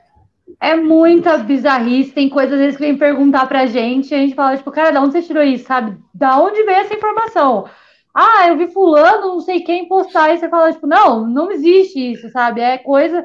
[0.61, 2.11] é muita bizarrice.
[2.11, 4.91] Tem coisas às vezes que vem perguntar pra gente e a gente fala, tipo, cara,
[4.91, 5.97] da onde você tirou isso, sabe?
[6.13, 7.67] Da onde veio essa informação?
[8.15, 12.13] Ah, eu vi fulano, não sei quem postar, e você fala, tipo, não, não existe
[12.13, 12.61] isso, sabe?
[12.61, 13.25] É coisa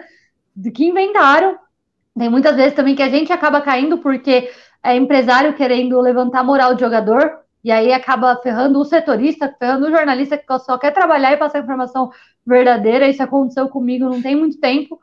[0.56, 1.58] de que inventaram.
[2.18, 4.50] Tem muitas vezes também que a gente acaba caindo porque
[4.84, 9.88] é empresário querendo levantar a moral de jogador, e aí acaba ferrando o setorista, ferrando
[9.88, 12.12] o jornalista que só quer trabalhar e passar informação
[12.46, 13.10] verdadeira.
[13.10, 15.00] Isso aconteceu comigo não tem muito tempo,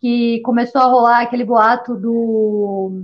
[0.00, 3.02] que começou a rolar aquele boato do,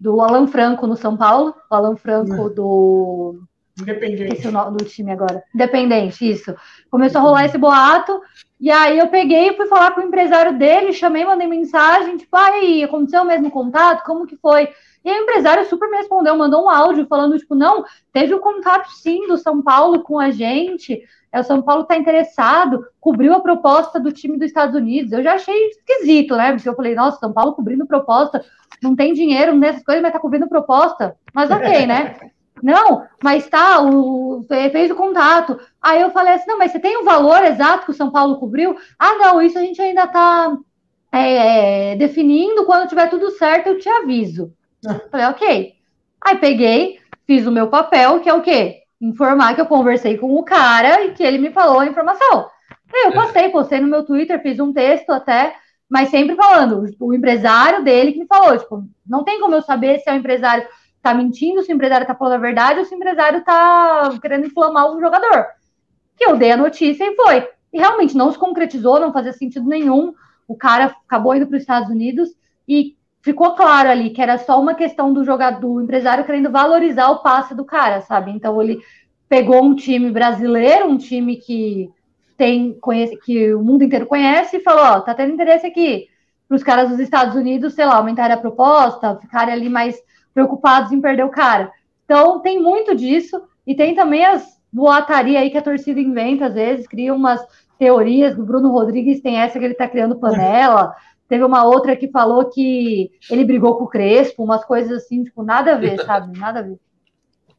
[0.00, 2.50] do Alan Franco no São Paulo, o Alan Franco é.
[2.50, 3.40] do
[3.80, 4.34] Independente.
[4.34, 5.42] Esse é o nome do time agora.
[5.54, 6.54] Independente, isso.
[6.90, 8.20] Começou a rolar esse boato,
[8.60, 12.36] e aí eu peguei e fui falar com o empresário dele, chamei, mandei mensagem, tipo,
[12.36, 14.04] aí, aconteceu o mesmo contato?
[14.04, 14.68] Como que foi?
[15.04, 18.38] E aí o empresário super me respondeu, mandou um áudio falando, tipo, não, teve o
[18.38, 21.02] um contato sim do São Paulo com a gente,
[21.32, 25.10] é, o São Paulo está interessado, cobriu a proposta do time dos Estados Unidos.
[25.10, 26.52] Eu já achei esquisito, né?
[26.52, 28.44] Porque eu falei, nossa, São Paulo cobrindo proposta,
[28.80, 31.16] não tem dinheiro nessas coisas, mas tá cobrindo proposta.
[31.34, 32.16] Mas ok, né?
[32.64, 35.60] Não, mas tá, o, fez o contato.
[35.82, 38.38] Aí eu falei assim: não, mas você tem o valor exato que o São Paulo
[38.38, 38.74] cobriu?
[38.98, 40.56] Ah, não, isso a gente ainda tá
[41.12, 42.64] é, é definindo.
[42.64, 44.50] Quando tiver tudo certo, eu te aviso.
[44.88, 44.98] Ah.
[45.10, 45.74] Falei, ok.
[46.24, 48.78] Aí peguei, fiz o meu papel, que é o quê?
[48.98, 52.48] Informar que eu conversei com o cara e que ele me falou a informação.
[52.94, 53.14] Aí eu é.
[53.14, 55.54] passei, postei no meu Twitter, fiz um texto até,
[55.86, 59.98] mas sempre falando, o empresário dele que me falou, tipo, não tem como eu saber
[59.98, 60.66] se é o empresário
[61.04, 64.46] tá mentindo, se o empresário tá falando a verdade ou se o empresário tá querendo
[64.46, 65.48] inflamar o jogador.
[66.16, 67.46] Que eu dei a notícia e foi.
[67.70, 70.14] E realmente não se concretizou, não fazia sentido nenhum.
[70.48, 72.30] O cara acabou indo para os Estados Unidos
[72.66, 77.10] e ficou claro ali que era só uma questão do jogador, do empresário querendo valorizar
[77.10, 78.30] o passe do cara, sabe?
[78.30, 78.80] Então ele
[79.28, 81.90] pegou um time brasileiro, um time que
[82.34, 86.08] tem conhece, que o mundo inteiro conhece e falou, ó, tá tendo interesse aqui
[86.48, 89.96] para os caras dos Estados Unidos, sei lá, aumentarem a proposta, ficarem ali mais
[90.34, 91.70] preocupados em perder o cara.
[92.04, 96.54] Então, tem muito disso, e tem também as boataria aí que a torcida inventa, às
[96.54, 97.40] vezes, cria umas
[97.78, 100.92] teorias do Bruno Rodrigues, tem essa que ele tá criando panela,
[101.28, 105.44] teve uma outra que falou que ele brigou com o Crespo, umas coisas assim, tipo,
[105.44, 106.36] nada a ver, sabe?
[106.36, 106.78] Nada a ver.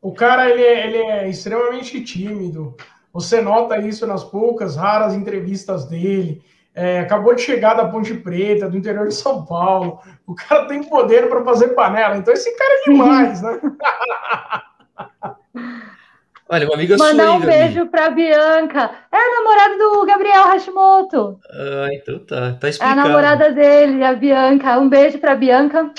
[0.02, 2.76] O cara, ele é, ele é extremamente tímido.
[3.14, 6.44] Você nota isso nas poucas, raras entrevistas dele.
[6.76, 10.00] É, acabou de chegar da Ponte Preta, do interior de São Paulo.
[10.28, 12.18] O cara tem poder para fazer panela.
[12.18, 13.62] Então, esse cara é demais, né?
[16.48, 18.92] Olha, uma amiga Mandar sua um beijo para Bianca.
[19.12, 21.40] É a namorada do Gabriel Hashimoto.
[21.50, 22.54] Ah, então tá.
[22.60, 23.00] Tá explicado.
[23.00, 24.78] É a namorada dele, a Bianca.
[24.78, 25.92] Um beijo para Bianca.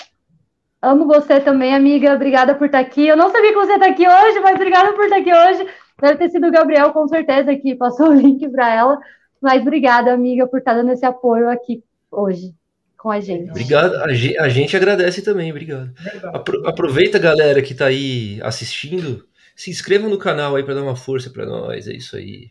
[0.80, 2.14] Amo você também, amiga.
[2.14, 3.08] Obrigada por estar aqui.
[3.08, 5.66] Eu não sabia que você está aqui hoje, mas obrigada por estar aqui hoje.
[6.00, 8.98] Deve ter sido o Gabriel, com certeza, que passou o link para ela.
[9.40, 12.54] Mas obrigada, amiga, por estar dando esse apoio aqui hoje
[12.96, 13.50] com a gente.
[13.50, 13.94] Obrigado.
[13.96, 15.92] A gente agradece também, obrigado.
[16.34, 19.26] Apro aproveita, galera, que está aí assistindo.
[19.54, 21.86] Se inscreva no canal aí para dar uma força para nós.
[21.86, 22.50] É isso aí.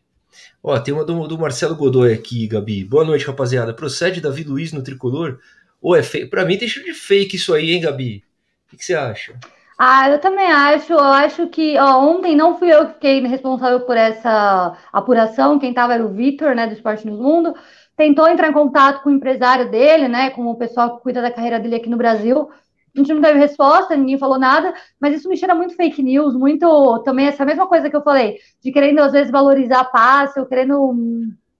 [0.63, 2.83] Ó, tem uma do, do, Marcelo Godoy aqui, Gabi.
[2.83, 3.73] Boa noite, rapaziada.
[3.73, 5.39] Procede Davi Luiz no tricolor?
[5.81, 6.27] Ou é fake?
[6.27, 8.23] Pra mim tem cheiro de fake isso aí, hein, Gabi?
[8.65, 9.37] O que, que você acha?
[9.77, 10.93] Ah, eu também acho.
[10.93, 15.59] Eu acho que ó, ontem não fui eu que fiquei responsável por essa apuração.
[15.59, 17.53] Quem estava era o Vitor, né, do Esporte no Mundo.
[17.95, 21.31] Tentou entrar em contato com o empresário dele, né, com o pessoal que cuida da
[21.31, 22.49] carreira dele aqui no Brasil.
[22.95, 26.33] A gente não teve resposta, ninguém falou nada, mas isso me cheira muito fake news,
[26.33, 30.45] muito também essa mesma coisa que eu falei, de querendo às vezes valorizar passe, ou
[30.45, 30.93] querendo,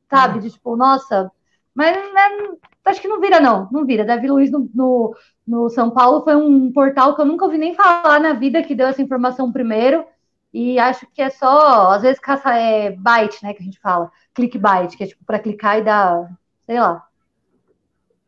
[0.10, 1.30] sabe, de tipo, nossa,
[1.74, 2.56] mas né,
[2.86, 4.06] acho que não vira, não, não vira.
[4.06, 5.16] Davi Luiz no, no
[5.48, 8.76] no São Paulo foi um portal que eu nunca ouvi nem falar na vida que
[8.76, 10.06] deu essa informação primeiro.
[10.54, 13.54] E acho que é só, às vezes, caça é byte, né?
[13.54, 16.32] Que a gente fala, clickbait, que é tipo para clicar e dar,
[16.66, 17.06] sei lá.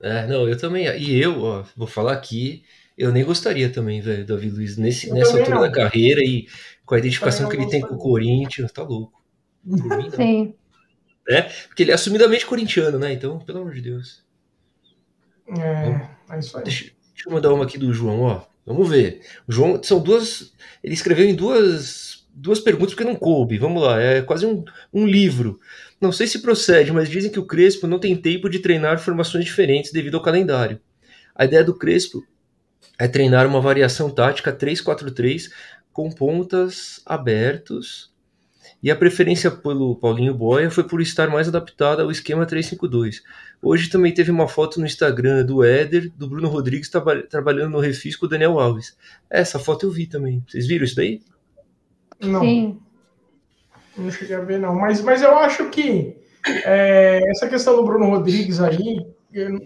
[0.01, 0.85] É, não, eu também.
[0.99, 2.63] E eu, ó, vou falar aqui,
[2.97, 6.47] eu nem gostaria também, velho, Davi Luiz, nesse, nessa altura da carreira e
[6.85, 9.23] com a identificação que ele tem com o Corinthians, tá louco.
[9.63, 10.55] Mim, Sim.
[11.29, 13.11] É, porque ele é assumidamente corintiano, né?
[13.11, 14.23] Então, pelo amor de Deus.
[15.49, 16.63] É, é isso aí.
[16.63, 18.45] Deixa, Deixa eu mandar uma aqui do João, ó.
[18.63, 19.21] Vamos ver.
[19.47, 20.53] O João, são duas.
[20.83, 23.57] Ele escreveu em duas, duas perguntas porque não coube.
[23.57, 24.63] Vamos lá, é quase um,
[24.93, 25.59] um livro.
[25.99, 29.45] Não sei se procede, mas dizem que o Crespo não tem tempo de treinar formações
[29.45, 30.79] diferentes devido ao calendário.
[31.33, 32.23] A ideia do Crespo
[32.99, 35.49] é treinar uma variação tática 3-4-3
[35.91, 38.11] com pontas abertos
[38.87, 43.21] e a preferência pelo Paulinho Boia foi por estar mais adaptada ao esquema 352.
[43.61, 47.81] Hoje também teve uma foto no Instagram do Éder, do Bruno Rodrigues traba trabalhando no
[47.81, 48.97] Refis com o Daniel Alves.
[49.29, 50.41] Essa foto eu vi também.
[50.47, 51.21] Vocês viram isso daí?
[52.21, 52.39] Não.
[52.39, 52.79] Sim.
[53.97, 54.73] Não cheguei a ver, não.
[54.73, 56.15] Mas, mas eu acho que
[56.63, 59.05] é, essa questão do Bruno Rodrigues aí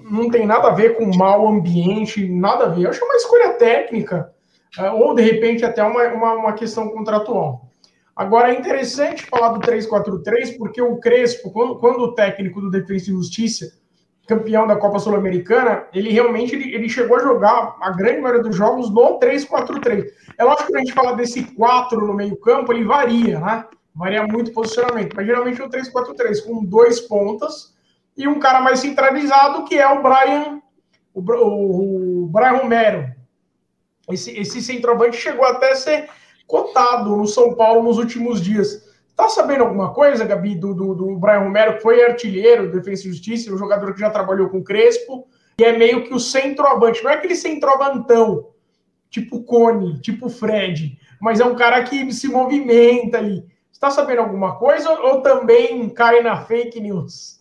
[0.03, 2.86] não tem nada a ver com mau ambiente, nada a ver.
[2.86, 4.34] Eu acho uma escolha técnica,
[4.80, 7.70] é, ou de repente até uma, uma, uma questão contratual.
[8.16, 13.09] Agora é interessante falar do 3-4-3, porque o Crespo, quando, quando, o técnico do Defesa
[13.09, 13.74] e Justiça,
[14.28, 18.55] campeão da Copa Sul-Americana, ele realmente ele, ele, chegou a jogar a grande maioria dos
[18.55, 20.05] jogos no 3-4-3.
[20.38, 23.66] É lógico que a gente fala desse 4 no meio-campo, ele varia, né?
[23.93, 27.74] Varia muito o posicionamento, mas geralmente é o 3-4-3, com dois pontas
[28.16, 30.62] e um cara mais centralizado, que é o Brian,
[31.14, 33.12] o, o, o Brian Romero.
[34.09, 36.09] Esse, esse centroavante chegou até a ser
[36.52, 38.86] cotado no São Paulo nos últimos dias.
[39.16, 43.04] Tá sabendo alguma coisa, Gabi, do, do, do Brian Romero, que foi artilheiro do Defesa
[43.04, 45.28] e Justiça, um jogador que já trabalhou com Crespo,
[45.58, 47.02] e é meio que o centroavante.
[47.02, 48.49] Não é aquele centroavantão,
[49.10, 53.45] tipo Cone, tipo Fred, mas é um cara que se movimenta ali.
[53.72, 57.39] Está sabendo alguma coisa ou, ou também cai na fake news?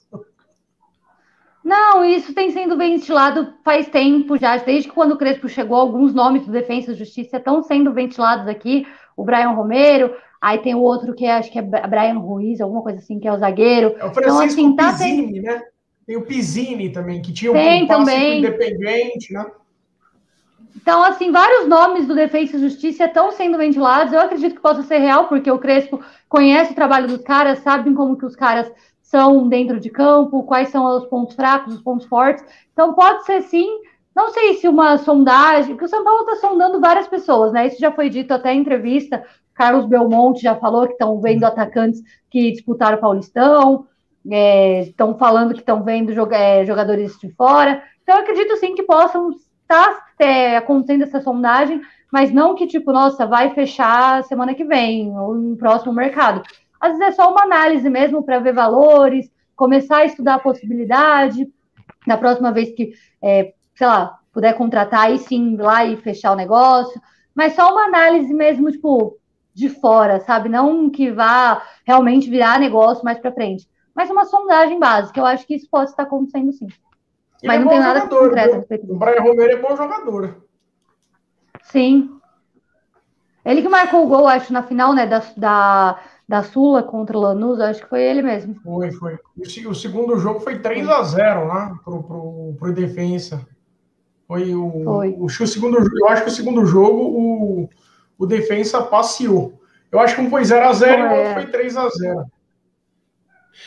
[1.65, 6.47] Não, isso tem sendo ventilado faz tempo já, desde quando o Crespo chegou, alguns nomes
[6.47, 8.87] do Defesa e Justiça estão sendo ventilados aqui
[9.17, 12.83] o Brian Romero, aí tem o outro que é, acho que é Brian Ruiz, alguma
[12.83, 13.95] coisa assim, que é o zagueiro.
[13.99, 15.63] É o Francisco então, assim, tá Pizzini, né?
[16.07, 18.39] Tem o Pizzini também, que tinha um tem, também.
[18.39, 19.47] independente, né?
[20.75, 24.13] Então, assim, vários nomes do Defesa e Justiça estão sendo ventilados.
[24.13, 27.95] Eu acredito que possa ser real, porque o Crespo conhece o trabalho dos caras, sabem
[27.95, 28.71] como que os caras
[29.03, 32.45] são dentro de campo, quais são os pontos fracos, os pontos fortes.
[32.72, 33.68] Então, pode ser sim
[34.14, 37.66] não sei se uma sondagem, porque o São Paulo está sondando várias pessoas, né?
[37.66, 39.24] Isso já foi dito até em entrevista.
[39.54, 43.87] Carlos Belmonte já falou que estão vendo atacantes que disputaram o Paulistão,
[44.24, 47.82] estão é, falando que estão vendo é, jogadores de fora.
[48.03, 51.80] Então, eu acredito sim que possam estar é, acontecendo essa sondagem,
[52.12, 56.42] mas não que, tipo, nossa, vai fechar semana que vem ou no próximo mercado.
[56.80, 61.46] Às vezes é só uma análise mesmo para ver valores, começar a estudar a possibilidade.
[62.07, 62.92] Da próxima vez que
[63.22, 67.01] é, sei lá, puder contratar, aí sim, ir lá e fechar o negócio.
[67.35, 69.17] Mas só uma análise mesmo, tipo,
[69.55, 70.51] de fora, sabe?
[70.51, 73.67] Não que vá realmente virar negócio mais para frente.
[73.95, 75.19] Mas uma sondagem básica.
[75.19, 76.67] Eu acho que isso pode estar acontecendo sim.
[76.67, 76.77] Ele
[77.45, 78.31] mas é não tem nada jogador,
[78.61, 78.93] concreto.
[78.93, 80.45] O Brian Romero é bom jogador.
[81.63, 82.21] Sim.
[83.43, 87.21] Ele que marcou o gol, acho, na final, né, da, da, da Sula contra o
[87.23, 88.57] Lanús, acho que foi ele mesmo.
[88.63, 89.19] Foi, foi.
[89.67, 93.49] O, segundo jogo foi 3 a 0 lá pro, pro, pro Defensa.
[94.31, 95.09] Foi o, foi.
[95.09, 97.69] O, o, segundo Eu acho que o segundo jogo o,
[98.17, 99.61] o Defensa passeou.
[99.91, 101.35] Eu acho que um foi 0x0 e o outro é.
[101.35, 102.27] foi 3x0.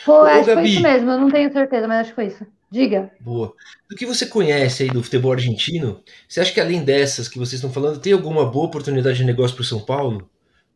[0.06, 2.48] Foi, acho que foi isso mesmo, eu não tenho certeza, mas acho que foi isso.
[2.72, 3.12] Diga.
[3.20, 3.54] Boa.
[3.90, 7.56] Do que você conhece aí do futebol argentino, você acha que além dessas que vocês
[7.56, 10.30] estão falando, tem alguma boa oportunidade de negócio para o São Paulo?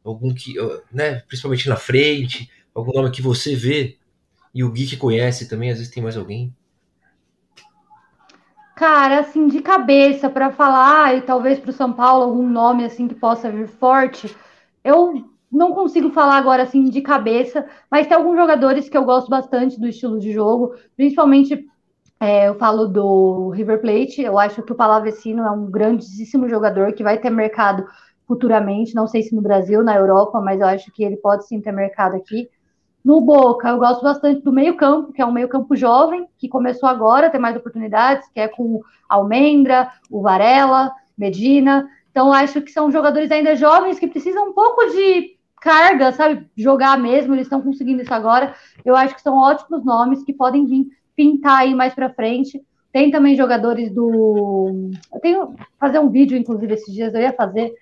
[0.03, 0.55] Algum que,
[0.91, 3.95] né, principalmente na frente, algum nome que você vê
[4.53, 6.53] e o Gui que conhece também, às vezes tem mais alguém?
[8.77, 13.07] Cara, assim, de cabeça para falar e talvez para o São Paulo algum nome assim
[13.07, 14.35] que possa vir forte,
[14.83, 19.29] eu não consigo falar agora assim de cabeça, mas tem alguns jogadores que eu gosto
[19.29, 21.65] bastante do estilo de jogo, principalmente
[22.19, 26.93] é, eu falo do River Plate, eu acho que o Palavecino é um grandíssimo jogador
[26.93, 27.83] que vai ter mercado
[28.27, 31.61] futuramente, não sei se no Brasil, na Europa, mas eu acho que ele pode sim
[31.61, 32.47] ter mercado aqui.
[33.03, 37.27] No Boca, eu gosto bastante do meio-campo, que é um meio-campo jovem, que começou agora
[37.27, 41.89] a ter mais oportunidades, que é com Almendra, o Varela, Medina.
[42.11, 46.47] Então, acho que são jogadores ainda jovens que precisam um pouco de carga, sabe?
[46.55, 48.53] Jogar mesmo, eles estão conseguindo isso agora.
[48.83, 52.61] Eu acho que são ótimos nomes que podem vir pintar aí mais para frente.
[52.91, 54.91] Tem também jogadores do.
[55.13, 57.73] Eu tenho fazer um vídeo, inclusive, esses dias eu ia fazer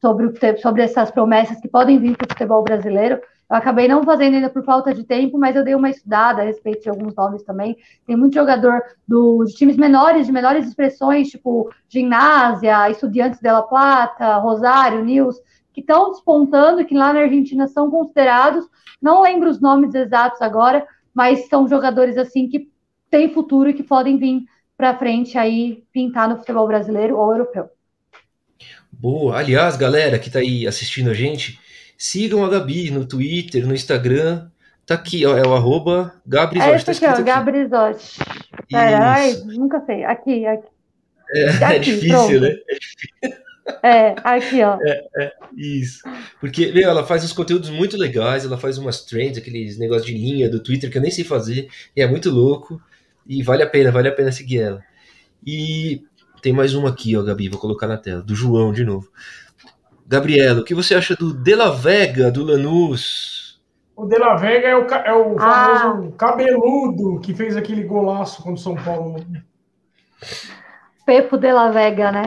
[0.00, 3.20] sobre, o, sobre essas promessas que podem vir para o futebol brasileiro.
[3.50, 6.44] Eu acabei não fazendo ainda por falta de tempo, mas eu dei uma estudada a
[6.44, 7.76] respeito de alguns nomes também.
[8.06, 13.62] Tem muito jogador do, de times menores, de menores expressões, tipo Ginásia, Estudiantes de La
[13.62, 15.36] Plata, Rosário, News,
[15.72, 18.66] que estão despontando, que lá na Argentina são considerados.
[19.00, 22.70] Não lembro os nomes exatos agora, mas são jogadores assim que
[23.10, 24.42] tem futuro e que podem vir
[24.76, 27.70] para frente aí pintar no futebol brasileiro ou europeu.
[28.92, 29.38] Boa.
[29.38, 31.58] Aliás, galera que está aí assistindo a gente,
[31.98, 34.48] sigam a Gabi no Twitter, no Instagram.
[34.86, 36.72] Tá aqui, ó, é o arroba Gabrizotti.
[36.72, 38.18] É esse tá aqui, ó, Gabrizotti.
[38.72, 40.04] Ai, nunca sei.
[40.04, 40.66] Aqui, aqui.
[41.30, 42.40] É, é aqui, é difícil, pronto.
[42.40, 42.56] né?
[42.70, 43.48] É difícil.
[43.82, 44.78] É, aqui, ó.
[44.80, 46.02] É, é, isso.
[46.40, 50.16] Porque, meu, ela faz uns conteúdos muito legais, ela faz umas trends, aqueles negócios de
[50.16, 52.80] linha do Twitter que eu nem sei fazer, e é muito louco.
[53.26, 54.82] E vale a pena, vale a pena seguir ela.
[55.46, 56.02] E
[56.40, 59.10] tem mais uma aqui, ó, Gabi, vou colocar na tela, do João de novo.
[60.08, 63.60] Gabriela, o que você acha do De La Vega, do Lanús?
[63.94, 65.80] O De La Vega é o, é o ah.
[65.80, 69.22] famoso cabeludo que fez aquele golaço contra o São Paulo.
[71.04, 72.22] Pepo De La Vega, né?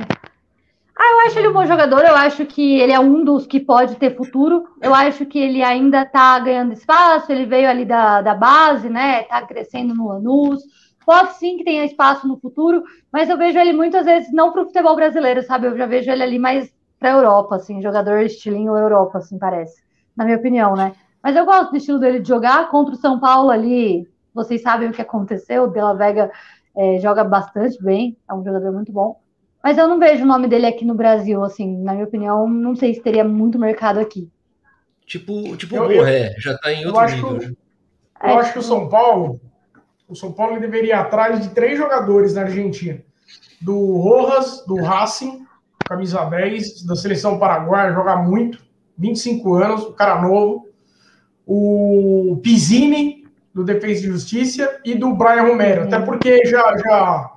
[0.96, 3.60] Ah, eu acho ele um bom jogador, eu acho que ele é um dos que
[3.60, 4.64] pode ter futuro.
[4.80, 9.24] Eu acho que ele ainda tá ganhando espaço, ele veio ali da, da base, né?
[9.24, 10.62] Tá crescendo no Lanús
[11.04, 14.62] pode sim que tenha espaço no futuro, mas eu vejo ele muitas vezes não para
[14.62, 15.66] o futebol brasileiro, sabe?
[15.68, 16.72] Eu já vejo ele ali mais
[17.02, 19.82] para a Europa, assim, jogador estilinho Europa, assim, parece,
[20.16, 20.94] na minha opinião, né?
[21.22, 24.08] Mas eu gosto do estilo dele de jogar contra o São Paulo ali.
[24.34, 26.32] Vocês sabem o que aconteceu, o De La Vega
[26.78, 29.20] é, joga bastante bem, é um jogador muito bom.
[29.64, 32.76] Mas eu não vejo o nome dele aqui no Brasil, assim, na minha opinião, não
[32.76, 34.30] sei se teria muito mercado aqui.
[35.06, 37.40] Tipo, tipo eu, o Borré, já tá em outro eu nível.
[37.40, 39.42] Que, eu é, acho que o São Paulo
[40.08, 43.02] o São Paulo deveria ir atrás de três jogadores na Argentina.
[43.62, 45.46] Do Rojas, do Racing,
[45.92, 48.64] camisa 10, da seleção paraguaia, joga muito,
[48.98, 50.70] 25 anos, o cara novo.
[51.46, 55.84] O Pizzini, do Defesa e Justiça, e do Brian Romero.
[55.84, 57.32] Até porque já, já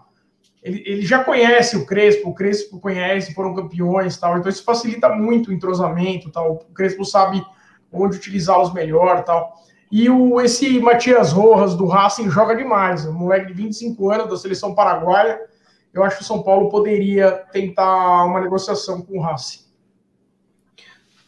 [0.63, 4.39] ele, ele, já conhece o Crespo, o Crespo conhece, foram campeões tal.
[4.39, 6.53] Então isso facilita muito o entrosamento tal.
[6.53, 7.45] O Crespo sabe
[7.93, 9.53] onde utilizá-los melhor tal.
[9.91, 13.05] E o, esse Matias Rojas do Racing joga demais.
[13.05, 15.41] Um moleque de 25 anos da seleção paraguaia.
[15.95, 19.61] Eu acho que o São Paulo poderia tentar uma negociação com o Racing.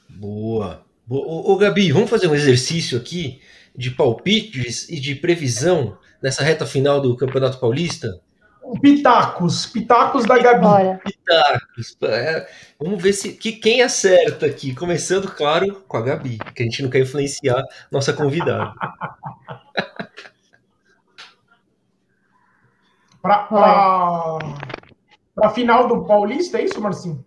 [0.08, 0.84] Boa.
[1.08, 3.40] Ô, ô, Gabi, vamos fazer um exercício aqui
[3.76, 8.20] de palpites e de previsão nessa reta final do Campeonato Paulista?
[8.80, 10.62] Pitacos, pitacos da Gabi.
[10.62, 11.00] Bora.
[11.04, 11.96] Pitacos.
[12.02, 12.48] É,
[12.80, 14.74] vamos ver se que, quem acerta aqui.
[14.74, 17.62] Começando, claro, com a Gabi, que a gente não quer influenciar
[17.92, 18.72] nossa convidada.
[23.26, 24.38] Para
[25.42, 27.24] a final do Paulista, é isso, Marcinho?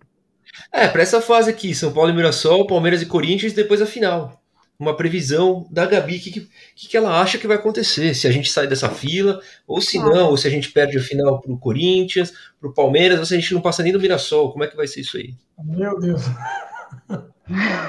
[0.72, 4.40] É, para essa fase aqui, São Paulo e Mirassol, Palmeiras e Corinthians, depois a final
[4.80, 6.48] uma previsão da Gabi, o que, que,
[6.88, 10.30] que, ela acha que vai acontecer, se a gente sai dessa fila, ou se não,
[10.30, 13.34] ou se a gente perde o final para o Corinthians, para o Palmeiras, ou se
[13.34, 15.34] a gente não passa nem do Mirassol, como é que vai ser isso aí?
[15.62, 16.22] Meu Deus.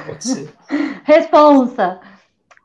[0.06, 0.50] Pode ser.
[1.06, 2.02] Responsa.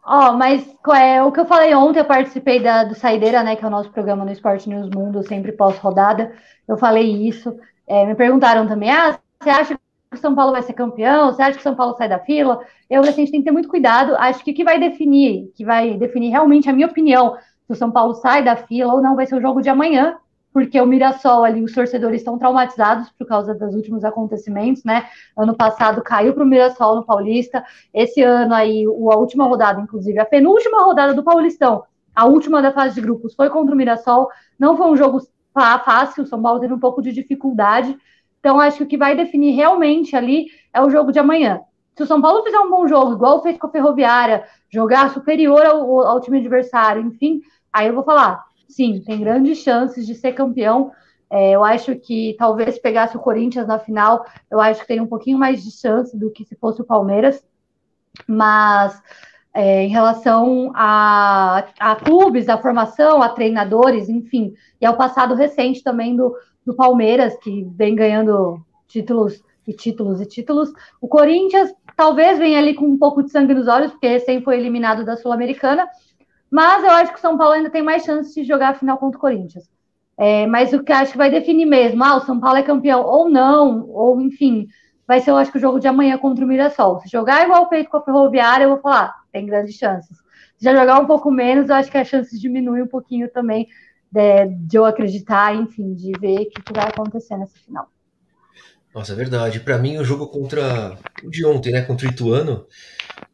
[0.07, 0.65] Ó, oh, mas
[0.95, 3.71] é, o que eu falei ontem, eu participei da, do Saideira, né, que é o
[3.71, 6.33] nosso programa no Esporte News Mundo, sempre pós-rodada,
[6.69, 7.59] eu falei isso,
[7.89, 9.81] é, me perguntaram também, ah, você acha que
[10.13, 11.33] o São Paulo vai ser campeão?
[11.33, 12.61] Você acha que o São Paulo sai da fila?
[12.89, 14.17] Eu assim, a gente tem que ter muito cuidado.
[14.17, 17.75] Acho que o que vai definir, que vai definir realmente a minha opinião, se o
[17.75, 20.17] São Paulo sai da fila ou não, vai ser o jogo de amanhã,
[20.57, 25.07] porque o Mirassol ali, os torcedores estão traumatizados por causa dos últimos acontecimentos, né?
[25.37, 27.63] Ano passado caiu para o Mirassol no Paulista,
[27.93, 31.85] esse ano aí, a última rodada, inclusive, a penúltima rodada do Paulistão,
[32.15, 35.21] a última da fase de grupos foi contra o Mirassol, não foi um jogo
[35.53, 37.95] fácil, o São Paulo teve um pouco de dificuldade,
[38.41, 41.61] então acho que o que vai definir realmente ali é o jogo de amanhã.
[41.95, 45.67] Se o São Paulo fizer um bom jogo, igual fez com a Ferroviária, jogar superior
[45.67, 50.33] ao, ao time adversário, enfim, aí eu vou falar, sim, tem grandes chances de ser
[50.33, 50.93] campeão.
[51.31, 55.07] É, eu acho que talvez pegasse o Corinthians na final, eu acho que tem um
[55.07, 57.45] pouquinho mais de chance do que se fosse o Palmeiras.
[58.27, 59.01] Mas
[59.57, 65.83] é, em relação a, a, clubes, a formação, a treinadores, enfim, e ao passado recente
[65.83, 70.73] também do, do Palmeiras, que vem ganhando títulos e títulos e títulos.
[71.01, 74.59] O Corinthians talvez venha ali com um pouco de sangue nos olhos, porque recém foi
[74.59, 75.89] eliminado da Sul-Americana,
[76.51, 78.99] mas eu acho que o São Paulo ainda tem mais chances de jogar a final
[78.99, 79.69] contra o Corinthians.
[80.19, 83.05] É, mas o que acho que vai definir mesmo, ah, o São Paulo é campeão
[83.05, 84.67] ou não, ou enfim,
[85.07, 87.01] vai ser, eu acho que o jogo de amanhã contra o Mirassol.
[87.01, 90.17] Se jogar igual feito com a Ferroviária, eu vou falar, tem grandes chances.
[90.57, 93.69] Se já jogar um pouco menos, eu acho que as chances diminuem um pouquinho também
[94.11, 97.89] de, de eu acreditar, enfim, de ver o que vai acontecer nessa final.
[98.97, 99.61] Nossa, é verdade.
[99.61, 102.65] Para mim, o jogo contra o de ontem, né, contra o Ituano,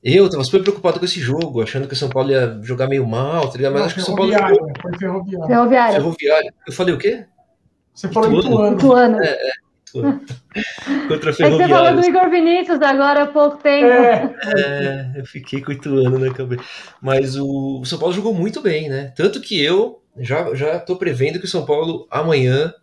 [0.03, 3.07] eu tava super preocupado com esse jogo, achando que o São Paulo ia jogar meio
[3.07, 3.75] mal, tá ligado?
[3.75, 4.73] Mas Não, acho que o São Paulo jogou...
[4.83, 5.47] Foi ferroviário.
[5.47, 5.95] ferroviário.
[5.95, 6.53] Ferroviário.
[6.67, 7.27] Eu falei o quê?
[7.95, 8.77] Você falou Ituano.
[8.77, 9.23] Ituano.
[9.23, 9.53] É, é.
[11.07, 11.45] Contra a Ferroviária.
[11.45, 13.87] É que você falou do Igor Vinícius agora há pouco tempo.
[13.87, 16.65] É, é eu fiquei com o Ituano na cabeça.
[17.01, 19.13] Mas o, o São Paulo jogou muito bem, né?
[19.15, 22.75] Tanto que eu já, já tô prevendo que o São Paulo amanhã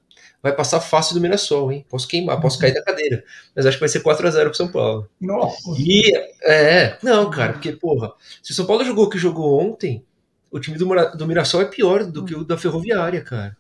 [0.41, 1.86] vai passar fácil do Mirassol, hein?
[1.90, 3.24] Posso queimar, posso cair da cadeira.
[3.56, 5.10] Mas acho que vai ser 4x0 pro São Paulo.
[5.20, 5.57] Nossa.
[5.78, 6.14] E,
[6.44, 10.06] é, não, cara, porque, porra, se o São Paulo jogou o que jogou ontem,
[10.52, 10.86] o time do,
[11.18, 13.57] do Mirassol é pior do que o da Ferroviária, cara.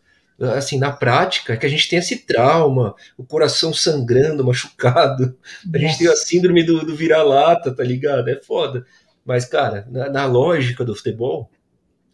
[0.55, 5.35] Assim, na prática, é que a gente tem esse trauma, o coração sangrando, machucado.
[5.73, 8.29] A gente tem a síndrome do, do vira-lata, tá ligado?
[8.29, 8.85] É foda.
[9.25, 11.51] Mas, cara, na, na lógica do futebol,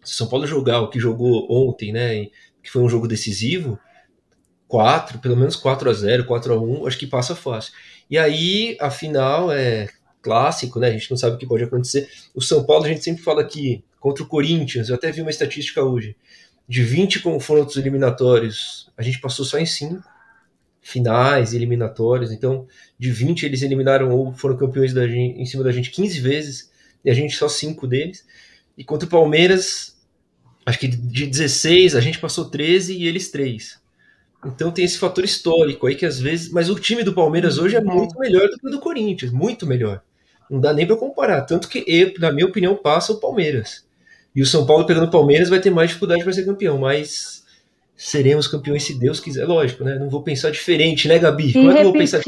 [0.03, 2.25] se o São Paulo jogar o que jogou ontem, né,
[2.63, 3.79] que foi um jogo decisivo,
[4.75, 7.71] 4, pelo menos 4 a 0 4 a 1 acho que passa fácil.
[8.09, 9.87] E aí, a final é
[10.21, 10.89] clássico, né?
[10.89, 12.09] A gente não sabe o que pode acontecer.
[12.33, 15.29] O São Paulo, a gente sempre fala que contra o Corinthians, eu até vi uma
[15.29, 16.17] estatística hoje,
[16.67, 20.03] de 20 confrontos eliminatórios, a gente passou só em 5
[20.81, 22.29] finais eliminatórios.
[22.33, 22.67] Então,
[22.99, 26.69] de 20 eles eliminaram ou foram campeões da gente, em cima da gente 15 vezes,
[27.05, 28.25] e a gente só 5 deles.
[28.77, 29.95] E contra o Palmeiras,
[30.65, 33.84] acho que de 16 a gente passou 13 e eles 3.
[34.45, 36.51] Então tem esse fator histórico aí que às vezes.
[36.51, 37.95] Mas o time do Palmeiras hoje é uhum.
[37.95, 40.01] muito melhor do que o do Corinthians, muito melhor.
[40.49, 41.41] Não dá nem para comparar.
[41.41, 43.85] Tanto que, eu, na minha opinião, passa o Palmeiras.
[44.35, 47.43] E o São Paulo pegando o Palmeiras vai ter mais dificuldade para ser campeão, mas
[47.95, 49.45] seremos campeões se Deus quiser.
[49.45, 49.97] Lógico, né?
[49.97, 51.51] Não vou pensar diferente, né, Gabi?
[51.51, 52.21] Se Como é que eu vou pensar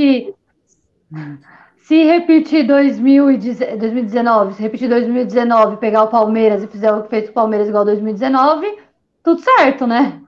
[1.78, 7.34] Se repetir 2019, se repetir 2019, pegar o Palmeiras e fizer o que fez o
[7.34, 8.68] Palmeiras igual 2019,
[9.24, 10.20] tudo certo, né?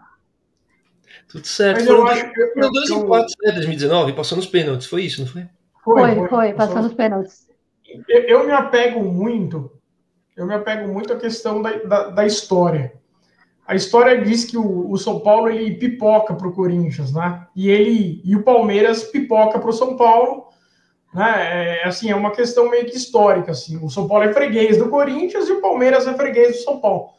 [1.27, 1.77] Tudo certo.
[1.77, 5.27] Mas Foram, acho que foram dois empates, né, 2019, passou nos pênaltis, foi isso, não
[5.27, 5.47] foi?
[5.83, 7.47] Foi, foi, foi passou nos pênaltis.
[8.07, 9.71] Eu, eu, me apego muito,
[10.35, 12.93] eu me apego muito à questão da, da, da história.
[13.67, 17.45] A história diz que o, o São Paulo ele pipoca para o Corinthians, né?
[17.55, 20.47] E ele e o Palmeiras pipoca para o São Paulo,
[21.13, 21.81] né?
[21.81, 23.77] É, assim é uma questão meio que histórica, assim.
[23.83, 27.11] O São Paulo é freguês do Corinthians e o Palmeiras é freguês do São Paulo.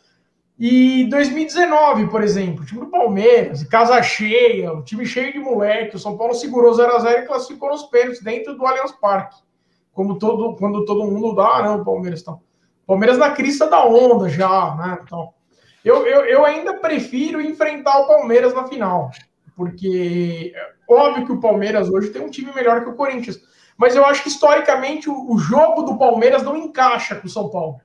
[0.62, 5.96] E 2019, por exemplo, o time do Palmeiras, casa cheia, o time cheio de moleque,
[5.96, 9.40] o São Paulo segurou 0 a 0 e classificou nos pênaltis dentro do Allianz Parque.
[9.94, 12.36] Como todo, quando todo mundo dá, ah, não, o Palmeiras tá.
[12.86, 14.98] Palmeiras na crista da onda já, né?
[15.02, 15.32] Então,
[15.82, 19.10] eu, eu, eu ainda prefiro enfrentar o Palmeiras na final,
[19.56, 23.40] porque é óbvio que o Palmeiras hoje tem um time melhor que o Corinthians,
[23.78, 27.48] mas eu acho que historicamente o, o jogo do Palmeiras não encaixa com o São
[27.48, 27.80] Paulo.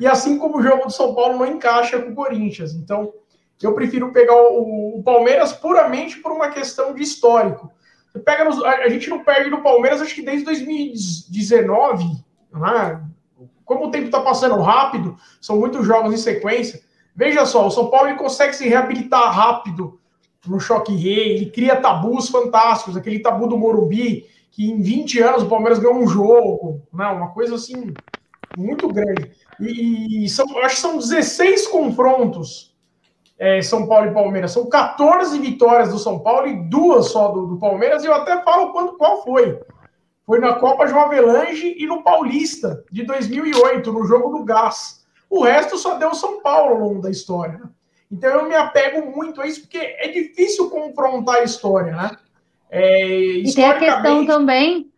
[0.00, 2.74] E assim como o jogo do São Paulo não encaixa com o Corinthians.
[2.74, 3.12] Então,
[3.62, 7.70] eu prefiro pegar o, o Palmeiras puramente por uma questão de histórico.
[8.10, 12.04] Você pega nos, a, a, gente não perde do Palmeiras, acho que desde 2019,
[12.52, 13.04] né?
[13.64, 16.80] como o tempo está passando rápido, são muitos jogos em sequência.
[17.14, 20.00] Veja só, o São Paulo ele consegue se reabilitar rápido
[20.46, 25.42] no choque rei, ele cria tabus fantásticos, aquele tabu do Morumbi, que em 20 anos
[25.42, 27.06] o Palmeiras ganhou um jogo, né?
[27.08, 27.92] uma coisa assim
[28.56, 29.30] muito grande.
[29.60, 32.70] E, e são, acho que são 16 confrontos
[33.40, 34.52] é, São Paulo e Palmeiras.
[34.52, 38.04] São 14 vitórias do São Paulo e duas só do, do Palmeiras.
[38.04, 39.58] E eu até falo quando, qual foi.
[40.26, 45.06] foi na Copa João Avelange e no Paulista de 2008, no jogo do Gás.
[45.30, 47.54] O resto só deu São Paulo ao longo da história.
[47.54, 47.68] Né?
[48.12, 52.10] Então eu me apego muito a isso, porque é difícil confrontar a história, né?
[52.68, 54.89] É, e tem a questão também.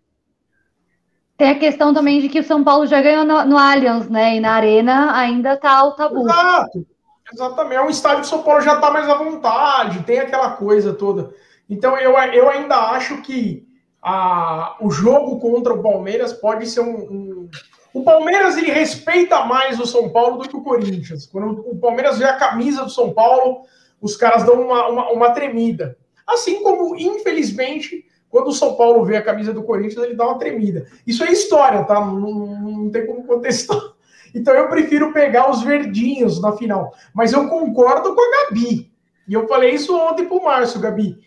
[1.37, 4.37] Tem a questão também de que o São Paulo já ganhou no, no Allianz, né?
[4.37, 6.21] E na Arena ainda tá o tabu.
[6.21, 6.87] Exato,
[7.33, 7.77] exatamente.
[7.77, 10.93] É um estádio que o São Paulo já tá mais à vontade, tem aquela coisa
[10.93, 11.35] toda.
[11.69, 13.67] Então eu, eu ainda acho que
[14.03, 17.51] a, o jogo contra o Palmeiras pode ser um, um,
[17.95, 21.27] O Palmeiras ele respeita mais o São Paulo do que o Corinthians.
[21.27, 23.63] Quando o Palmeiras vê a camisa do São Paulo,
[24.01, 25.97] os caras dão uma, uma, uma tremida.
[26.27, 30.39] Assim como, infelizmente, quando o São Paulo vê a camisa do Corinthians, ele dá uma
[30.39, 30.87] tremida.
[31.07, 32.01] Isso é história, tá?
[32.01, 33.79] Não, não tem como contestar.
[34.35, 36.95] Então eu prefiro pegar os verdinhos na final.
[37.13, 38.91] Mas eu concordo com a Gabi.
[39.29, 41.19] E eu falei isso ontem pro Márcio, Gabi.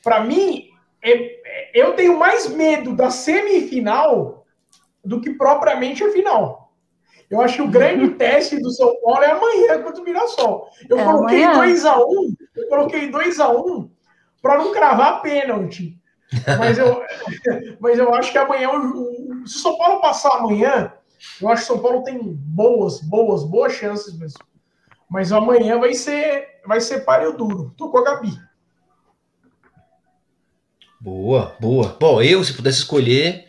[0.00, 0.68] Para mim,
[1.02, 1.40] é,
[1.74, 4.46] eu tenho mais medo da semifinal
[5.04, 6.72] do que propriamente a final.
[7.28, 10.68] Eu acho que o grande teste do São Paulo é amanhã contra o Mirassol.
[10.88, 13.90] Eu é coloquei 2x1, um, eu coloquei 2x1 um
[14.40, 15.98] para não cravar pênalti.
[16.58, 17.02] Mas eu,
[17.80, 18.70] mas eu acho que amanhã,
[19.46, 20.92] se o São Paulo passar amanhã,
[21.40, 24.38] eu acho que o São Paulo tem boas, boas, boas chances mesmo.
[25.08, 27.72] Mas amanhã vai ser, vai ser páreo duro.
[27.76, 28.36] Tô com a Gabi.
[31.00, 31.96] Boa, boa.
[32.00, 33.46] Bom, eu, se pudesse escolher,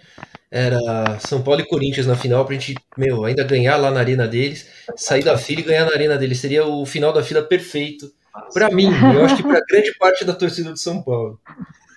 [0.52, 4.28] era São Paulo e Corinthians na final pra gente, meu, ainda ganhar lá na arena
[4.28, 6.40] deles, sair da fila e ganhar na arena deles.
[6.40, 8.12] Seria o final da fila perfeito.
[8.54, 11.40] Para mim, eu acho que para grande parte da torcida de São Paulo.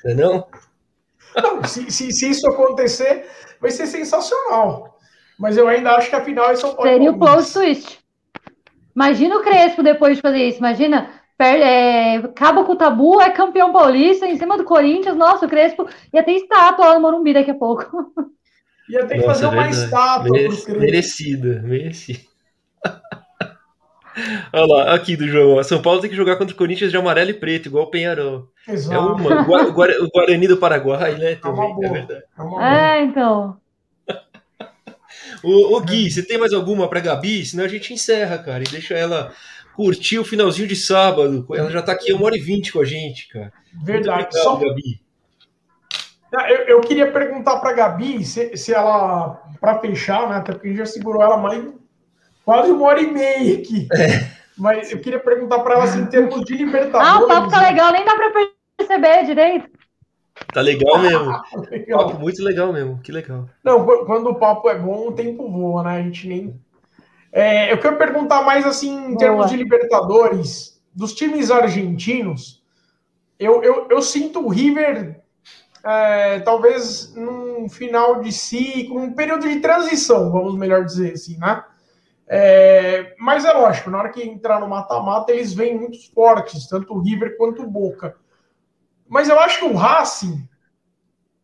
[0.04, 0.46] Não é não?
[1.36, 3.26] Não se, se, se, isso acontecer,
[3.60, 4.98] vai ser sensacional.
[5.38, 6.90] Mas eu ainda acho que a final é São Paulo.
[6.90, 7.98] Seria o close twist.
[8.94, 10.58] Imagina o Crespo depois de fazer isso.
[10.58, 15.16] Imagina é, acaba com o tabu, é campeão paulista em cima do Corinthians.
[15.16, 18.12] Nossa, o Crespo ia ter estátua lá no Morumbi daqui a pouco.
[18.88, 22.20] Ia ter que Nossa, fazer uma é estátua Merec Merecida, merecida.
[24.52, 25.62] Olha lá, aqui do João.
[25.62, 28.48] São Paulo tem que jogar contra o Corinthians de amarelo e preto, igual o Penharol.
[28.68, 28.94] Exato.
[28.94, 29.42] É uma.
[29.42, 31.36] O, Guarani do Paraguai, né?
[31.36, 32.24] Também, é, é verdade.
[32.60, 33.56] É, é então.
[35.42, 37.44] o, o Gui, você tem mais alguma para Gabi?
[37.44, 39.32] Senão a gente encerra, cara, e deixa ela
[39.74, 41.46] curtir o finalzinho de sábado.
[41.54, 43.52] Ela já está aqui uma hora e vinte com a gente, cara.
[43.82, 44.24] Verdade.
[44.24, 44.56] Obrigado, Só...
[44.56, 45.00] Gabi.
[46.32, 50.36] Eu, eu, queria perguntar para a Gabi se, se ela, para fechar, né?
[50.36, 51.64] Até porque a gente já segurou ela mais
[52.50, 53.86] quase uma hora e meia aqui.
[53.92, 54.28] É.
[54.58, 57.06] Mas eu queria perguntar para ela assim, em termos de Libertadores.
[57.08, 58.32] Ah, o papo tá legal, nem dá para
[58.76, 59.70] perceber direito.
[60.52, 61.40] Tá legal mesmo.
[61.70, 62.06] legal.
[62.06, 63.48] Papo muito legal mesmo, que legal.
[63.62, 65.98] Não, quando o papo é bom, o tempo voa, né?
[65.98, 66.60] A gente nem
[67.32, 69.18] é, eu quero perguntar mais assim, em Boa.
[69.18, 72.64] termos de Libertadores, dos times argentinos,
[73.38, 75.20] eu, eu, eu sinto o River
[75.84, 81.62] é, talvez num final de ciclo, um período de transição, vamos melhor dizer assim, né?
[82.32, 86.94] É, mas é lógico, na hora que entrar no mata-mata, eles vêm muito fortes, tanto
[86.94, 88.16] o River quanto o Boca.
[89.08, 90.48] Mas eu acho que o Racing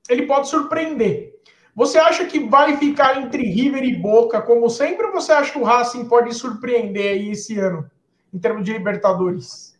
[0.08, 1.34] ele pode surpreender.
[1.74, 5.58] Você acha que vai ficar entre River e Boca, como sempre, ou você acha que
[5.58, 7.90] o Racing pode surpreender aí esse ano,
[8.32, 9.76] em termos de Libertadores?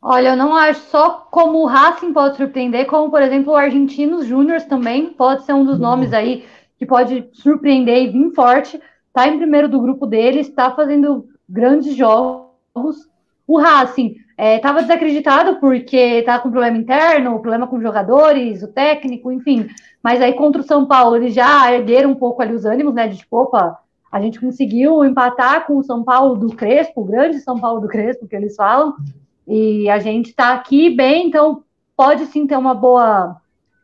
[0.00, 4.24] Olha, eu não acho só como o Racing pode surpreender, como, por exemplo, o Argentinos
[4.24, 5.82] Júnior também pode ser um dos uhum.
[5.82, 6.46] nomes aí
[6.78, 8.80] que pode surpreender e vir forte.
[9.16, 13.08] Está em primeiro do grupo deles, está fazendo grandes jogos.
[13.46, 19.32] O Racing estava é, desacreditado porque está com problema interno, problema com jogadores, o técnico,
[19.32, 19.68] enfim.
[20.02, 23.08] Mas aí contra o São Paulo, eles já ergueram um pouco ali os ânimos, né?
[23.08, 23.78] De tipo, opa,
[24.12, 27.88] a gente conseguiu empatar com o São Paulo do Crespo, o grande São Paulo do
[27.88, 28.96] Crespo, que eles falam,
[29.48, 31.62] e a gente está aqui bem, então
[31.96, 33.38] pode sim ter uma boa,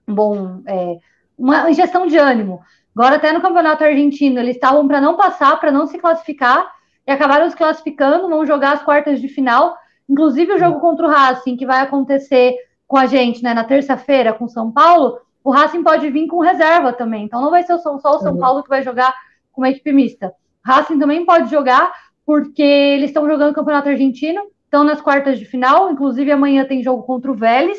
[0.07, 0.99] um bom, é,
[1.39, 2.61] uma injeção de ânimo.
[2.95, 6.71] Agora, até no Campeonato Argentino, eles estavam para não passar, para não se classificar,
[7.07, 9.77] e acabaram se classificando, vão jogar as quartas de final,
[10.09, 12.57] inclusive o jogo contra o Racing, que vai acontecer
[12.87, 16.93] com a gente, né, na terça-feira, com São Paulo, o Racing pode vir com reserva
[16.93, 17.25] também.
[17.25, 19.13] Então não vai ser só o São Paulo que vai jogar
[19.51, 20.33] com uma equipe mista.
[20.65, 21.93] O Racing também pode jogar,
[22.25, 26.83] porque eles estão jogando o Campeonato Argentino, estão nas quartas de final, inclusive amanhã tem
[26.83, 27.79] jogo contra o Vélez.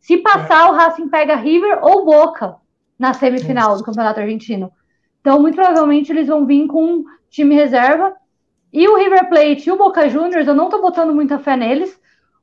[0.00, 0.70] Se passar, é.
[0.70, 2.56] o Racing pega River ou Boca
[2.98, 4.72] na semifinal do Campeonato Argentino.
[5.20, 8.14] Então, muito provavelmente, eles vão vir com time reserva.
[8.72, 11.98] E o River Plate e o Boca Juniors, eu não estou botando muita fé neles,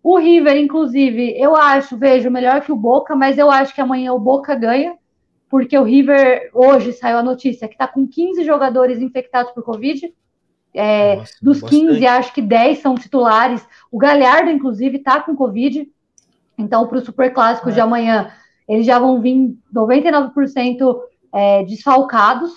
[0.06, 4.14] o River, inclusive, eu acho, vejo, melhor que o Boca, mas eu acho que amanhã
[4.14, 4.96] o Boca ganha,
[5.50, 10.14] porque o River, hoje saiu a notícia que está com 15 jogadores infectados por Covid.
[10.76, 11.88] É, Nossa, dos bastante.
[11.88, 13.68] 15, acho que 10 são titulares.
[13.92, 15.90] O Galhardo, inclusive, está com Covid.
[16.56, 17.72] Então, para o Super Clássico é.
[17.72, 18.32] de amanhã,
[18.68, 21.00] eles já vão vir 99%
[21.34, 22.52] é, desfalcados.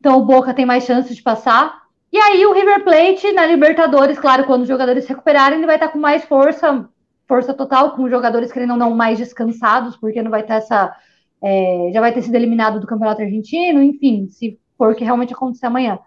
[0.00, 1.82] Então o Boca tem mais chances de passar.
[2.12, 5.76] E aí o River Plate na Libertadores, claro, quando os jogadores se recuperarem, ele vai
[5.76, 6.88] estar com mais força,
[7.26, 10.94] força total, com os jogadores querendo não mais descansados, porque não vai ter essa.
[11.42, 15.32] É, já vai ter sido eliminado do Campeonato Argentino, enfim, se for o que realmente
[15.32, 15.98] acontecer amanhã.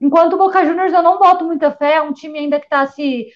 [0.00, 2.86] Enquanto o Boca Juniors eu não boto muita fé, é um time ainda que está
[2.86, 3.28] se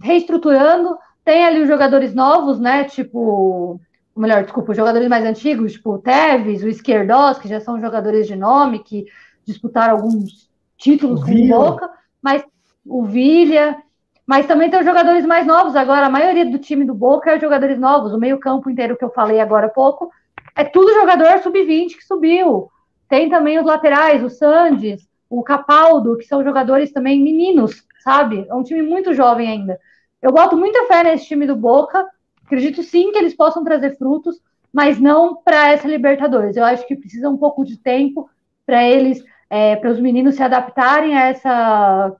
[0.00, 2.84] reestruturando, tem ali os jogadores novos, né?
[2.84, 3.80] Tipo,
[4.16, 8.26] melhor, desculpa, os jogadores mais antigos, tipo o Tevez, o Esquerdos, que já são jogadores
[8.26, 9.06] de nome, que
[9.44, 11.90] disputaram alguns títulos com o Boca,
[12.22, 12.44] mas
[12.84, 13.82] o Vilha,
[14.26, 17.40] mas também tem os jogadores mais novos agora, a maioria do time do Boca é
[17.40, 20.10] jogadores novos, o meio-campo inteiro que eu falei agora há pouco,
[20.54, 22.70] é tudo jogador sub-20 que subiu.
[23.08, 28.46] Tem também os laterais, o Sandes, o Capaldo, que são jogadores também meninos, sabe?
[28.48, 29.78] É um time muito jovem ainda.
[30.20, 32.06] Eu boto muita fé nesse time do Boca.
[32.46, 34.40] Acredito sim que eles possam trazer frutos,
[34.72, 36.56] mas não para essa Libertadores.
[36.56, 38.30] Eu acho que precisa um pouco de tempo
[38.64, 42.16] para eles, é, para os meninos se adaptarem a essa.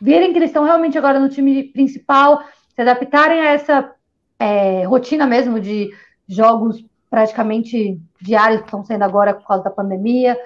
[0.00, 2.42] verem que eles estão realmente agora no time principal,
[2.74, 3.92] se adaptarem a essa
[4.38, 5.90] é, rotina mesmo de
[6.26, 10.38] jogos praticamente diários que estão sendo agora por causa da pandemia.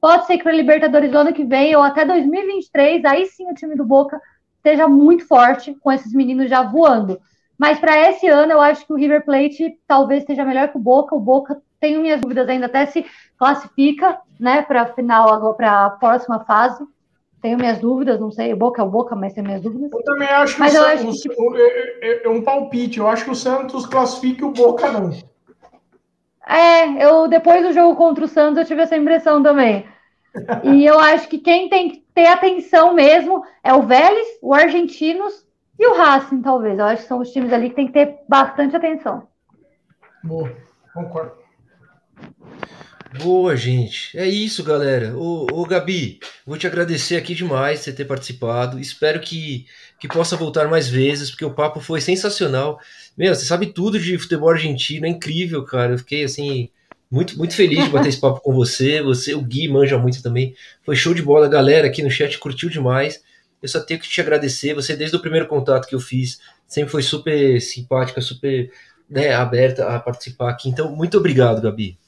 [0.00, 3.54] Pode ser que para Libertadores do ano que vem ou até 2023, aí sim o
[3.54, 4.20] time do Boca
[4.56, 7.20] esteja muito forte com esses meninos já voando.
[7.62, 10.80] Mas para esse ano, eu acho que o River Plate talvez esteja melhor que o
[10.80, 11.14] Boca.
[11.14, 13.06] O Boca, tenho minhas dúvidas ainda, até se
[13.38, 16.84] classifica né, para a final, para a próxima fase.
[17.40, 19.92] Tenho minhas dúvidas, não sei, o Boca é o Boca, mas tenho minhas dúvidas.
[19.92, 21.28] Eu também acho que, mas o, eu acho que...
[21.30, 22.98] É, é, é um palpite.
[22.98, 25.10] Eu acho que o Santos classifica e o Boca não.
[26.44, 29.86] É, eu depois do jogo contra o Santos eu tive essa impressão também.
[30.64, 35.46] E eu acho que quem tem que ter atenção mesmo é o Vélez, o Argentinos
[35.82, 36.78] e o Racing, talvez.
[36.78, 39.26] Eu acho que são os times ali que tem que ter bastante atenção.
[40.22, 40.56] Boa,
[40.94, 41.32] concordo.
[43.18, 44.16] Boa, gente.
[44.16, 45.16] É isso, galera.
[45.16, 48.78] Ô, ô, Gabi, vou te agradecer aqui demais você ter participado.
[48.78, 49.66] Espero que,
[49.98, 52.78] que possa voltar mais vezes, porque o papo foi sensacional.
[53.18, 55.94] Meu, você sabe tudo de futebol argentino, é incrível, cara.
[55.94, 56.70] Eu fiquei assim,
[57.10, 59.02] muito, muito feliz de bater esse papo com você.
[59.02, 60.54] Você, o Gui, manja muito também.
[60.84, 63.20] Foi show de bola, galera aqui no chat curtiu demais.
[63.62, 64.74] Eu só tenho que te agradecer.
[64.74, 68.70] Você, desde o primeiro contato que eu fiz, sempre foi super simpática, super
[69.08, 70.68] né, aberta a participar aqui.
[70.68, 71.98] Então, muito obrigado, Gabi.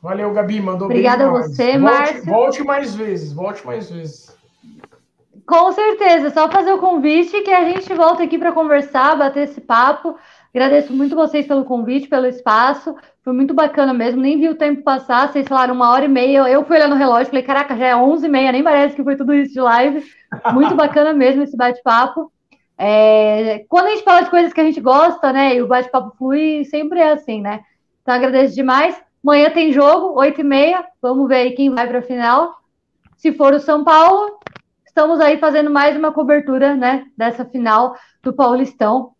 [0.00, 0.60] Valeu, Gabi.
[0.60, 2.24] Mandou Obrigada a você, Márcio.
[2.24, 4.36] Volte mais vezes, volte mais vezes.
[5.44, 9.60] Com certeza, só fazer o convite que a gente volta aqui para conversar, bater esse
[9.60, 10.14] papo.
[10.54, 12.94] Agradeço muito vocês pelo convite, pelo espaço.
[13.22, 15.32] Foi muito bacana mesmo, nem vi o tempo passar.
[15.32, 16.48] Vocês falaram uma hora e meia.
[16.48, 19.02] Eu fui olhando no relógio, falei, caraca, já é 11 e meia, nem parece que
[19.02, 20.04] foi tudo isso de live.
[20.52, 22.30] Muito bacana mesmo esse bate-papo.
[22.76, 26.14] É, quando a gente fala de coisas que a gente gosta, né, e o bate-papo
[26.16, 27.60] flui, sempre é assim, né?
[28.02, 29.00] Então agradeço demais.
[29.22, 30.84] Amanhã tem jogo, 8 e meia.
[31.02, 32.56] Vamos ver aí quem vai para a final.
[33.16, 34.38] Se for o São Paulo,
[34.86, 39.12] estamos aí fazendo mais uma cobertura, né, dessa final do Paulistão.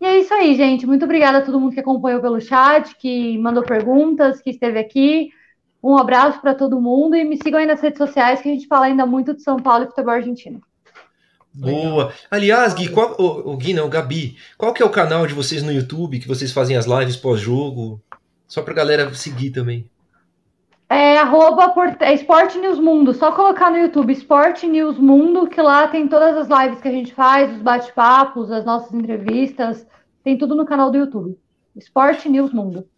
[0.00, 0.86] E é isso aí, gente.
[0.86, 5.30] Muito obrigada a todo mundo que acompanhou pelo chat, que mandou perguntas, que esteve aqui.
[5.86, 8.66] Um abraço para todo mundo e me sigam aí nas redes sociais que a gente
[8.66, 10.60] fala ainda muito de São Paulo e futebol argentino.
[11.54, 12.12] Boa.
[12.28, 15.62] Aliás, Gui, qual, o, o Gui não, Gabi, qual que é o canal de vocês
[15.62, 18.00] no YouTube que vocês fazem as lives pós-jogo?
[18.48, 19.88] Só para galera seguir também.
[20.88, 23.14] É arroba é Esporte News Mundo.
[23.14, 26.92] Só colocar no YouTube Esporte News Mundo, que lá tem todas as lives que a
[26.92, 29.86] gente faz, os bate-papos, as nossas entrevistas.
[30.24, 31.38] Tem tudo no canal do YouTube.
[31.76, 32.88] Esporte News Mundo.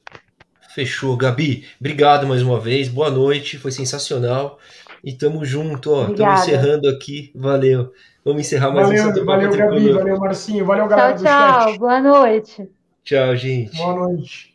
[0.78, 1.64] Fechou, Gabi.
[1.80, 2.86] Obrigado mais uma vez.
[2.86, 3.58] Boa noite.
[3.58, 4.60] Foi sensacional.
[5.02, 6.06] E tamo junto, ó.
[6.06, 7.32] Estamos encerrando aqui.
[7.34, 7.92] Valeu.
[8.24, 9.90] Vamos encerrar mais valeu, um Valeu, Gabi.
[9.90, 10.64] Valeu, Marcinho.
[10.64, 11.78] Valeu, galera tchau, tchau.
[11.78, 12.68] Boa noite.
[13.02, 13.76] Tchau, gente.
[13.76, 14.47] Boa noite.